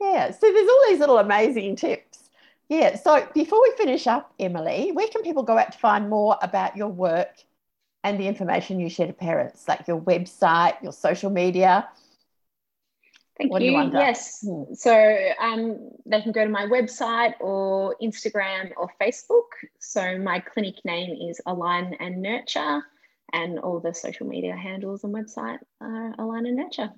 Yeah. 0.00 0.30
So 0.30 0.52
there's 0.52 0.68
all 0.68 0.84
these 0.88 1.00
little 1.00 1.18
amazing 1.18 1.74
tips. 1.74 2.28
Yeah. 2.68 2.94
So 2.94 3.26
before 3.34 3.60
we 3.60 3.72
finish 3.76 4.06
up, 4.06 4.32
Emily, 4.38 4.92
where 4.92 5.08
can 5.08 5.22
people 5.22 5.42
go 5.42 5.58
out 5.58 5.72
to 5.72 5.78
find 5.78 6.08
more 6.08 6.36
about 6.42 6.76
your 6.76 6.88
work 6.88 7.42
and 8.04 8.20
the 8.20 8.28
information 8.28 8.78
you 8.78 8.88
share 8.88 9.08
to 9.08 9.12
parents, 9.12 9.66
like 9.66 9.88
your 9.88 10.00
website, 10.00 10.80
your 10.80 10.92
social 10.92 11.30
media? 11.30 11.88
Thank 13.36 13.50
what 13.50 13.62
you. 13.62 13.72
yes. 13.92 14.44
Hmm. 14.46 14.74
So 14.74 15.18
um, 15.40 15.90
they 16.06 16.22
can 16.22 16.32
go 16.32 16.44
to 16.44 16.50
my 16.50 16.66
website 16.66 17.34
or 17.40 17.96
Instagram 18.00 18.70
or 18.76 18.88
Facebook. 19.00 19.48
So 19.80 20.18
my 20.18 20.38
clinic 20.38 20.76
name 20.84 21.16
is 21.28 21.40
Align 21.46 21.96
and 21.98 22.22
Nurture, 22.22 22.82
and 23.32 23.58
all 23.58 23.80
the 23.80 23.92
social 23.92 24.26
media 24.26 24.54
handles 24.54 25.02
and 25.02 25.12
website 25.12 25.58
are 25.80 26.14
Align 26.18 26.46
and 26.46 26.56
Nurture. 26.56 26.92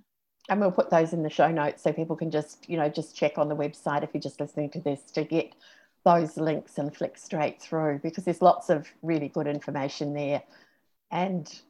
And 0.49 0.61
we'll 0.61 0.73
put 0.73 0.91
those 0.91 1.13
in 1.13 1.23
the 1.23 1.31
show 1.31 1.51
notes 1.51 1.83
so 1.83 1.93
people 1.93 2.17
can 2.17 2.31
just, 2.31 2.69
you 2.69 2.77
know, 2.77 2.89
just 2.89 3.17
check 3.17 3.39
on 3.39 3.49
the 3.49 3.57
website 3.57 4.05
if 4.05 4.11
you're 4.13 4.21
just 4.21 4.39
listening 4.39 4.71
to 4.71 4.81
this 4.81 5.01
to 5.13 5.25
get 5.25 5.55
those 6.05 6.37
links 6.37 6.79
and 6.79 6.95
flick 6.95 7.19
straight 7.19 7.61
through 7.61 7.99
because 8.01 8.25
there's 8.25 8.41
lots 8.41 8.71
of 8.71 8.87
really 9.03 9.27
good 9.29 9.49
information 9.49 10.15
there 10.15 10.41
and 11.11 11.63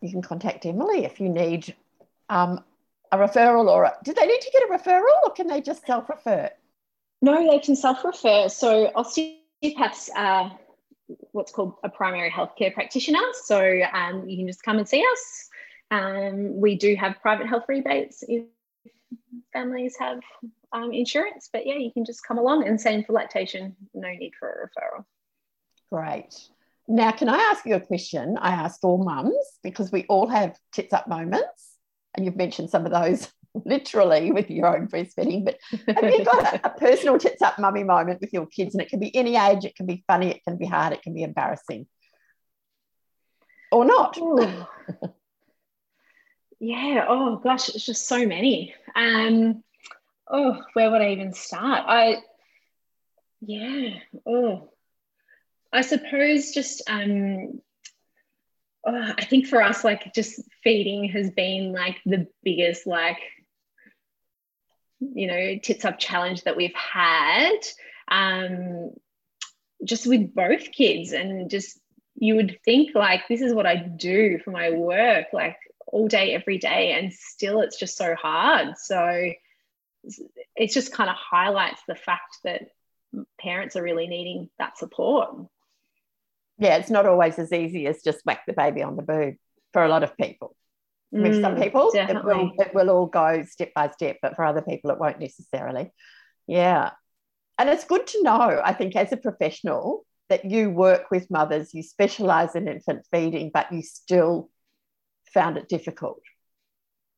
you 0.00 0.08
can 0.08 0.22
contact 0.22 0.64
Emily 0.64 1.04
if 1.04 1.18
you 1.18 1.28
need 1.28 1.74
um, 2.28 2.62
a 3.12 3.16
referral 3.16 3.68
or 3.68 3.84
a, 3.84 3.96
do 4.02 4.12
they 4.12 4.26
need 4.26 4.40
to 4.40 4.50
get 4.50 4.62
a 4.62 4.72
referral 4.72 5.16
or 5.24 5.30
can 5.32 5.46
they 5.46 5.60
just 5.60 5.86
self-refer? 5.86 6.50
No, 7.20 7.48
they 7.48 7.58
can 7.58 7.76
self-refer. 7.76 8.48
So 8.48 8.90
osteopaths 8.94 10.10
are 10.16 10.58
what's 11.32 11.52
called 11.52 11.74
a 11.84 11.88
primary 11.88 12.30
healthcare 12.30 12.72
practitioner. 12.72 13.20
So 13.44 13.80
um, 13.92 14.28
you 14.28 14.38
can 14.38 14.46
just 14.46 14.62
come 14.62 14.78
and 14.78 14.88
see 14.88 15.04
us. 15.12 15.48
Um, 15.90 16.58
we 16.58 16.74
do 16.76 16.96
have 16.96 17.20
private 17.20 17.46
health 17.46 17.64
rebates 17.68 18.24
if 18.26 18.44
families 19.52 19.94
have 20.00 20.20
um, 20.72 20.90
insurance, 20.92 21.50
but 21.52 21.66
yeah, 21.66 21.76
you 21.76 21.92
can 21.92 22.04
just 22.04 22.26
come 22.26 22.38
along 22.38 22.66
and 22.66 22.80
same 22.80 23.04
for 23.04 23.12
lactation, 23.12 23.76
no 23.92 24.08
need 24.08 24.32
for 24.38 24.48
a 24.48 24.66
referral. 24.66 25.04
Great. 25.92 26.34
Now, 26.88 27.12
can 27.12 27.28
I 27.28 27.36
ask 27.36 27.66
you 27.66 27.74
a 27.74 27.80
question? 27.80 28.38
I 28.40 28.52
asked 28.52 28.82
all 28.82 29.04
mums 29.04 29.36
because 29.62 29.92
we 29.92 30.04
all 30.08 30.26
have 30.26 30.58
tits 30.72 30.94
up 30.94 31.06
moments, 31.06 31.71
and 32.14 32.24
you've 32.24 32.36
mentioned 32.36 32.70
some 32.70 32.86
of 32.86 32.92
those 32.92 33.30
literally 33.64 34.32
with 34.32 34.50
your 34.50 34.74
own 34.74 34.88
breastfeeding. 34.88 35.44
But 35.44 35.58
have 35.86 36.10
you 36.10 36.24
got 36.24 36.54
a, 36.54 36.66
a 36.66 36.70
personal 36.78 37.18
tits 37.18 37.42
up 37.42 37.58
mummy 37.58 37.84
moment 37.84 38.20
with 38.20 38.32
your 38.32 38.46
kids? 38.46 38.74
And 38.74 38.82
it 38.82 38.88
can 38.88 39.00
be 39.00 39.14
any 39.14 39.36
age, 39.36 39.64
it 39.64 39.76
can 39.76 39.86
be 39.86 40.04
funny, 40.06 40.30
it 40.30 40.42
can 40.44 40.56
be 40.56 40.66
hard, 40.66 40.92
it 40.92 41.02
can 41.02 41.14
be 41.14 41.22
embarrassing, 41.22 41.86
or 43.70 43.84
not. 43.84 44.16
yeah. 46.60 47.06
Oh 47.08 47.36
gosh, 47.36 47.68
it's 47.68 47.86
just 47.86 48.06
so 48.06 48.26
many. 48.26 48.74
Um. 48.94 49.62
Oh, 50.30 50.62
where 50.72 50.90
would 50.90 51.02
I 51.02 51.12
even 51.12 51.32
start? 51.32 51.84
I. 51.86 52.18
Yeah. 53.40 53.98
Oh 54.24 54.72
I 55.72 55.80
suppose 55.80 56.52
just 56.52 56.82
um, 56.86 57.62
oh, 58.84 59.12
I 59.18 59.24
think 59.24 59.46
for 59.46 59.62
us, 59.62 59.84
like 59.84 60.14
just 60.14 60.40
feeding 60.62 61.08
has 61.10 61.30
been 61.30 61.72
like 61.72 61.98
the 62.04 62.26
biggest 62.42 62.86
like 62.86 63.18
you 65.00 65.26
know 65.26 65.58
tits 65.62 65.84
up 65.84 65.98
challenge 65.98 66.42
that 66.44 66.56
we've 66.56 66.74
had. 66.74 67.58
Um, 68.08 68.90
just 69.84 70.06
with 70.06 70.34
both 70.34 70.72
kids 70.72 71.12
and 71.12 71.50
just 71.50 71.78
you 72.16 72.36
would 72.36 72.58
think 72.64 72.94
like 72.94 73.26
this 73.28 73.40
is 73.40 73.54
what 73.54 73.66
I 73.66 73.76
do 73.76 74.38
for 74.38 74.50
my 74.50 74.70
work 74.70 75.26
like 75.32 75.56
all 75.86 76.08
day 76.08 76.34
every 76.34 76.58
day 76.58 76.92
and 76.92 77.12
still 77.12 77.60
it's 77.60 77.78
just 77.78 77.96
so 77.96 78.14
hard 78.14 78.76
so 78.78 79.32
it 80.56 80.72
just 80.72 80.92
kind 80.92 81.10
of 81.10 81.16
highlights 81.16 81.82
the 81.86 81.94
fact 81.94 82.38
that 82.44 82.68
parents 83.40 83.76
are 83.76 83.82
really 83.82 84.06
needing 84.06 84.50
that 84.58 84.78
support 84.78 85.30
yeah, 86.58 86.76
it's 86.76 86.90
not 86.90 87.06
always 87.06 87.38
as 87.38 87.52
easy 87.52 87.86
as 87.86 88.02
just 88.02 88.24
whack 88.24 88.42
the 88.46 88.52
baby 88.52 88.82
on 88.82 88.96
the 88.96 89.02
boob 89.02 89.34
for 89.72 89.84
a 89.84 89.88
lot 89.88 90.02
of 90.02 90.16
people. 90.16 90.56
Mm, 91.14 91.22
With 91.22 91.40
some 91.40 91.56
people, 91.56 91.90
it 91.94 92.24
will, 92.24 92.52
it 92.58 92.74
will 92.74 92.90
all 92.90 93.06
go 93.06 93.44
step 93.44 93.74
by 93.74 93.90
step, 93.90 94.18
but 94.22 94.36
for 94.36 94.44
other 94.44 94.62
people, 94.62 94.90
it 94.90 94.98
won't 94.98 95.20
necessarily. 95.20 95.92
Yeah. 96.46 96.90
And 97.58 97.68
it's 97.68 97.84
good 97.84 98.06
to 98.08 98.22
know, 98.22 98.60
I 98.64 98.72
think, 98.72 98.96
as 98.96 99.12
a 99.12 99.16
professional, 99.16 100.06
that 100.28 100.44
you 100.44 100.70
work 100.70 101.10
with 101.10 101.30
mothers, 101.30 101.74
you 101.74 101.82
specialize 101.82 102.54
in 102.54 102.66
infant 102.66 103.06
feeding, 103.10 103.50
but 103.52 103.70
you 103.72 103.82
still 103.82 104.50
found 105.34 105.58
it 105.58 105.68
difficult. 105.68 106.22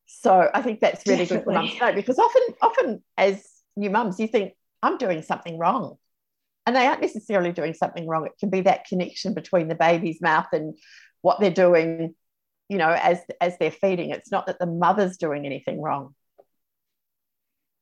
So 0.07 0.51
I 0.53 0.63
think 0.63 0.81
that's 0.81 1.07
really 1.07 1.25
Definitely. 1.25 1.37
good 1.37 1.45
for 1.45 1.61
mums 1.61 1.75
to 1.75 1.79
know 1.81 1.93
because 1.95 2.19
often, 2.19 2.43
often 2.61 3.05
as 3.17 3.47
new 3.77 3.91
mums, 3.91 4.19
you 4.19 4.27
think, 4.27 4.55
I'm 4.83 4.99
doing 4.99 5.23
something 5.23 5.59
wrong 5.59 5.97
and 6.67 6.75
they 6.75 6.87
aren't 6.87 7.03
necessarily 7.03 7.53
doing 7.53 7.75
something 7.75 8.07
wrong. 8.07 8.27
It 8.27 8.39
can 8.39 8.51
be 8.51 8.63
that 8.63 8.87
connection 8.87 9.35
between 9.35 9.69
the 9.69 9.75
baby's 9.75 10.21
mouth 10.21 10.47
and 10.53 10.77
what 11.23 11.41
they're 11.41 11.51
doing, 11.51 12.15
you 12.69 12.79
know, 12.79 12.91
as 12.91 13.21
as 13.41 13.57
they're 13.59 13.71
feeding. 13.71 14.11
It's 14.11 14.31
not 14.31 14.47
that 14.47 14.59
the 14.59 14.67
mother's 14.67 15.17
doing 15.17 15.47
anything 15.47 15.81
wrong. 15.81 16.15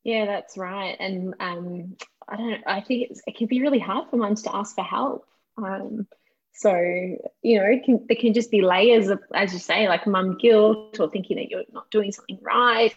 Yeah, 0.04 0.26
that's 0.26 0.56
right. 0.56 0.96
And 0.98 1.34
um, 1.38 1.96
I 2.28 2.36
don't. 2.36 2.62
I 2.66 2.80
think 2.80 3.12
it 3.26 3.36
can 3.36 3.46
be 3.46 3.60
really 3.60 3.78
hard 3.78 4.10
for 4.10 4.16
mums 4.16 4.42
to 4.42 4.54
ask 4.54 4.74
for 4.74 4.84
help. 4.84 5.26
Um, 5.56 6.08
so 6.54 6.74
you 6.74 7.58
know, 7.58 7.64
it 7.64 7.84
can, 7.84 8.04
there 8.08 8.16
can 8.20 8.34
just 8.34 8.50
be 8.50 8.62
layers 8.62 9.08
of, 9.08 9.20
as 9.32 9.52
you 9.52 9.58
say, 9.58 9.88
like 9.88 10.06
mum 10.06 10.38
guilt 10.38 10.98
or 10.98 11.08
thinking 11.08 11.36
that 11.36 11.50
you're 11.50 11.64
not 11.72 11.90
doing 11.90 12.12
something 12.12 12.38
right. 12.42 12.94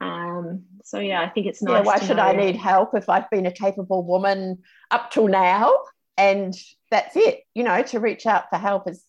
Um, 0.00 0.64
so 0.84 0.98
yeah, 0.98 1.20
I 1.20 1.28
think 1.28 1.46
it's 1.46 1.62
nice. 1.62 1.72
Yeah, 1.72 1.82
why 1.82 1.98
should 1.98 2.16
know. 2.16 2.24
I 2.24 2.32
need 2.34 2.56
help 2.56 2.94
if 2.94 3.08
I've 3.08 3.30
been 3.30 3.46
a 3.46 3.52
capable 3.52 4.04
woman 4.04 4.62
up 4.90 5.10
till 5.10 5.28
now? 5.28 5.72
And 6.16 6.54
that's 6.90 7.16
it. 7.16 7.40
You 7.54 7.64
know, 7.64 7.82
to 7.82 8.00
reach 8.00 8.26
out 8.26 8.50
for 8.50 8.56
help 8.56 8.88
is, 8.88 9.02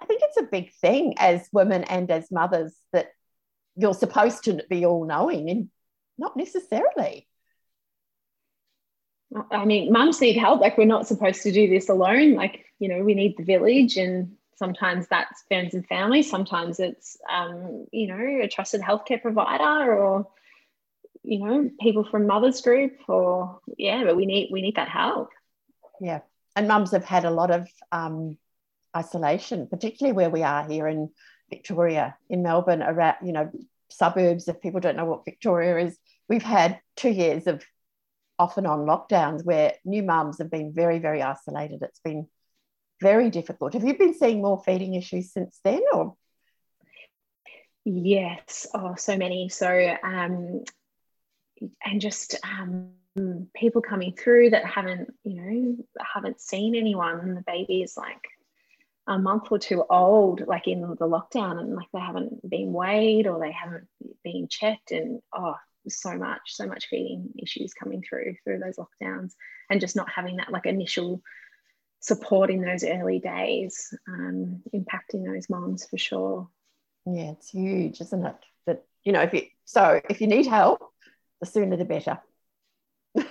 I 0.00 0.06
think 0.06 0.22
it's 0.24 0.36
a 0.36 0.42
big 0.42 0.72
thing 0.74 1.14
as 1.18 1.48
women 1.52 1.84
and 1.84 2.10
as 2.10 2.30
mothers 2.30 2.74
that 2.92 3.08
you're 3.76 3.94
supposed 3.94 4.44
to 4.44 4.64
be 4.68 4.84
all 4.84 5.04
knowing 5.04 5.50
and 5.50 5.70
not 6.18 6.36
necessarily. 6.36 7.28
I 9.50 9.64
mean, 9.64 9.92
mums 9.92 10.20
need 10.20 10.36
help. 10.36 10.60
Like, 10.60 10.78
we're 10.78 10.86
not 10.86 11.06
supposed 11.06 11.42
to 11.42 11.52
do 11.52 11.68
this 11.68 11.88
alone. 11.88 12.34
Like, 12.34 12.64
you 12.78 12.88
know, 12.88 13.02
we 13.02 13.14
need 13.14 13.36
the 13.36 13.44
village 13.44 13.96
and 13.96 14.36
sometimes 14.56 15.06
that's 15.08 15.42
friends 15.48 15.74
and 15.74 15.86
family 15.86 16.22
sometimes 16.22 16.80
it's 16.80 17.16
um, 17.30 17.86
you 17.92 18.06
know 18.06 18.42
a 18.42 18.48
trusted 18.48 18.80
healthcare 18.80 19.20
provider 19.20 19.94
or 19.94 20.26
you 21.22 21.40
know 21.40 21.70
people 21.80 22.04
from 22.04 22.26
mothers 22.26 22.60
group 22.60 22.96
or 23.08 23.60
yeah 23.76 24.04
but 24.04 24.16
we 24.16 24.26
need 24.26 24.48
we 24.52 24.62
need 24.62 24.76
that 24.76 24.88
help. 24.88 25.30
Yeah. 26.00 26.20
And 26.54 26.68
mums 26.68 26.92
have 26.92 27.04
had 27.04 27.24
a 27.24 27.30
lot 27.30 27.50
of 27.50 27.68
um, 27.92 28.38
isolation 28.96 29.66
particularly 29.66 30.14
where 30.14 30.30
we 30.30 30.42
are 30.42 30.66
here 30.66 30.86
in 30.86 31.10
victoria 31.50 32.16
in 32.28 32.42
melbourne 32.42 32.82
around 32.82 33.16
you 33.22 33.32
know 33.32 33.50
suburbs 33.88 34.48
if 34.48 34.60
people 34.60 34.80
don't 34.80 34.96
know 34.96 35.04
what 35.04 35.24
victoria 35.24 35.78
is. 35.78 35.98
We've 36.28 36.42
had 36.42 36.80
two 36.96 37.10
years 37.10 37.46
of 37.46 37.64
off 38.38 38.58
and 38.58 38.66
on 38.66 38.80
lockdowns 38.80 39.44
where 39.44 39.74
new 39.84 40.02
mums 40.02 40.38
have 40.38 40.50
been 40.50 40.72
very 40.72 40.98
very 40.98 41.22
isolated. 41.22 41.82
It's 41.82 42.00
been 42.00 42.28
very 43.00 43.30
difficult. 43.30 43.74
Have 43.74 43.84
you 43.84 43.96
been 43.96 44.14
seeing 44.14 44.42
more 44.42 44.62
feeding 44.64 44.94
issues 44.94 45.32
since 45.32 45.60
then 45.64 45.82
or? 45.92 46.16
Yes, 47.84 48.66
oh, 48.74 48.94
so 48.96 49.16
many. 49.16 49.48
So, 49.48 49.68
um, 50.02 50.64
and 51.84 52.00
just 52.00 52.34
um, 52.42 52.90
people 53.54 53.80
coming 53.80 54.12
through 54.12 54.50
that 54.50 54.64
haven't, 54.64 55.14
you 55.22 55.34
know, 55.34 55.76
haven't 56.14 56.40
seen 56.40 56.74
anyone. 56.74 57.36
The 57.36 57.44
baby 57.46 57.82
is 57.82 57.96
like 57.96 58.22
a 59.06 59.18
month 59.18 59.52
or 59.52 59.58
two 59.60 59.84
old, 59.88 60.46
like 60.46 60.66
in 60.66 60.80
the 60.80 61.06
lockdown, 61.06 61.60
and 61.60 61.76
like 61.76 61.86
they 61.92 62.00
haven't 62.00 62.48
been 62.48 62.72
weighed 62.72 63.28
or 63.28 63.38
they 63.38 63.52
haven't 63.52 63.86
been 64.24 64.48
checked. 64.50 64.90
And 64.90 65.20
oh, 65.32 65.54
so 65.88 66.16
much, 66.16 66.40
so 66.46 66.66
much 66.66 66.88
feeding 66.88 67.34
issues 67.40 67.72
coming 67.72 68.02
through 68.02 68.34
through 68.42 68.58
those 68.58 68.78
lockdowns, 68.78 69.34
and 69.70 69.80
just 69.80 69.94
not 69.94 70.10
having 70.10 70.38
that 70.38 70.50
like 70.50 70.66
initial 70.66 71.22
support 72.00 72.50
in 72.50 72.60
those 72.60 72.84
early 72.84 73.18
days, 73.18 73.92
um, 74.08 74.62
impacting 74.74 75.24
those 75.24 75.48
moms 75.48 75.86
for 75.86 75.98
sure. 75.98 76.48
Yeah, 77.06 77.32
it's 77.32 77.50
huge, 77.50 78.00
isn't 78.00 78.26
it? 78.26 78.36
That 78.66 78.84
you 79.04 79.12
know, 79.12 79.22
if 79.22 79.32
you 79.32 79.42
so 79.64 80.00
if 80.08 80.20
you 80.20 80.26
need 80.26 80.46
help, 80.46 80.80
the 81.40 81.46
sooner 81.46 81.76
the 81.76 81.84
better. 81.84 82.18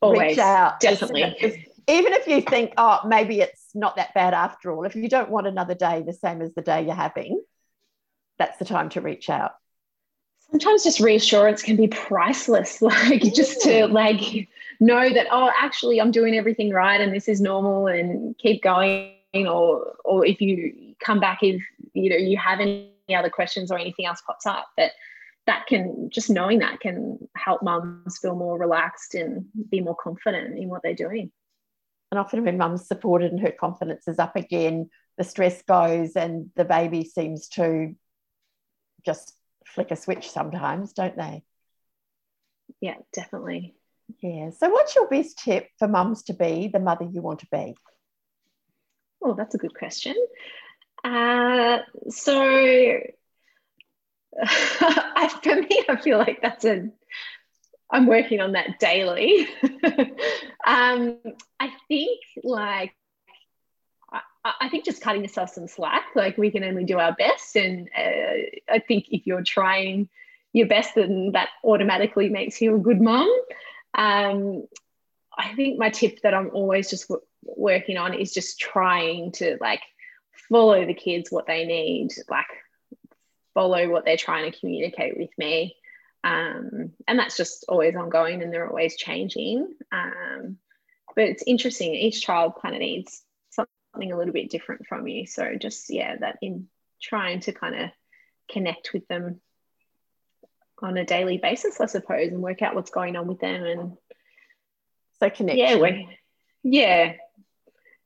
Always, 0.00 0.30
Reach 0.30 0.38
out, 0.38 0.80
definitely. 0.80 1.66
Even 1.88 2.12
if 2.14 2.26
you 2.26 2.40
think, 2.40 2.72
oh, 2.76 2.98
maybe 3.06 3.40
it's 3.40 3.68
not 3.72 3.94
that 3.94 4.12
bad 4.12 4.34
after 4.34 4.72
all. 4.72 4.84
If 4.84 4.96
you 4.96 5.08
don't 5.08 5.30
want 5.30 5.46
another 5.46 5.74
day 5.74 6.02
the 6.02 6.12
same 6.12 6.42
as 6.42 6.52
the 6.52 6.62
day 6.62 6.84
you're 6.84 6.96
having, 6.96 7.40
that's 8.38 8.58
the 8.58 8.64
time 8.64 8.88
to 8.90 9.00
reach 9.00 9.30
out. 9.30 9.52
Sometimes 10.50 10.84
just 10.84 11.00
reassurance 11.00 11.62
can 11.62 11.76
be 11.76 11.88
priceless. 11.88 12.80
Like 12.82 13.22
just 13.34 13.60
to 13.62 13.70
mm. 13.70 13.92
like 13.92 14.48
know 14.80 15.12
that 15.12 15.26
oh, 15.30 15.50
actually, 15.58 16.00
I'm 16.00 16.10
doing 16.10 16.36
everything 16.36 16.70
right 16.70 17.00
and 17.00 17.12
this 17.12 17.28
is 17.28 17.40
normal, 17.40 17.86
and 17.88 18.36
keep 18.38 18.62
going. 18.62 19.12
Or 19.34 19.96
or 20.04 20.24
if 20.24 20.40
you 20.40 20.94
come 20.98 21.20
back 21.20 21.42
if 21.42 21.62
you 21.92 22.10
know 22.10 22.16
you 22.16 22.38
have 22.38 22.60
any 22.60 22.90
other 23.14 23.28
questions 23.28 23.70
or 23.70 23.78
anything 23.78 24.06
else 24.06 24.22
pops 24.26 24.46
up, 24.46 24.66
that 24.78 24.92
that 25.46 25.66
can 25.66 26.10
just 26.10 26.30
knowing 26.30 26.58
that 26.60 26.80
can 26.80 27.18
help 27.36 27.62
mums 27.62 28.18
feel 28.18 28.34
more 28.34 28.58
relaxed 28.58 29.14
and 29.14 29.46
be 29.70 29.80
more 29.80 29.94
confident 29.94 30.58
in 30.58 30.68
what 30.68 30.82
they're 30.82 30.94
doing. 30.94 31.30
And 32.10 32.18
often 32.18 32.44
when 32.44 32.58
mum's 32.58 32.86
supported 32.86 33.32
and 33.32 33.40
her 33.40 33.52
confidence 33.52 34.08
is 34.08 34.18
up 34.18 34.36
again, 34.36 34.90
the 35.18 35.24
stress 35.24 35.62
goes 35.62 36.16
and 36.16 36.50
the 36.56 36.64
baby 36.64 37.04
seems 37.04 37.48
to 37.50 37.94
just 39.04 39.34
flick 39.76 39.90
a 39.90 39.96
switch 39.96 40.30
sometimes, 40.30 40.94
don't 40.94 41.16
they? 41.16 41.44
Yeah, 42.80 42.96
definitely. 43.12 43.74
Yeah. 44.22 44.50
So 44.50 44.70
what's 44.70 44.96
your 44.96 45.06
best 45.06 45.38
tip 45.38 45.68
for 45.78 45.86
mums 45.86 46.24
to 46.24 46.32
be 46.32 46.68
the 46.72 46.80
mother 46.80 47.04
you 47.04 47.20
want 47.20 47.40
to 47.40 47.46
be? 47.52 47.76
Oh, 49.22 49.34
that's 49.34 49.54
a 49.54 49.58
good 49.58 49.74
question. 49.74 50.14
Uh, 51.04 51.80
so 52.08 52.42
I, 54.42 55.38
for 55.42 55.56
me, 55.56 55.84
I 55.88 55.96
feel 56.02 56.18
like 56.18 56.40
that's 56.40 56.64
a, 56.64 56.88
I'm 57.90 58.06
working 58.06 58.40
on 58.40 58.52
that 58.52 58.78
daily. 58.80 59.46
um, 60.66 61.18
I 61.60 61.70
think 61.88 62.20
like, 62.42 62.94
I, 64.60 64.68
think 64.68 64.84
just 64.84 65.02
cutting 65.02 65.22
yourself 65.22 65.50
some 65.50 65.68
slack, 65.68 66.04
like 66.14 66.36
we 66.36 66.50
can 66.50 66.64
only 66.64 66.84
do 66.84 66.98
our 66.98 67.14
best. 67.14 67.56
And 67.56 67.88
uh, 67.96 68.72
I 68.72 68.78
think 68.80 69.06
if 69.10 69.26
you're 69.26 69.42
trying 69.42 70.08
your 70.52 70.66
best, 70.66 70.94
then 70.94 71.32
that 71.32 71.48
automatically 71.64 72.28
makes 72.28 72.60
you 72.60 72.76
a 72.76 72.80
good 72.80 73.00
mom. 73.00 73.28
Um, 73.94 74.66
I 75.36 75.54
think 75.54 75.78
my 75.78 75.90
tip 75.90 76.20
that 76.22 76.34
I'm 76.34 76.50
always 76.52 76.90
just 76.90 77.08
w- 77.08 77.24
working 77.42 77.96
on 77.96 78.14
is 78.14 78.32
just 78.32 78.58
trying 78.58 79.32
to 79.32 79.58
like 79.60 79.82
follow 80.48 80.84
the 80.86 80.94
kids 80.94 81.30
what 81.30 81.46
they 81.46 81.64
need, 81.64 82.10
like 82.28 82.46
follow 83.54 83.88
what 83.88 84.04
they're 84.04 84.16
trying 84.16 84.50
to 84.50 84.58
communicate 84.58 85.16
with 85.18 85.30
me. 85.38 85.76
Um, 86.24 86.92
and 87.06 87.18
that's 87.18 87.36
just 87.36 87.64
always 87.68 87.94
ongoing 87.94 88.42
and 88.42 88.52
they're 88.52 88.68
always 88.68 88.96
changing. 88.96 89.74
Um, 89.92 90.58
but 91.14 91.24
it's 91.24 91.44
interesting, 91.46 91.94
each 91.94 92.22
child 92.22 92.54
kind 92.60 92.74
of 92.74 92.80
needs 92.80 93.22
something 93.96 94.12
a 94.12 94.18
little 94.18 94.34
bit 94.34 94.50
different 94.50 94.86
from 94.86 95.08
you. 95.08 95.26
So 95.26 95.54
just, 95.58 95.88
yeah, 95.88 96.16
that 96.16 96.38
in 96.42 96.68
trying 97.00 97.40
to 97.40 97.52
kind 97.52 97.74
of 97.74 97.90
connect 98.50 98.92
with 98.92 99.08
them 99.08 99.40
on 100.82 100.98
a 100.98 101.04
daily 101.06 101.38
basis, 101.38 101.80
I 101.80 101.86
suppose, 101.86 102.28
and 102.28 102.42
work 102.42 102.60
out 102.60 102.74
what's 102.74 102.90
going 102.90 103.16
on 103.16 103.26
with 103.26 103.40
them. 103.40 103.64
And 103.64 103.96
so 105.18 105.30
connection. 105.30 105.66
Yeah, 105.66 105.76
we, 105.76 106.18
yeah. 106.62 107.14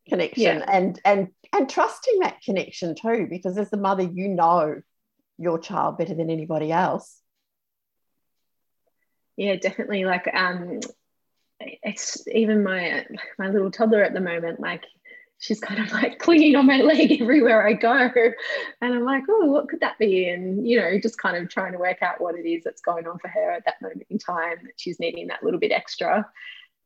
Connection 0.08 0.42
yeah. 0.42 0.64
and 0.66 1.00
and 1.04 1.28
and 1.52 1.68
trusting 1.68 2.20
that 2.20 2.40
connection 2.42 2.94
too, 2.94 3.26
because 3.28 3.58
as 3.58 3.70
the 3.70 3.76
mother, 3.76 4.02
you 4.02 4.28
know 4.28 4.80
your 5.38 5.58
child 5.58 5.98
better 5.98 6.14
than 6.14 6.30
anybody 6.30 6.72
else. 6.72 7.20
Yeah, 9.36 9.56
definitely. 9.56 10.04
Like, 10.04 10.28
um, 10.32 10.80
it's 11.60 12.26
even 12.28 12.64
my 12.64 13.06
my 13.38 13.50
little 13.50 13.70
toddler 13.70 14.02
at 14.02 14.14
the 14.14 14.20
moment. 14.20 14.58
Like, 14.58 14.84
she's 15.40 15.58
kind 15.58 15.80
of 15.80 15.90
like 15.90 16.18
clinging 16.18 16.54
on 16.54 16.66
my 16.66 16.76
leg 16.76 17.10
everywhere 17.20 17.66
I 17.66 17.72
go, 17.72 17.92
and 17.92 18.94
I'm 18.94 19.04
like, 19.04 19.24
oh, 19.28 19.46
what 19.46 19.68
could 19.68 19.80
that 19.80 19.98
be? 19.98 20.28
And 20.28 20.68
you 20.68 20.78
know, 20.78 20.98
just 21.00 21.18
kind 21.18 21.36
of 21.36 21.48
trying 21.48 21.72
to 21.72 21.78
work 21.78 22.02
out 22.02 22.20
what 22.20 22.36
it 22.36 22.46
is 22.46 22.62
that's 22.62 22.82
going 22.82 23.08
on 23.08 23.18
for 23.18 23.28
her 23.28 23.50
at 23.50 23.64
that 23.64 23.82
moment 23.82 24.06
in 24.08 24.18
time 24.18 24.58
that 24.62 24.74
she's 24.76 25.00
needing 25.00 25.26
that 25.26 25.42
little 25.42 25.58
bit 25.58 25.72
extra. 25.72 26.28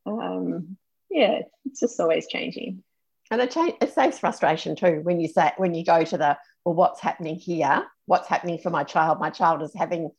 Um, 0.06 0.78
yeah, 1.10 1.40
it's 1.66 1.80
just 1.80 2.00
always 2.00 2.26
changing. 2.26 2.82
And 3.30 3.40
it, 3.40 3.54
it 3.56 3.92
saves 3.92 4.18
frustration 4.18 4.76
too 4.76 5.00
when 5.02 5.20
you 5.20 5.28
say 5.28 5.52
when 5.56 5.74
you 5.74 5.84
go 5.84 6.04
to 6.04 6.16
the 6.16 6.38
well, 6.64 6.74
what's 6.74 7.00
happening 7.00 7.36
here? 7.36 7.84
What's 8.06 8.28
happening 8.28 8.58
for 8.58 8.70
my 8.70 8.84
child? 8.84 9.20
My 9.20 9.30
child 9.30 9.62
is 9.62 9.72
having 9.74 10.10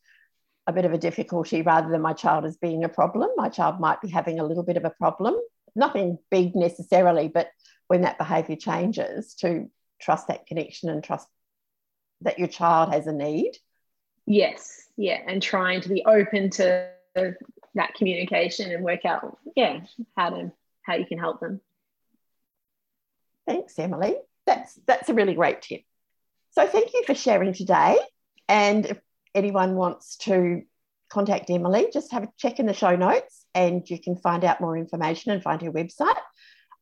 a 0.68 0.74
bit 0.74 0.86
of 0.86 0.94
a 0.94 0.98
difficulty 0.98 1.62
rather 1.62 1.90
than 1.90 2.02
my 2.02 2.14
child 2.14 2.46
is 2.46 2.58
being 2.58 2.84
a 2.84 2.90
problem. 2.90 3.30
My 3.36 3.50
child 3.50 3.80
might 3.80 4.02
be 4.02 4.10
having 4.10 4.40
a 4.40 4.44
little 4.44 4.64
bit 4.64 4.78
of 4.78 4.86
a 4.86 4.90
problem, 4.90 5.36
nothing 5.76 6.18
big 6.32 6.56
necessarily, 6.56 7.28
but 7.28 7.50
when 7.88 8.02
that 8.02 8.18
behavior 8.18 8.56
changes, 8.56 9.36
to 9.36 9.70
trust 10.02 10.28
that 10.28 10.48
connection 10.48 10.90
and 10.90 11.04
trust 11.04 11.28
that 12.22 12.40
your 12.40 12.48
child 12.48 12.94
has 12.94 13.08
a 13.08 13.14
need. 13.14 13.58
Yes, 14.26 14.88
yeah, 14.98 15.22
and 15.28 15.42
trying 15.42 15.82
to 15.82 15.90
be 15.90 16.04
open 16.06 16.50
to 16.52 16.90
that 17.76 17.94
communication 17.96 18.72
and 18.72 18.84
work 18.84 19.06
out, 19.06 19.38
yeah, 19.56 19.82
how 20.18 20.30
to 20.30 20.52
how 20.82 20.96
you 20.96 21.06
can 21.06 21.18
help 21.18 21.40
them. 21.40 21.62
Thanks, 23.48 23.78
Emily. 23.78 24.16
That's 24.46 24.78
that's 24.86 25.10
a 25.10 25.14
really 25.14 25.36
great 25.36 25.62
tip. 25.62 25.82
So 26.52 26.66
thank 26.68 26.94
you 26.94 27.04
for 27.06 27.16
sharing 27.16 27.54
today. 27.54 27.98
And 28.48 28.86
if 28.86 29.00
anyone 29.34 29.76
wants 29.76 30.18
to 30.18 30.64
contact 31.10 31.50
Emily, 31.50 31.88
just 31.92 32.12
have 32.12 32.24
a 32.24 32.30
check 32.38 32.60
in 32.60 32.66
the 32.66 32.74
show 32.74 32.96
notes 32.96 33.46
and 33.54 33.88
you 33.90 34.00
can 34.00 34.16
find 34.16 34.44
out 34.44 34.62
more 34.62 34.78
information 34.78 35.32
and 35.32 35.44
find 35.44 35.62
her 35.62 35.72
website. 35.72 36.16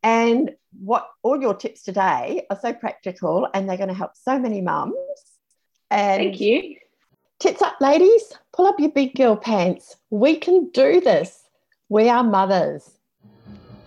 And 0.03 0.51
what 0.79 1.07
all 1.21 1.41
your 1.41 1.55
tips 1.55 1.83
today 1.83 2.45
are 2.49 2.59
so 2.61 2.73
practical 2.73 3.47
and 3.53 3.67
they're 3.67 3.77
going 3.77 3.89
to 3.89 3.95
help 3.95 4.11
so 4.15 4.37
many 4.37 4.61
mums. 4.61 4.95
And 5.89 6.21
Thank 6.21 6.41
you. 6.41 6.77
Tits 7.39 7.61
up, 7.61 7.75
ladies. 7.79 8.33
Pull 8.53 8.67
up 8.67 8.79
your 8.79 8.91
big 8.91 9.15
girl 9.15 9.35
pants. 9.35 9.95
We 10.09 10.37
can 10.37 10.69
do 10.71 11.01
this. 11.01 11.43
We 11.89 12.09
are 12.09 12.23
mothers. 12.23 12.89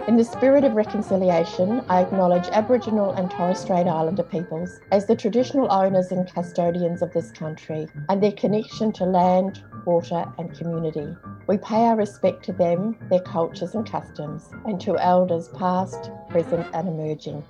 In 0.06 0.16
the 0.16 0.22
spirit 0.22 0.62
of 0.62 0.74
reconciliation, 0.74 1.84
I 1.88 2.00
acknowledge 2.00 2.46
Aboriginal 2.52 3.10
and 3.14 3.28
Torres 3.28 3.58
Strait 3.58 3.88
Islander 3.88 4.22
peoples 4.22 4.78
as 4.92 5.06
the 5.06 5.16
traditional 5.16 5.66
owners 5.72 6.12
and 6.12 6.32
custodians 6.32 7.02
of 7.02 7.12
this 7.12 7.32
country 7.32 7.88
and 8.08 8.22
their 8.22 8.30
connection 8.30 8.92
to 8.92 9.04
land, 9.04 9.64
water, 9.84 10.24
and 10.38 10.56
community. 10.56 11.12
We 11.48 11.58
pay 11.58 11.86
our 11.86 11.96
respect 11.96 12.44
to 12.44 12.52
them, 12.52 12.96
their 13.10 13.18
cultures 13.18 13.74
and 13.74 13.84
customs, 13.84 14.48
and 14.64 14.80
to 14.82 14.96
elders 14.96 15.48
past, 15.48 16.12
present, 16.28 16.68
and 16.72 16.86
emerging. 16.86 17.42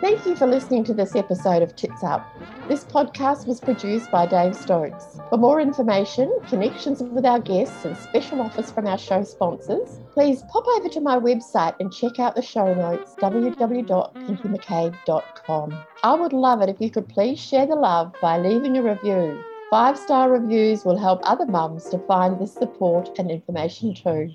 Thank 0.00 0.24
you 0.24 0.34
for 0.34 0.46
listening 0.46 0.82
to 0.84 0.94
this 0.94 1.14
episode 1.14 1.62
of 1.62 1.76
Tits 1.76 2.02
Up. 2.02 2.26
This 2.68 2.84
podcast 2.84 3.46
was 3.46 3.60
produced 3.60 4.10
by 4.10 4.24
Dave 4.24 4.56
Stokes. 4.56 5.20
For 5.28 5.36
more 5.36 5.60
information, 5.60 6.34
connections 6.48 7.02
with 7.02 7.26
our 7.26 7.38
guests, 7.38 7.84
and 7.84 7.94
special 7.98 8.40
offers 8.40 8.70
from 8.70 8.86
our 8.86 8.96
show 8.96 9.22
sponsors, 9.24 10.00
please 10.14 10.42
pop 10.48 10.66
over 10.68 10.88
to 10.88 11.02
my 11.02 11.18
website 11.18 11.74
and 11.80 11.92
check 11.92 12.18
out 12.18 12.34
the 12.34 12.40
show 12.40 12.72
notes 12.72 13.14
www.pinkymckay.com. 13.20 15.84
I 16.02 16.14
would 16.14 16.32
love 16.32 16.62
it 16.62 16.70
if 16.70 16.80
you 16.80 16.90
could 16.90 17.10
please 17.10 17.38
share 17.38 17.66
the 17.66 17.74
love 17.74 18.14
by 18.22 18.38
leaving 18.38 18.78
a 18.78 18.82
review. 18.82 19.44
Five 19.68 19.98
star 19.98 20.30
reviews 20.30 20.82
will 20.82 20.96
help 20.96 21.20
other 21.24 21.44
mums 21.44 21.90
to 21.90 21.98
find 21.98 22.40
this 22.40 22.54
support 22.54 23.10
and 23.18 23.30
information 23.30 23.92
too. 23.92 24.30